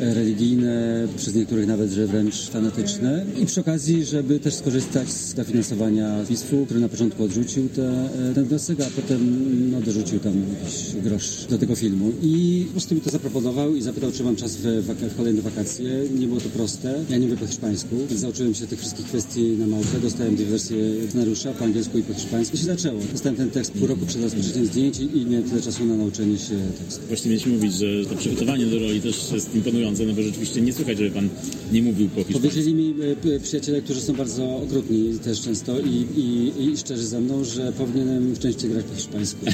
religijne, 0.00 1.08
przez 1.16 1.31
niektórych 1.34 1.66
nawet, 1.66 1.90
że 1.90 2.06
wręcz 2.06 2.50
fanatyczne 2.50 3.26
i 3.42 3.46
przy 3.46 3.60
okazji, 3.60 4.04
żeby 4.04 4.40
też 4.40 4.54
skorzystać 4.54 5.08
z 5.08 5.34
dofinansowania 5.34 6.24
PISF-u, 6.28 6.64
który 6.66 6.80
na 6.80 6.88
początku 6.88 7.24
odrzucił 7.24 7.68
te, 7.68 7.88
e, 8.30 8.34
ten 8.34 8.44
wniosek, 8.44 8.80
a 8.80 9.00
potem 9.00 9.20
no, 9.70 9.80
dorzucił 9.80 10.18
tam 10.18 10.32
jakiś 10.60 11.02
grosz 11.02 11.44
do 11.50 11.58
tego 11.58 11.76
filmu 11.76 12.12
i 12.22 12.64
po 12.66 12.72
prostu 12.72 12.94
mi 12.94 13.00
to 13.00 13.10
zaproponował 13.10 13.74
i 13.74 13.82
zapytał, 13.82 14.12
czy 14.12 14.24
mam 14.24 14.36
czas 14.36 14.56
w, 14.56 14.62
w 15.12 15.16
kolejne 15.16 15.42
wakacje. 15.42 15.90
Nie 16.18 16.26
było 16.26 16.40
to 16.40 16.48
proste. 16.48 17.04
Ja 17.10 17.18
nie 17.18 17.28
wiem 17.28 17.36
po 17.36 17.46
hiszpańsku, 17.46 17.96
więc 18.10 18.22
nauczyłem 18.22 18.54
się 18.54 18.66
tych 18.66 18.80
wszystkich 18.80 19.06
kwestii 19.06 19.42
na 19.42 19.66
Maltę. 19.66 20.00
Dostałem 20.02 20.36
dwie 20.36 20.46
wersje 20.46 20.76
scenariusza 21.08 21.52
po 21.52 21.64
angielsku 21.64 21.98
i 21.98 22.02
po 22.02 22.14
hiszpańsku. 22.14 22.56
I 22.56 22.58
się 22.58 22.66
zaczęło. 22.66 23.00
Dostałem 23.12 23.36
ten 23.36 23.50
tekst 23.50 23.72
pół 23.72 23.86
roku 23.86 24.06
przed 24.06 24.22
rozpoczęciem 24.22 24.66
zdjęć 24.66 25.00
i 25.00 25.22
i 25.22 25.26
miałem 25.26 25.48
tyle 25.48 25.62
czasu 25.62 25.84
na 25.84 25.96
nauczenie 25.96 26.38
się 26.38 26.54
tekstu. 26.78 27.06
Właśnie 27.08 27.30
mieliśmy 27.30 27.52
mówić, 27.52 27.74
że 27.74 27.86
to 28.08 28.14
przygotowanie 28.14 28.66
do 28.66 28.78
roli 28.78 29.00
też 29.00 29.32
jest 29.32 29.54
imponujące, 29.54 30.06
no 30.06 30.12
bo 30.12 30.22
rzeczywiście 30.22 30.60
nie 30.60 30.72
słychać, 30.72 30.98
żeby 30.98 31.10
pan 31.10 31.21
pan 31.28 31.52
nie 31.72 31.82
mówił 31.82 32.08
po 32.08 32.24
hiszpańsku. 32.24 32.48
Powiedzieli 32.48 32.74
mi 32.74 32.94
e, 33.34 33.40
przyjaciele, 33.40 33.82
którzy 33.82 34.00
są 34.00 34.12
bardzo 34.12 34.56
okrutni 34.56 35.18
też 35.24 35.40
często 35.40 35.80
i, 35.80 36.06
i, 36.16 36.52
i 36.64 36.76
szczerzy 36.76 37.06
ze 37.06 37.20
mną, 37.20 37.44
że 37.44 37.72
powinienem 37.72 38.36
częściej 38.36 38.70
grać 38.70 38.84
po 38.84 38.94
hiszpańsku. 38.94 39.46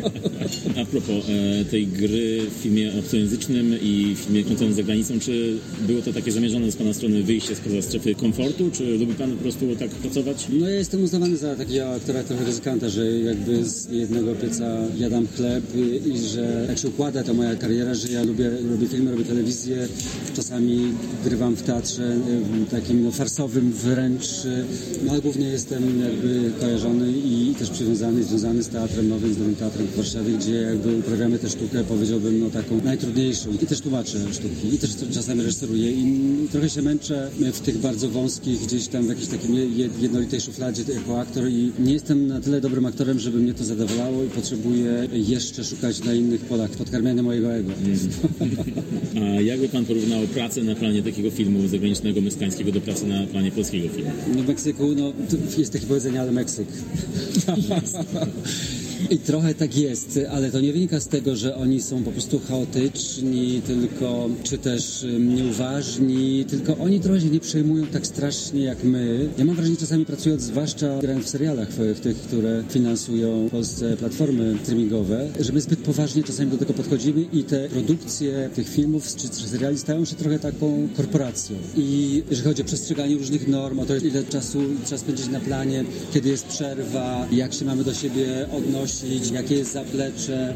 A 0.80 0.84
propos 0.84 1.24
e, 1.28 1.64
tej 1.64 1.86
gry 1.86 2.40
w 2.50 2.62
filmie 2.62 2.92
obcojęzycznym 2.98 3.74
i 3.82 4.14
w 4.14 4.18
filmie 4.18 4.44
kręconym 4.44 4.74
za 4.74 4.82
granicą, 4.82 5.20
czy 5.20 5.58
było 5.86 6.02
to 6.02 6.12
takie 6.12 6.32
zamierzone 6.32 6.72
z 6.72 6.76
Pana 6.76 6.94
strony 6.94 7.22
wyjście 7.22 7.56
spoza 7.56 7.82
strefy 7.82 8.14
komfortu, 8.14 8.70
czy 8.72 8.98
lubi 8.98 9.14
Pan 9.14 9.30
po 9.30 9.42
prostu 9.42 9.76
tak 9.76 9.90
pracować? 9.90 10.46
No 10.52 10.68
ja 10.68 10.76
jestem 10.76 11.04
uznawany 11.04 11.36
za 11.36 11.56
takiego 11.56 11.94
aktora 11.94 12.22
trochę 12.22 12.44
ryzykanta, 12.44 12.88
że 12.88 13.10
jakby 13.10 13.64
z 13.64 13.90
jednego 13.90 14.34
pieca 14.34 14.64
jadam 14.98 15.26
chleb 15.36 15.64
i, 15.76 16.08
i 16.10 16.18
że 16.18 16.66
jak 16.68 16.78
się 16.78 16.88
układa 16.88 17.22
ta 17.22 17.34
moja 17.34 17.56
kariera, 17.56 17.94
że 17.94 18.08
ja 18.08 18.22
lubię, 18.22 18.50
robię 18.70 18.86
filmy, 18.88 19.10
robię 19.10 19.24
telewizję, 19.24 19.88
czasami 20.34 20.92
grywam 21.24 21.56
w 21.56 21.62
teatrze 21.62 22.16
y, 22.62 22.70
takim 22.70 23.04
no, 23.04 23.10
farsowym 23.10 23.72
wręcz, 23.72 24.44
y, 24.44 24.64
no 25.04 25.12
ale 25.12 25.20
głównie 25.20 25.46
jestem 25.46 26.00
jakby 26.00 26.50
kojarzony 26.60 27.12
i 27.12 27.54
też 27.58 27.70
przywiązany, 27.70 28.24
związany 28.24 28.62
z 28.62 28.68
teatrem 28.68 29.08
nowym, 29.08 29.34
z 29.34 29.38
nowym 29.38 29.56
teatrem 29.56 29.86
w 29.86 29.96
Warszawie, 29.96 30.32
gdzie 30.32 30.54
jakby 30.54 30.96
uprawiamy 30.96 31.38
tę 31.38 31.48
sztukę, 31.48 31.84
powiedziałbym, 31.84 32.40
no 32.40 32.50
taką 32.50 32.80
najtrudniejszą 32.84 33.50
i 33.52 33.58
też 33.58 33.80
tłumaczę 33.80 34.18
sztuki 34.32 34.74
i 34.74 34.78
też 34.78 34.90
czasami 35.12 35.42
reżyseruję 35.42 35.92
i 35.92 36.48
trochę 36.52 36.70
się 36.70 36.82
męczę 36.82 37.30
w 37.52 37.60
tych 37.60 37.78
bardzo 37.78 38.08
wąskich, 38.08 38.60
gdzieś 38.60 38.88
tam 38.88 39.06
w 39.06 39.08
jakiejś 39.08 39.28
takiej 39.28 39.76
jednolitej 40.00 40.40
szufladzie 40.40 40.82
jako 40.94 41.20
aktor 41.20 41.48
i 41.48 41.72
nie 41.78 41.92
jestem 41.92 42.26
na 42.26 42.40
tyle 42.40 42.60
dobrym 42.60 42.86
aktorem, 42.86 43.18
żeby 43.18 43.38
mnie 43.38 43.54
to 43.54 43.64
zadowalało 43.64 44.24
i 44.24 44.28
potrzebuję 44.28 45.08
jeszcze 45.12 45.64
szukać 45.64 46.04
na 46.04 46.14
innych 46.14 46.40
polach 46.40 46.70
podkarmiania 46.70 47.22
mojego 47.22 47.54
ego. 47.54 47.72
A 49.22 49.40
jakby 49.40 49.68
pan 49.68 49.84
porównał 49.84 50.20
pracę 50.20 50.62
na 50.62 50.74
planie 50.74 50.85
takiego 51.04 51.30
filmu 51.30 51.68
zagranicznego, 51.68 52.20
meksykańskiego 52.20 52.72
do 52.72 52.80
pracy 52.80 53.06
na 53.06 53.26
planie 53.26 53.52
polskiego 53.52 53.88
filmu? 53.88 54.10
No 54.34 54.42
w 54.42 54.48
Meksyku, 54.48 54.94
no 54.96 55.12
jest 55.58 55.72
takie 55.72 55.86
powiedzenie, 55.86 56.20
ale 56.20 56.32
Meksyk. 56.32 56.68
I 59.10 59.18
trochę 59.18 59.54
tak 59.54 59.76
jest, 59.76 60.20
ale 60.30 60.50
to 60.50 60.60
nie 60.60 60.72
wynika 60.72 61.00
z 61.00 61.08
tego, 61.08 61.36
że 61.36 61.56
oni 61.56 61.82
są 61.82 62.02
po 62.02 62.12
prostu 62.12 62.40
chaotyczni, 62.48 63.62
tylko, 63.66 64.28
czy 64.42 64.58
też 64.58 65.06
nieuważni, 65.18 66.44
tylko 66.44 66.76
oni 66.76 67.00
trochę 67.00 67.20
się 67.20 67.26
nie 67.26 67.40
przejmują 67.40 67.86
tak 67.86 68.06
strasznie 68.06 68.60
jak 68.60 68.84
my. 68.84 69.28
Ja 69.38 69.44
mam 69.44 69.56
wrażenie, 69.56 69.76
czasami 69.76 70.06
pracując, 70.06 70.42
zwłaszcza 70.42 70.98
grając 71.00 71.24
w 71.24 71.28
serialach, 71.28 71.68
w, 71.70 72.00
tych, 72.00 72.16
które 72.16 72.64
finansują 72.68 73.48
w 73.48 73.50
Polsce 73.50 73.96
platformy 73.96 74.58
streamingowe, 74.62 75.28
że 75.40 75.52
my 75.52 75.60
zbyt 75.60 75.80
poważnie 75.80 76.22
czasami 76.22 76.50
do 76.50 76.58
tego 76.58 76.72
podchodzimy 76.74 77.24
i 77.32 77.44
te 77.44 77.68
produkcje 77.68 78.50
tych 78.54 78.68
filmów 78.68 79.16
czy, 79.16 79.28
czy 79.28 79.48
seriali 79.48 79.78
stają 79.78 80.04
się 80.04 80.16
trochę 80.16 80.38
taką 80.38 80.88
korporacją. 80.96 81.56
I 81.76 82.22
jeżeli 82.30 82.48
chodzi 82.48 82.62
o 82.62 82.64
przestrzeganie 82.64 83.16
różnych 83.16 83.48
norm, 83.48 83.78
o 83.78 83.86
to, 83.86 83.96
ile 83.96 84.24
czasu 84.24 84.58
trzeba 84.84 84.98
spędzić 84.98 85.28
na 85.28 85.40
planie, 85.40 85.84
kiedy 86.14 86.28
jest 86.28 86.46
przerwa, 86.46 87.26
jak 87.32 87.54
się 87.54 87.64
mamy 87.64 87.84
do 87.84 87.94
siebie 87.94 88.46
odnosić, 88.52 88.85
jakie 89.32 89.54
jest 89.54 89.72
zaplecze, 89.72 90.54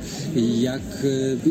jak 0.61 0.83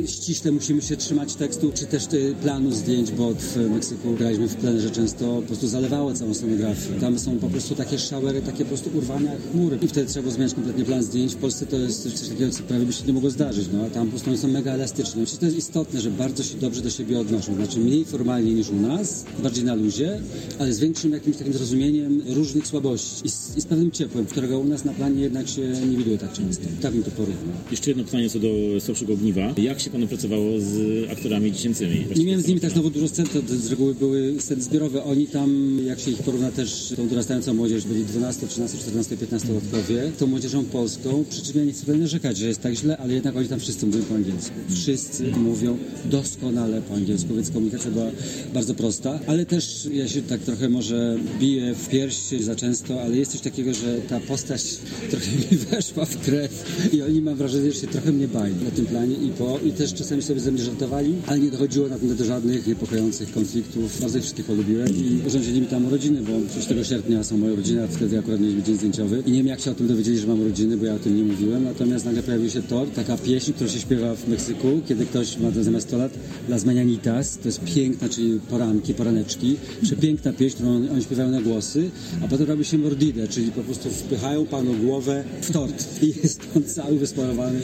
e, 0.04 0.08
ściśle 0.08 0.52
musimy 0.52 0.82
się 0.82 0.98
trzymać 0.98 1.36
tekstu, 1.36 1.72
czy 1.74 1.86
też 1.86 2.08
planu 2.42 2.72
zdjęć, 2.72 3.12
bo 3.12 3.34
w 3.34 3.58
Meksyku 3.72 4.14
graliśmy 4.14 4.48
w 4.48 4.56
plenerze 4.56 4.90
często, 4.90 5.36
po 5.36 5.42
prostu 5.42 5.68
zalewało 5.68 6.14
całą 6.14 6.34
scenografię. 6.34 6.94
Tam 7.02 7.20
są 7.20 7.40
po 7.40 7.48
prostu 7.48 7.76
takie 7.76 8.00
szawery, 8.00 8.42
takie 8.42 8.66
po 8.66 8.68
prostu 8.70 8.90
urwania 8.98 9.32
chmury 9.52 9.78
i 9.82 9.88
wtedy 9.88 10.12
trzeba 10.12 10.32
zmieniać 10.32 10.54
kompletnie 10.54 10.86
plan 10.86 11.04
zdjęć. 11.04 11.34
W 11.34 11.38
Polsce 11.38 11.66
to 11.66 11.76
jest 11.76 12.04
coś 12.04 12.30
takiego, 12.30 12.52
co 12.52 12.64
prawie 12.64 12.86
by 12.86 12.94
się 12.94 13.04
nie 13.08 13.14
mogło 13.14 13.30
zdarzyć, 13.30 13.68
no 13.74 13.86
a 13.86 13.90
tam 13.90 14.08
po 14.08 14.10
prostu 14.10 14.38
są 14.38 14.48
mega 14.48 14.72
elastyczni. 14.72 15.22
Myślę, 15.22 15.38
to 15.38 15.46
jest 15.46 15.58
istotne, 15.58 16.02
że 16.02 16.12
bardzo 16.12 16.44
się 16.44 16.58
dobrze 16.58 16.82
do 16.82 16.90
siebie 16.90 17.20
odnoszą, 17.20 17.56
znaczy 17.56 17.80
mniej 17.80 18.06
formalnie 18.06 18.54
niż 18.54 18.70
u 18.70 18.76
nas, 18.76 19.26
bardziej 19.44 19.64
na 19.64 19.76
luzie, 19.76 20.22
ale 20.60 20.74
z 20.74 20.80
większym 20.80 21.12
jakimś 21.12 21.38
takim 21.38 21.54
zrozumieniem 21.54 22.22
różnych 22.28 22.68
słabości 22.68 23.26
i 23.26 23.30
z, 23.30 23.58
i 23.58 23.62
z 23.62 23.66
pewnym 23.66 23.92
ciepłem, 23.92 24.26
którego 24.26 24.60
u 24.60 24.66
nas 24.66 24.86
na 24.86 24.94
planie 24.94 25.22
jednak 25.22 25.48
się 25.48 25.62
nie 25.62 25.98
widuje 25.98 26.18
tak 26.18 26.34
często. 26.34 26.64
Tak 26.82 26.94
to 27.06 27.12
porównał. 27.12 27.56
Jeszcze 27.72 27.90
jedno 27.90 28.04
pytanie 28.04 28.30
co 28.30 28.40
do 28.40 28.48
Słabszego 28.80 29.14
Ogniwa. 29.14 29.54
Jak 29.58 29.80
się 29.80 29.90
panu 29.90 30.08
pracowało 30.08 30.60
z 30.60 31.10
aktorami 31.12 31.52
dziecięcymi? 31.52 32.06
Nie 32.16 32.26
miałem 32.26 32.42
z 32.42 32.48
nimi 32.48 32.60
tak 32.60 32.72
znowu 32.72 32.90
dużo 32.90 33.08
scen, 33.08 33.26
to 33.28 33.40
z 33.56 33.70
reguły 33.70 33.96
były 33.96 34.36
sceny 34.40 34.62
zbiorowe. 34.62 35.04
Oni 35.04 35.28
tam, 35.28 35.80
jak 35.86 36.00
się 36.00 36.12
ich 36.12 36.24
porówna 36.24 36.52
też 36.52 36.94
tą 36.96 37.08
dorastającą 37.08 37.54
młodzież, 37.54 37.86
byli 37.86 38.06
12, 38.06 38.48
13, 38.48 38.78
14, 38.78 39.18
15 39.18 39.54
latkowie, 39.54 40.12
tą 40.20 40.28
młodzieżą 40.28 40.66
polską, 40.66 41.26
przy 41.30 41.42
czym 41.42 41.58
ja 41.58 41.66
nie 41.66 41.72
chcę 41.72 41.82
tutaj 41.82 42.00
narzekać, 42.00 42.38
że 42.38 42.48
jest 42.48 42.62
tak 42.62 42.74
źle, 42.74 42.98
ale 42.98 43.14
jednak 43.14 43.36
oni 43.36 43.48
tam 43.48 43.60
wszyscy 43.60 43.86
mówią 43.86 44.04
po 44.04 44.16
angielsku. 44.16 44.56
Wszyscy 44.70 45.32
mówią 45.32 45.78
doskonale 46.06 46.82
po 46.82 46.94
angielsku, 46.94 47.36
więc 47.36 47.50
komunikacja 47.50 47.92
była 47.92 48.12
bardzo 48.54 48.74
prosta, 48.74 49.20
ale 49.28 49.46
też 49.46 49.88
ja 49.94 50.08
się 50.08 50.22
tak 50.22 50.42
trochę 50.42 50.70
może 50.70 51.18
biję 51.40 51.76
w 51.76 51.90
pierś 51.90 52.16
za 52.40 52.56
często, 52.56 53.02
ale 53.02 53.18
jest 53.18 53.32
coś 53.32 53.42
takiego, 53.42 53.74
że 53.74 53.98
ta 54.10 54.20
postać 54.20 54.64
trochę 55.10 55.32
mi 55.52 55.58
weszła 55.58 56.06
w 56.06 56.18
krew 56.18 56.59
i 56.94 57.02
oni 57.02 57.22
mam 57.22 57.36
wrażenie, 57.36 57.72
że 57.72 57.80
się 57.80 57.88
trochę 57.88 58.12
mnie 58.12 58.28
bali 58.28 58.56
na 58.64 58.72
tym 58.72 58.86
planie 58.86 59.16
i 59.16 59.30
po, 59.30 59.60
i 59.66 59.72
też 59.72 59.94
czasami 59.94 60.22
sobie 60.22 60.40
ze 60.40 60.52
mnie 60.52 60.64
żartowali, 60.64 61.16
ale 61.28 61.40
nie 61.40 61.52
dochodziło 61.52 61.88
na 61.88 61.98
do 62.16 62.26
żadnych 62.26 62.68
niepokojących 62.68 63.32
konfliktów. 63.32 64.02
Bardzo 64.02 64.18
ich 64.18 64.24
wszystkich 64.24 64.46
polubiłem 64.46 64.88
i 64.88 65.22
urządzili 65.28 65.62
mi 65.62 65.68
tam 65.68 65.86
urodziny, 65.86 66.22
bo 66.22 66.32
6 66.62 66.90
sierpnia 66.90 67.24
są 67.24 67.38
moje 67.38 67.54
urodziny, 67.54 67.84
a 67.84 67.88
wtedy 67.88 68.20
akurat 68.20 68.40
mieliśmy 68.40 68.64
dzień 68.64 68.76
zdjęciowy. 68.76 69.24
I 69.26 69.32
nie 69.32 69.38
wiem 69.38 69.48
jak 69.48 69.60
się 69.60 69.72
o 69.72 69.76
tym 69.76 69.88
dowiedzieli, 69.88 70.18
że 70.18 70.28
mam 70.28 70.42
urodziny, 70.42 70.78
bo 70.78 70.86
ja 70.86 70.94
o 70.96 71.00
tym 71.00 71.18
nie 71.18 71.24
mówiłem, 71.24 71.64
natomiast 71.64 72.06
nagle 72.06 72.24
pojawił 72.24 72.50
się 72.50 72.62
to, 72.62 72.86
taka 72.96 73.18
pieśń, 73.18 73.54
która 73.54 73.70
się 73.70 73.80
śpiewa 73.80 74.16
w 74.16 74.28
Meksyku, 74.28 74.82
kiedy 74.88 75.06
ktoś 75.06 75.38
ma 75.38 75.52
zamiast 75.52 75.88
100 75.88 75.98
lat 75.98 76.12
Las 76.50 76.66
Mañanitas, 76.66 77.38
to 77.38 77.48
jest 77.48 77.62
piękna, 77.76 78.10
czyli 78.10 78.40
poranki, 78.50 78.94
poraneczki, 78.94 79.56
przepiękna 79.82 80.34
pieśń, 80.34 80.56
którą 80.56 80.76
oni 80.76 81.04
śpiewają 81.04 81.32
na 81.32 81.42
głosy, 81.42 81.90
a 82.24 82.28
potem 82.28 82.48
robi 82.48 82.66
się 82.66 82.78
mordidę, 82.78 83.28
czyli 83.28 83.52
po 83.52 83.62
prostu 83.62 83.90
wpychają 83.90 84.46
panu 84.46 84.74
głowę 84.74 85.24
w 85.42 85.52
tort. 85.52 86.04
I 86.04 86.14
jest 86.24 86.42
on 86.56 86.64
cały 86.76 87.00
wysmarowany 87.00 87.60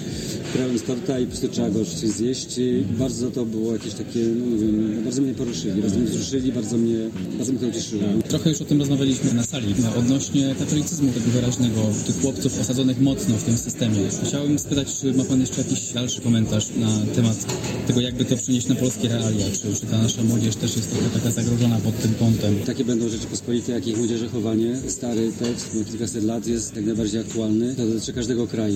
kremem 0.54 0.80
z 0.80 0.84
torta 0.84 1.20
i 1.20 1.24
po 1.26 1.30
prostu 1.30 1.48
trzeba 1.48 1.70
go 1.70 1.82
oczywiście 1.82 2.08
zjeść. 2.08 2.58
I 2.58 2.84
bardzo 3.00 3.32
to 3.32 3.46
było 3.46 3.74
jakieś 3.74 3.94
takie, 3.94 4.20
no 4.20 4.46
nie 4.46 4.58
wiem, 4.58 5.04
bardzo 5.04 5.22
mnie 5.22 5.34
poruszyli, 5.34 5.82
bardzo 5.82 6.00
mnie 6.00 6.08
wzruszyli, 6.08 6.52
bardzo 6.52 6.78
mnie, 6.78 6.98
bardzo 7.38 7.52
mnie 7.52 7.62
to 7.62 7.68
ucieszyło. 7.68 8.04
Trochę 8.28 8.50
już 8.50 8.62
o 8.62 8.66
tym 8.66 8.80
rozmawialiśmy 8.80 9.34
na 9.34 9.44
sali, 9.44 9.76
odnośnie 10.00 10.56
katolicyzmu 10.60 11.12
tego 11.12 11.26
wyraźnego, 11.32 11.82
tych 12.08 12.22
chłopców 12.22 12.60
osadzonych 12.60 13.02
mocno 13.02 13.36
w 13.38 13.44
tym 13.44 13.58
systemie. 13.58 14.00
Chciałbym 14.28 14.60
spytać, 14.60 15.00
czy 15.00 15.14
ma 15.14 15.24
Pan 15.24 15.42
jeszcze 15.42 15.62
jakiś 15.62 15.94
dalszy 15.94 16.22
komentarz 16.22 16.70
na 16.78 17.14
temat 17.16 17.46
tego, 17.88 18.02
jakby 18.02 18.26
to 18.26 18.38
przynieść 18.38 18.68
na 18.68 18.76
polskie 18.76 19.08
realia, 19.08 19.46
czy, 19.54 19.80
czy 19.80 19.86
ta 19.86 19.98
nasza 19.98 20.24
młodzież 20.24 20.56
też 20.56 20.76
jest 20.76 20.92
trochę 20.92 21.10
taka 21.10 21.32
zagrożona 21.32 21.78
pod 21.80 22.02
tym 22.02 22.14
kątem. 22.20 22.56
Takie 22.66 22.86
będą 22.86 23.10
rzeczy 23.10 23.28
pospolite, 23.28 23.72
jak 23.72 23.88
ich 23.88 23.98
młodzieży 23.98 24.30
chowanie. 24.30 24.76
Stary 24.88 25.32
tekst, 25.40 25.76
ma 25.76 25.84
kilkaset 25.84 26.24
lat, 26.24 26.48
jest 26.48 26.76
jak 26.76 26.86
najbardziej 26.86 27.22
aktualny. 27.22 27.76
To 27.76 27.88
dotyczy 27.88 28.14
każdego 28.14 28.48
kraju. 28.48 28.74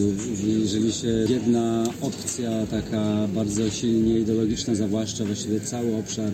Jeżeli 0.63 0.93
się 0.93 1.07
jedna 1.07 1.83
opcja 2.01 2.51
taka 2.71 3.27
bardzo 3.35 3.69
silnie 3.69 4.19
ideologiczna 4.19 4.75
zawłaszcza 4.75 5.25
właściwie 5.25 5.59
cały 5.59 5.95
obszar 5.95 6.31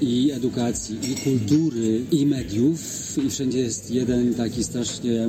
i 0.00 0.30
edukacji, 0.32 0.96
i 1.12 1.14
kultury, 1.14 2.00
i 2.12 2.26
mediów, 2.26 2.80
i 3.26 3.30
wszędzie 3.30 3.58
jest 3.58 3.90
jeden 3.90 4.34
taki 4.34 4.64
strasznie, 4.64 5.28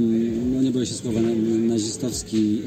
no 0.53 0.61
nie 0.61 0.71
boję 0.71 0.85
się 0.85 0.93
słowa, 0.93 1.19
nazistowski 1.67 2.61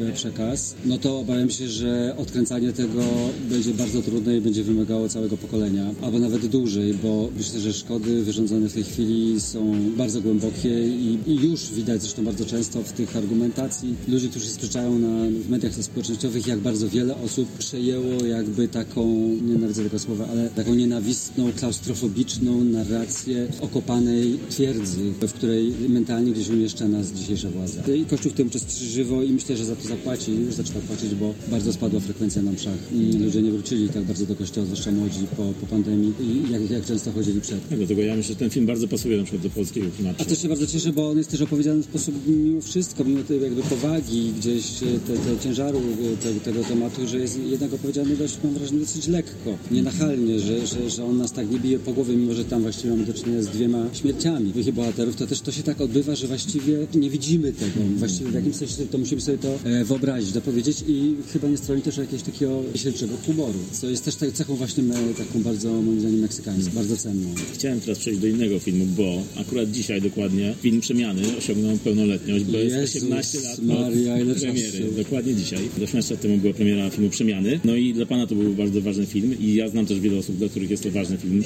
e, 0.00 0.08
e, 0.08 0.12
przekaz, 0.12 0.74
no 0.84 0.98
to 0.98 1.18
obawiam 1.18 1.50
się, 1.50 1.68
że 1.68 2.14
odkręcanie 2.18 2.72
tego 2.72 3.02
będzie 3.50 3.74
bardzo 3.74 4.02
trudne 4.02 4.36
i 4.36 4.40
będzie 4.40 4.62
wymagało 4.62 5.08
całego 5.08 5.36
pokolenia, 5.36 5.90
albo 6.02 6.18
nawet 6.18 6.46
dłużej, 6.46 6.94
bo 6.94 7.28
myślę, 7.36 7.60
że 7.60 7.72
szkody 7.72 8.22
wyrządzone 8.22 8.68
w 8.68 8.74
tej 8.74 8.84
chwili 8.84 9.40
są 9.40 9.74
bardzo 9.96 10.20
głębokie 10.20 10.88
i, 10.88 11.18
i 11.26 11.34
już 11.34 11.72
widać 11.72 12.00
zresztą 12.00 12.24
bardzo 12.24 12.46
często 12.46 12.82
w 12.82 12.92
tych 12.92 13.16
argumentacji 13.16 13.94
ludzi, 14.08 14.28
którzy 14.28 14.46
się 14.46 14.52
sprzeczają 14.52 14.98
na, 14.98 15.08
w 15.44 15.50
mediach 15.50 15.74
społecznościowych, 15.74 16.46
jak 16.46 16.58
bardzo 16.58 16.88
wiele 16.88 17.16
osób 17.16 17.48
przejęło 17.58 18.24
jakby 18.24 18.68
taką, 18.68 19.06
nie 19.42 19.62
nienawidzę 19.62 19.84
tego 19.84 19.98
słowa, 19.98 20.26
ale 20.30 20.50
taką 20.50 20.74
nienawistną, 20.74 21.31
klaustrofobiczną 21.56 22.64
narrację 22.64 23.48
okopanej 23.60 24.38
twierdzy, 24.50 25.12
w 25.20 25.32
której 25.32 25.72
mentalnie 25.88 26.32
gdzieś 26.32 26.48
umieszcza 26.48 26.88
nas 26.88 27.12
dzisiejsza 27.12 27.50
władza. 27.50 27.82
I 27.94 28.04
Kościół 28.04 28.32
w 28.32 28.34
tym 28.34 28.46
uczestniczy 28.46 28.84
żywo 28.84 29.22
i 29.22 29.32
myślę, 29.32 29.56
że 29.56 29.64
za 29.64 29.76
to 29.76 29.88
zapłaci, 29.88 30.34
już 30.34 30.54
zaczyna 30.54 30.80
płacić, 30.80 31.14
bo 31.14 31.34
bardzo 31.50 31.72
spadła 31.72 32.00
frekwencja 32.00 32.42
na 32.42 32.52
mszach. 32.52 32.78
I 32.92 33.18
ludzie 33.18 33.42
nie 33.42 33.50
wrócili 33.50 33.88
tak 33.88 34.04
bardzo 34.04 34.26
do 34.26 34.36
kościoła, 34.36 34.66
zwłaszcza 34.66 34.90
młodzi 34.90 35.26
po, 35.36 35.42
po 35.60 35.66
pandemii 35.66 36.12
i 36.20 36.52
jak, 36.52 36.70
jak 36.70 36.84
często 36.84 37.12
chodzili 37.12 37.40
przed. 37.40 37.68
Tak, 37.68 37.78
dlatego 37.78 38.02
ja 38.02 38.16
myślę, 38.16 38.34
że 38.34 38.38
ten 38.38 38.50
film 38.50 38.66
bardzo 38.66 38.88
pasuje 38.88 39.16
na 39.16 39.24
przykład 39.24 39.42
do 39.42 39.50
polskiego 39.50 39.86
klimatu. 39.96 40.22
A 40.22 40.24
też 40.24 40.42
się 40.42 40.48
bardzo 40.48 40.66
cieszę, 40.66 40.92
bo 40.92 41.10
on 41.10 41.18
jest 41.18 41.30
też 41.30 41.40
opowiedziany 41.40 41.82
w 41.82 41.84
sposób 41.84 42.14
mimo 42.26 42.60
wszystko, 42.60 43.04
mimo 43.04 43.22
tej 43.22 43.42
jakby 43.42 43.62
powagi 43.62 44.32
gdzieś 44.38 44.64
te, 45.06 45.16
te 45.16 45.44
ciężaru 45.44 45.80
te, 46.22 46.52
tego 46.52 46.64
tematu, 46.64 47.08
że 47.08 47.18
jest 47.18 47.38
jednak 47.50 47.72
opowiedziany 47.72 48.16
dość, 48.16 48.38
mam 48.44 48.54
wrażenie, 48.54 48.80
dosyć 48.80 49.08
lekko, 49.08 49.58
nienachalnie, 49.70 50.40
że, 50.40 50.66
że, 50.66 50.90
że 50.90 51.04
on 51.04 51.21
nas 51.22 51.32
tak 51.32 51.50
nie 51.50 51.58
bije 51.58 51.78
po 51.78 51.92
głowie, 51.92 52.16
mimo 52.16 52.34
że 52.34 52.44
tam 52.44 52.62
właściwie 52.62 52.90
mamy 52.90 53.06
do 53.06 53.14
czynienia 53.14 53.42
z 53.42 53.46
dwiema 53.46 53.86
śmierciami 53.92 54.52
tych 54.52 54.74
bohaterów, 54.74 55.16
to 55.16 55.26
też 55.26 55.40
to 55.40 55.52
się 55.52 55.62
tak 55.62 55.80
odbywa, 55.80 56.14
że 56.14 56.26
właściwie 56.26 56.86
nie 56.94 57.10
widzimy 57.10 57.52
tego. 57.52 57.80
Właściwie 57.96 58.30
w 58.30 58.34
jakimś 58.34 58.56
sensie 58.56 58.86
to 58.90 58.98
musimy 58.98 59.20
sobie 59.20 59.38
to 59.38 59.58
e, 59.64 59.84
wyobrazić, 59.84 60.32
dopowiedzieć 60.32 60.84
i 60.88 61.16
chyba 61.32 61.48
nie 61.48 61.56
stroni 61.56 61.82
też 61.82 61.96
jakiegoś 61.96 62.22
takiego 62.22 62.62
śledczego 62.74 63.16
humoru, 63.26 63.58
co 63.72 63.90
jest 63.90 64.04
też 64.04 64.16
tak, 64.16 64.32
cechą 64.32 64.54
właśnie 64.54 64.84
taką 65.18 65.42
bardzo, 65.42 65.82
moim 65.82 66.00
zdaniem, 66.00 66.20
meksykańską, 66.20 66.74
bardzo 66.74 66.96
cenną. 66.96 67.28
Chciałem 67.54 67.80
teraz 67.80 67.98
przejść 67.98 68.20
do 68.20 68.26
innego 68.26 68.58
filmu, 68.58 68.86
bo 68.86 69.22
akurat 69.40 69.70
dzisiaj 69.70 70.02
dokładnie 70.02 70.54
film 70.60 70.80
Przemiany 70.80 71.22
osiągnął 71.38 71.76
pełnoletność, 71.76 72.44
bo 72.44 72.58
jest 72.58 72.76
Jezus 72.76 72.96
18 72.96 73.40
lat 73.40 73.58
Maria, 73.58 74.14
od 74.14 74.38
premiery. 74.40 74.62
czasu. 74.62 74.92
Dokładnie 74.96 75.34
dzisiaj. 75.34 75.68
18 75.84 76.14
lat 76.14 76.22
temu 76.22 76.38
była 76.38 76.54
premiera 76.54 76.90
filmu 76.90 77.10
Przemiany. 77.10 77.60
No 77.64 77.76
i 77.76 77.92
dla 77.92 78.06
Pana 78.06 78.26
to 78.26 78.34
był 78.34 78.54
bardzo 78.54 78.80
ważny 78.80 79.06
film 79.06 79.36
i 79.40 79.54
ja 79.54 79.68
znam 79.68 79.86
też 79.86 80.00
wiele 80.00 80.18
osób, 80.18 80.36
dla 80.36 80.48
których 80.48 80.70
jest 80.70 80.82
to 80.82 80.90
ważny 80.90 81.11
film. 81.18 81.42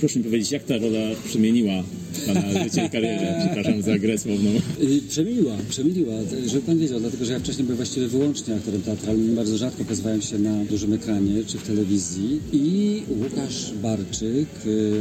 Proszę 0.00 0.18
mi 0.18 0.24
powiedzieć, 0.24 0.52
jak 0.52 0.64
ta 0.64 0.78
rola 0.78 0.98
przemieniła 1.24 1.82
Pana 2.26 2.64
życie 2.64 2.84
i 2.86 2.90
karierę? 2.90 3.34
Przepraszam 3.46 3.82
za 3.82 3.98
grę 3.98 4.18
słowną. 4.18 4.50
Y, 4.82 5.00
Przemiliła, 5.08 5.56
przemiliła, 5.68 6.14
żeby 6.46 6.62
pan 6.62 6.78
wiedział, 6.78 7.00
dlatego 7.00 7.24
że 7.24 7.32
ja 7.32 7.38
wcześniej 7.38 7.64
byłem 7.64 7.76
właściwie 7.76 8.08
wyłącznie 8.08 8.54
aktorem 8.54 8.82
teatralnym, 8.82 9.34
bardzo 9.36 9.58
rzadko 9.58 9.78
pokazywałem 9.84 10.22
się 10.22 10.38
na 10.38 10.64
dużym 10.64 10.92
ekranie 10.92 11.44
czy 11.46 11.58
w 11.58 11.62
telewizji. 11.62 12.40
I 12.52 13.02
Łukasz 13.22 13.72
Barczyk, 13.82 14.48
y, 14.66 14.92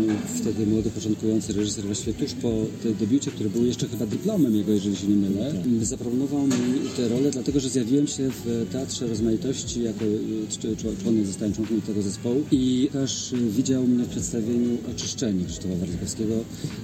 wtedy 0.42 0.66
młody, 0.66 0.90
początkujący 0.90 1.54
reżyser, 1.54 1.84
właściwie 1.86 2.14
tuż 2.14 2.34
po 2.34 2.52
tej 2.84 2.96
debiucie, 2.96 3.32
który 3.32 3.50
był 3.50 3.66
jeszcze 3.66 3.88
chyba 3.88 4.06
dyplomem 4.06 4.56
jego, 4.56 4.72
jeżeli 4.72 4.96
się 4.96 5.08
nie 5.08 5.16
mylę, 5.16 5.54
y, 5.82 5.86
zaproponował 5.86 6.48
mi 6.48 6.54
tę 6.98 7.08
rolę, 7.10 7.32
dlatego 7.32 7.60
że 7.60 7.70
zjawiłem 7.70 8.08
się 8.08 8.30
w 8.46 8.66
Teatrze 8.72 9.08
Rozmaitości 9.08 9.84
jako 9.84 10.06
y, 10.06 10.20
cz- 10.50 10.76
cz- 10.76 11.04
członek, 11.04 11.26
zostałem 11.26 11.54
członkiem 11.54 11.82
tego 11.82 12.02
zespołu. 12.02 12.44
I 12.52 12.90
Łukasz 12.94 13.34
widział 13.58 13.88
mnie 13.88 14.04
w 14.04 14.08
przedstawieniu 14.10 14.78
Oczyszczeni 14.96 15.46
Krzysztofa 15.46 15.76
Wartkowskiego 15.76 16.34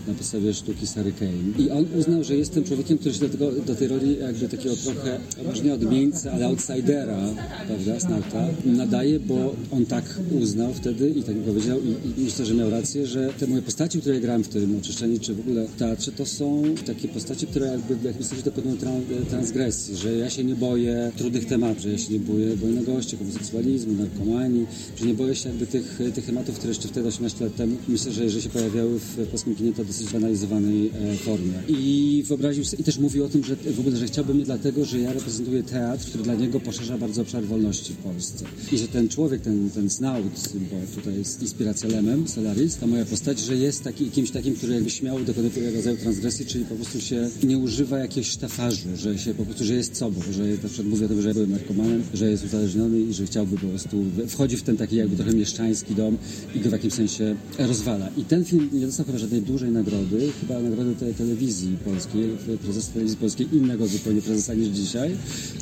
na 0.07 0.13
podstawie 0.23 0.53
sztuki 0.53 0.87
Sary 0.87 1.11
Kane. 1.11 1.65
I 1.65 1.69
on 1.69 1.85
uznał, 1.99 2.23
że 2.23 2.35
jestem 2.35 2.63
człowiekiem, 2.63 2.97
który 2.97 3.13
się 3.13 3.19
do, 3.19 3.29
tego, 3.29 3.51
do 3.51 3.75
tej 3.75 3.87
roli 3.87 4.17
jakby 4.19 4.49
takiego 4.49 4.75
trochę, 4.75 5.19
może 5.47 5.63
nie 5.63 5.73
odmieńcy, 5.73 6.31
ale 6.31 6.45
outsidera, 6.45 7.19
prawda, 7.67 7.99
Snarta, 7.99 8.47
nadaje, 8.65 9.19
bo 9.19 9.55
on 9.71 9.85
tak 9.85 10.19
uznał 10.41 10.73
wtedy 10.73 11.09
i 11.09 11.23
tak 11.23 11.35
mi 11.35 11.41
powiedział 11.41 11.79
i, 11.81 12.21
i 12.21 12.23
myślę, 12.23 12.45
że 12.45 12.53
miał 12.53 12.69
rację, 12.69 13.07
że 13.07 13.33
te 13.39 13.47
moje 13.47 13.61
postaci, 13.61 13.99
które 13.99 14.19
grałem 14.19 14.43
w 14.43 14.47
tym 14.47 14.77
Oczyszczeni, 14.77 15.19
czy 15.19 15.33
w 15.33 15.39
ogóle 15.39 15.67
w 15.67 15.75
teatrze, 15.75 16.11
to 16.11 16.25
są 16.25 16.63
takie 16.85 17.07
postaci, 17.07 17.47
które 17.47 17.67
jakby 17.67 17.95
w 17.95 18.03
jakimś 18.03 18.25
sensie 18.25 18.43
dokonują 18.43 18.77
tran, 18.77 19.01
transgresji, 19.29 19.97
że 19.97 20.15
ja 20.15 20.29
się 20.29 20.43
nie 20.43 20.55
boję 20.55 21.11
trudnych 21.17 21.45
tematów, 21.45 21.83
że 21.83 21.91
ja 21.91 21.97
się 21.97 22.13
nie 22.13 22.19
boję 22.19 22.55
wolności, 22.55 23.17
homoseksualizmu, 23.17 23.93
narkomanii, 23.93 24.65
że 24.99 25.05
nie 25.05 25.13
boję 25.13 25.35
się 25.35 25.49
jakby 25.49 25.67
tych, 25.67 25.99
tych 26.15 26.25
tematów, 26.25 26.55
które 26.55 26.69
jeszcze 26.69 26.87
wtedy 26.87 27.07
18 27.07 27.45
lat 27.45 27.55
temu 27.55 27.75
myślę, 27.87 28.11
że, 28.11 28.29
że 28.29 28.41
się 28.41 28.49
pojawiały 28.49 28.99
w 28.99 29.27
polskim 29.27 29.55
kinie 29.55 29.73
to 29.73 29.85
dosyć 29.85 30.02
analizowanej 30.15 30.87
e, 30.87 31.17
formie. 31.17 31.53
I 31.67 32.23
wyobraził 32.27 32.65
sobie, 32.65 32.81
i 32.81 32.83
też 32.83 32.97
mówił 32.97 33.25
o 33.25 33.29
tym, 33.29 33.43
że 33.43 33.55
w 33.55 33.79
ogóle, 33.79 33.97
że 33.97 34.05
chciałby 34.05 34.33
mnie 34.33 34.45
dlatego, 34.45 34.85
że 34.85 34.99
ja 34.99 35.13
reprezentuję 35.13 35.63
teatr, 35.63 36.05
który 36.05 36.23
dla 36.23 36.35
niego 36.35 36.59
poszerza 36.59 36.97
bardzo 36.97 37.21
obszar 37.21 37.43
wolności 37.43 37.93
w 37.93 37.97
Polsce. 37.97 38.45
I 38.71 38.77
że 38.77 38.87
ten 38.87 39.09
człowiek, 39.09 39.41
ten, 39.41 39.69
ten 39.69 39.89
snaut, 39.89 40.25
bo 40.53 40.95
tutaj 40.95 41.17
jest 41.17 41.41
inspiracja 41.41 41.89
Lemem, 41.89 42.27
Solaris, 42.27 42.77
ta 42.77 42.87
moja 42.87 43.05
postać, 43.05 43.39
że 43.39 43.55
jest 43.55 43.83
taki, 43.83 44.09
kimś 44.09 44.31
takim, 44.31 44.55
który 44.55 44.73
jakby 44.73 44.89
śmiało 44.89 45.19
dokonuje 45.19 45.71
rodzaju 45.75 45.97
transgresji, 45.97 46.45
czyli 46.45 46.65
po 46.65 46.75
prostu 46.75 47.01
się 47.01 47.29
nie 47.43 47.57
używa 47.57 47.99
jakiegoś 47.99 48.27
sztafarzu, 48.27 48.89
że 48.95 49.19
się 49.19 49.33
po 49.33 49.45
prostu, 49.45 49.65
że 49.65 49.73
jest 49.73 49.97
sobą, 49.97 50.21
że 50.31 50.43
na 50.43 50.69
przykład 50.69 50.87
mówi 50.87 51.05
o 51.05 51.07
tym, 51.07 51.21
że 51.21 51.33
byłem 51.33 51.51
narkomanem, 51.51 52.03
że 52.13 52.29
jest 52.29 52.45
uzależniony 52.45 52.99
i 52.99 53.13
że 53.13 53.25
chciałby 53.25 53.57
po 53.57 53.67
prostu, 53.67 54.03
wchodzi 54.27 54.57
w 54.57 54.63
ten 54.63 54.77
taki 54.77 54.95
jakby 54.95 55.15
trochę 55.15 55.33
mieszczański 55.33 55.95
dom 55.95 56.17
i 56.55 56.59
go 56.59 56.69
w 56.69 56.71
jakimś 56.71 56.93
sensie 56.93 57.35
rozwala. 57.57 58.09
I 58.17 58.23
ten 58.23 58.45
film 58.45 58.69
nie 58.73 58.85
dostał 58.85 59.05
chyba 59.05 59.17
żadnej 59.17 59.41
dużej 59.41 59.71
nagrody, 59.71 59.92
chyba 60.41 60.59
nagrody 60.59 60.95
tej 60.95 61.13
telewizji 61.13 61.77
polskiej, 61.85 62.29
prezes 62.63 62.89
telewizji 62.89 63.17
polskiej, 63.17 63.47
innego 63.53 63.87
zupełnie 63.87 64.21
prezesa 64.21 64.53
niż 64.53 64.67
dzisiaj, 64.67 65.15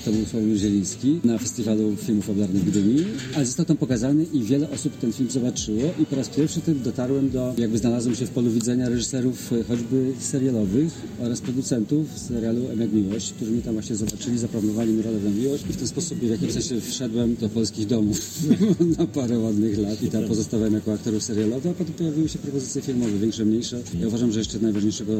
to 0.05 0.11
był 0.11 0.25
Sławomir 0.25 0.57
Zieliński, 0.57 1.19
na 1.23 1.37
festiwalu 1.37 1.95
filmów 1.95 2.25
fabularnych 2.25 2.63
w 2.63 2.69
Gdyni, 2.69 3.05
ale 3.35 3.45
został 3.45 3.65
tam 3.65 3.77
pokazany 3.77 4.25
i 4.33 4.43
wiele 4.43 4.69
osób 4.69 4.97
ten 4.97 5.13
film 5.13 5.29
zobaczyło. 5.29 5.81
I 5.99 6.05
po 6.05 6.15
raz 6.15 6.29
pierwszy 6.29 6.61
tym 6.61 6.81
dotarłem 6.81 7.29
do, 7.29 7.53
jakby 7.57 7.77
znalazłem 7.77 8.15
się 8.15 8.25
w 8.25 8.29
polu 8.29 8.51
widzenia 8.51 8.89
reżyserów 8.89 9.53
e, 9.53 9.63
choćby 9.63 10.13
serialowych 10.19 10.93
oraz 11.19 11.41
producentów 11.41 12.07
serialu 12.15 12.61
M 12.69 12.89
Miłość, 12.93 13.33
którzy 13.33 13.51
mnie 13.51 13.61
tam 13.61 13.73
właśnie 13.73 13.95
zobaczyli, 13.95 14.37
zaproponowali 14.37 14.93
mi 14.93 15.01
rolę 15.01 15.19
w 15.19 15.39
Miłość 15.39 15.63
i 15.69 15.73
w 15.73 15.77
ten 15.77 15.87
sposób 15.87 16.19
w 16.19 16.29
jakimś 16.29 16.51
sensie 16.51 16.81
wszedłem 16.81 17.35
do 17.35 17.49
polskich 17.49 17.87
domów 17.87 18.39
na 18.97 19.05
parę 19.05 19.39
ładnych 19.39 19.77
lat 19.77 20.03
i 20.03 20.09
tam 20.09 20.23
pozostawałem 20.23 20.73
jako 20.73 20.93
aktorów 20.93 21.23
serialowych, 21.23 21.71
a 21.71 21.73
potem 21.73 21.93
pojawiły 21.93 22.29
się 22.29 22.39
propozycje 22.39 22.81
filmowe, 22.81 23.17
większe, 23.17 23.45
mniejsze. 23.45 23.81
Ja 24.01 24.07
uważam, 24.07 24.20
że 24.29 24.39
jeszcze 24.39 24.59
najważniejszego 24.59 25.13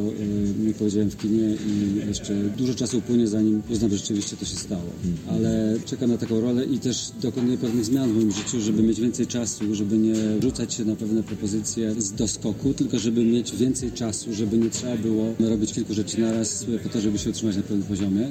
nie 0.66 0.74
powiedziałem 0.74 1.10
w 1.10 1.18
kinie 1.18 1.56
i 1.68 2.08
jeszcze 2.08 2.36
dużo 2.58 2.74
czasu 2.74 2.98
upłynie, 2.98 3.28
zanim 3.28 3.62
uznam, 3.70 3.92
że 3.92 3.98
rzeczywiście 3.98 4.38
to 4.38 4.46
się 4.46 4.56
stało. 4.56 4.90
Ale 5.30 5.78
czekam 5.86 6.10
na 6.10 6.18
taką 6.18 6.42
rolę 6.42 6.66
i 6.66 6.80
też 6.80 7.12
dokonuję 7.22 7.58
pewnych 7.58 7.86
zmian 7.86 8.12
w 8.12 8.16
moim 8.16 8.32
życiu, 8.32 8.62
żeby 8.62 8.84
mieć 8.84 9.02
więcej 9.02 9.28
czasu, 9.28 9.76
żeby 9.76 9.98
nie 9.98 10.16
rzucać 10.42 10.74
się 10.74 10.86
na 10.86 10.96
pewne 10.96 11.24
propozycje 11.24 11.96
z 11.98 12.12
doskoku, 12.12 12.74
tylko 12.74 13.00
żeby 13.00 13.26
mieć 13.26 13.56
więcej 13.56 13.92
czasu, 13.92 14.34
żeby 14.34 14.58
nie 14.58 14.70
trzeba 14.70 14.98
było 14.98 15.34
robić 15.40 15.74
kilku 15.74 15.94
rzeczy 15.94 16.22
naraz 16.22 16.66
po 16.84 16.90
to, 16.90 17.02
żeby 17.02 17.20
się 17.20 17.30
utrzymać 17.30 17.56
na 17.56 17.62
pewnym 17.62 17.84
poziomie, 17.84 18.30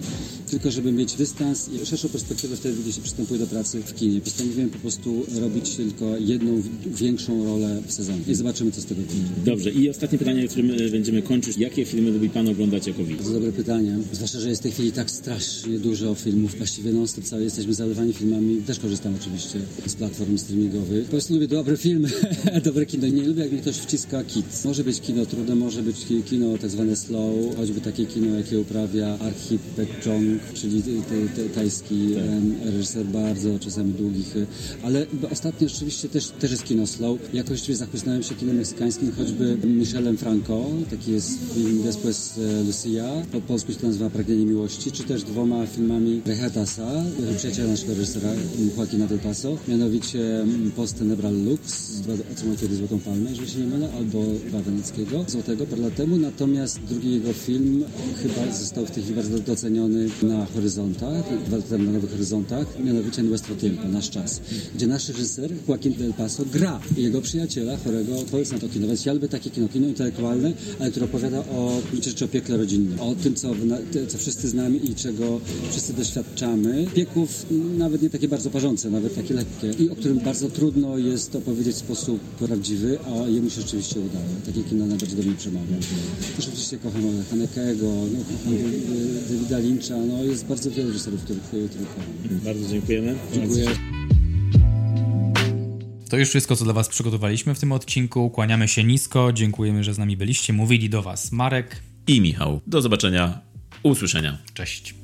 tylko 0.50 0.70
żeby 0.70 0.92
mieć 0.92 1.14
dystans 1.14 1.68
i 1.68 1.86
szerszą 1.86 2.08
perspektywę 2.08 2.56
wtedy, 2.56 2.76
gdy 2.82 2.92
się 2.92 3.00
przystępuje 3.00 3.40
do 3.40 3.46
pracy 3.46 3.82
w 3.82 3.94
kinie. 3.94 4.20
Postanowiłem 4.20 4.70
po 4.70 4.78
prostu 4.78 5.26
robić 5.40 5.74
tylko 5.74 6.16
jedną 6.18 6.62
większą 6.86 7.44
rolę 7.44 7.82
w 7.86 7.92
sezonie 7.92 8.20
i 8.28 8.34
zobaczymy, 8.34 8.72
co 8.72 8.80
z 8.80 8.84
tego 8.84 9.00
wyjdzie. 9.00 9.24
Dobrze, 9.44 9.70
i 9.70 9.90
ostatnie 9.90 10.18
pytanie, 10.18 10.48
którym 10.48 10.59
e, 10.60 10.90
będziemy 10.90 11.22
kończyć. 11.22 11.56
Jakie 11.58 11.84
filmy 11.84 12.10
lubi 12.10 12.30
Pan 12.30 12.48
oglądać 12.48 12.86
jako 12.86 13.04
widz? 13.04 13.16
Bardzo 13.16 13.32
dobre 13.32 13.52
pytanie. 13.52 13.98
Zwłaszcza, 14.12 14.40
że 14.40 14.48
jest 14.48 14.60
w 14.60 14.62
tej 14.62 14.72
chwili 14.72 14.92
tak 14.92 15.10
strasznie 15.10 15.78
dużo 15.78 16.14
filmów. 16.14 16.56
Właściwie 16.58 16.92
non 16.92 17.08
stop 17.08 17.24
cały 17.24 17.42
jesteśmy 17.44 17.74
zalewani 17.74 18.12
filmami. 18.12 18.56
Też 18.66 18.78
korzystam 18.78 19.14
oczywiście 19.20 19.58
z 19.86 19.94
platform 19.94 20.38
streamingowych. 20.38 21.04
Po 21.04 21.10
prostu 21.10 21.34
lubię 21.34 21.48
dobre 21.48 21.76
filmy, 21.76 22.08
dobre 22.64 22.86
kino. 22.86 23.08
Nie 23.08 23.22
lubię, 23.22 23.42
jak 23.42 23.52
mi 23.52 23.58
ktoś 23.58 23.76
wciska 23.76 24.24
kit. 24.24 24.46
Może 24.64 24.84
być 24.84 25.00
kino 25.00 25.26
trudne, 25.26 25.54
może 25.54 25.82
być 25.82 25.96
ki- 26.04 26.22
kino 26.22 26.58
tak 26.58 26.70
zwane 26.70 26.96
slow, 26.96 27.56
choćby 27.56 27.80
takie 27.80 28.06
kino, 28.06 28.36
jakie 28.36 28.60
uprawia 28.60 29.18
Archip 29.18 29.62
Pechong, 29.62 30.40
czyli 30.54 30.82
tajski 31.54 31.94
em, 32.14 32.54
reżyser 32.64 33.06
bardzo 33.06 33.58
czasami 33.58 33.92
długich. 33.92 34.34
Ale 34.82 35.06
ostatnio 35.30 35.68
rzeczywiście 35.68 36.08
też, 36.08 36.28
też 36.28 36.50
jest 36.50 36.64
kino 36.64 36.86
slow. 36.86 37.18
Ja 37.34 37.42
właściwie 37.44 37.76
zachłysnąłem 37.76 38.22
się 38.22 38.34
kinem 38.34 38.56
meksykańskim, 38.56 39.12
choćby 39.12 39.56
Michelem 39.66 40.16
Franco, 40.16 40.49
taki 40.90 41.12
jest 41.12 41.38
film 41.54 41.82
Después 41.82 42.38
e, 42.38 42.64
Lucia, 42.64 43.04
po 43.32 43.40
polsku 43.40 43.72
się 43.72 43.78
to 43.78 43.86
nazywa 43.86 44.10
Pragnienie 44.10 44.46
Miłości, 44.46 44.92
czy 44.92 45.02
też 45.02 45.22
dwoma 45.22 45.66
filmami 45.66 46.22
Rehatasa, 46.26 46.88
przyjaciela 47.36 47.68
naszego 47.70 47.94
reżysera 47.94 48.28
Joaquina 48.76 49.06
del 49.06 49.18
Paso, 49.18 49.56
mianowicie 49.68 50.40
mm, 50.40 50.70
Post 50.70 50.98
Tenebral 50.98 51.44
Lux, 51.44 51.92
otrzymał 52.32 52.56
kiedy 52.56 52.76
Złotą 52.76 52.98
Palmę, 52.98 53.30
jeżeli 53.30 53.50
się 53.50 53.58
nie 53.58 53.66
mylę, 53.66 53.88
albo 53.96 54.24
Dwa 54.48 54.62
Weneckiego, 54.62 55.24
Złotego 55.28 55.66
parę 55.66 55.82
lat 55.82 55.94
temu, 55.94 56.16
natomiast 56.16 56.80
drugi 56.88 57.12
jego 57.12 57.32
film 57.32 57.84
chyba 58.22 58.52
został 58.52 58.86
w 58.86 58.90
tej 58.90 59.02
chwili 59.02 59.16
bardzo 59.16 59.38
doceniony 59.38 60.08
na 60.22 60.46
Horyzontach, 60.46 61.24
na 61.70 61.92
Nowych 61.92 62.10
Horyzontach, 62.10 62.66
mianowicie 62.84 63.22
Nuestro 63.22 63.54
Tiempo, 63.54 63.88
Nasz 63.88 64.10
Czas, 64.10 64.40
gdzie 64.74 64.86
nasz 64.86 65.08
reżyser 65.08 65.50
Joaquin 65.68 65.92
del 65.92 66.12
Paso 66.12 66.44
gra 66.52 66.80
jego 66.96 67.20
przyjaciela, 67.20 67.76
chorego, 67.76 68.12
powiedz 68.30 68.52
na 68.52 68.58
to 68.58 68.68
kino, 68.68 68.86
więc 68.86 69.06
ja 69.06 69.12
lubię 69.12 69.28
takie 69.28 69.50
kino, 69.50 69.68
kino 69.68 69.88
intelektualne, 69.88 70.39
ale 70.80 70.90
które 70.90 71.06
opowiada 71.06 71.38
o, 71.38 71.80
rzeczy 72.02 72.24
o 72.24 72.28
piekle 72.28 72.56
rodzinnym, 72.56 73.00
o 73.00 73.14
tym, 73.14 73.34
co, 73.34 73.50
co 74.08 74.18
wszyscy 74.18 74.48
znamy 74.48 74.76
i 74.76 74.94
czego 74.94 75.40
wszyscy 75.70 75.92
doświadczamy. 75.92 76.86
Pieków 76.94 77.46
nawet 77.78 78.02
nie 78.02 78.10
takie 78.10 78.28
bardzo 78.28 78.50
parzące, 78.50 78.90
nawet 78.90 79.14
takie 79.14 79.34
lekkie 79.34 79.70
i 79.84 79.90
o 79.90 79.96
którym 79.96 80.18
bardzo 80.18 80.48
trudno 80.48 80.98
jest 80.98 81.36
opowiedzieć 81.36 81.74
w 81.74 81.78
sposób 81.78 82.20
prawdziwy, 82.20 82.98
a 83.06 83.28
jemu 83.28 83.50
się 83.50 83.60
rzeczywiście 83.60 84.00
udaje. 84.00 84.26
Takie 84.46 84.62
kino 84.62 84.86
najbardziej 84.86 85.16
do 85.16 85.22
mnie 85.22 85.34
przemawia. 85.34 85.76
Też 86.36 86.48
oczywiście 86.48 86.78
kocham 86.78 87.02
Hanekego, 87.30 87.86
no, 87.86 88.18
kocham 88.18 88.54
y, 88.54 89.30
Davida 89.30 89.58
Lyncha, 89.58 89.96
no 89.96 90.24
jest 90.24 90.44
bardzo 90.44 90.70
wiele 90.70 90.88
reżyserów, 90.88 91.22
których, 91.22 91.42
których 91.42 91.88
kocham. 91.88 92.40
Bardzo 92.44 92.68
dziękujemy. 92.68 93.14
Dziękuję. 93.34 93.99
To 96.10 96.16
już 96.16 96.28
wszystko, 96.28 96.56
co 96.56 96.64
dla 96.64 96.72
Was 96.72 96.88
przygotowaliśmy 96.88 97.54
w 97.54 97.60
tym 97.60 97.72
odcinku. 97.72 98.30
Kłaniamy 98.30 98.68
się 98.68 98.84
nisko, 98.84 99.32
dziękujemy, 99.32 99.84
że 99.84 99.94
z 99.94 99.98
nami 99.98 100.16
byliście. 100.16 100.52
Mówili 100.52 100.90
do 100.90 101.02
Was 101.02 101.32
Marek. 101.32 101.82
I 102.06 102.20
Michał. 102.20 102.60
Do 102.66 102.82
zobaczenia, 102.82 103.40
usłyszenia. 103.82 104.38
Cześć. 104.54 104.94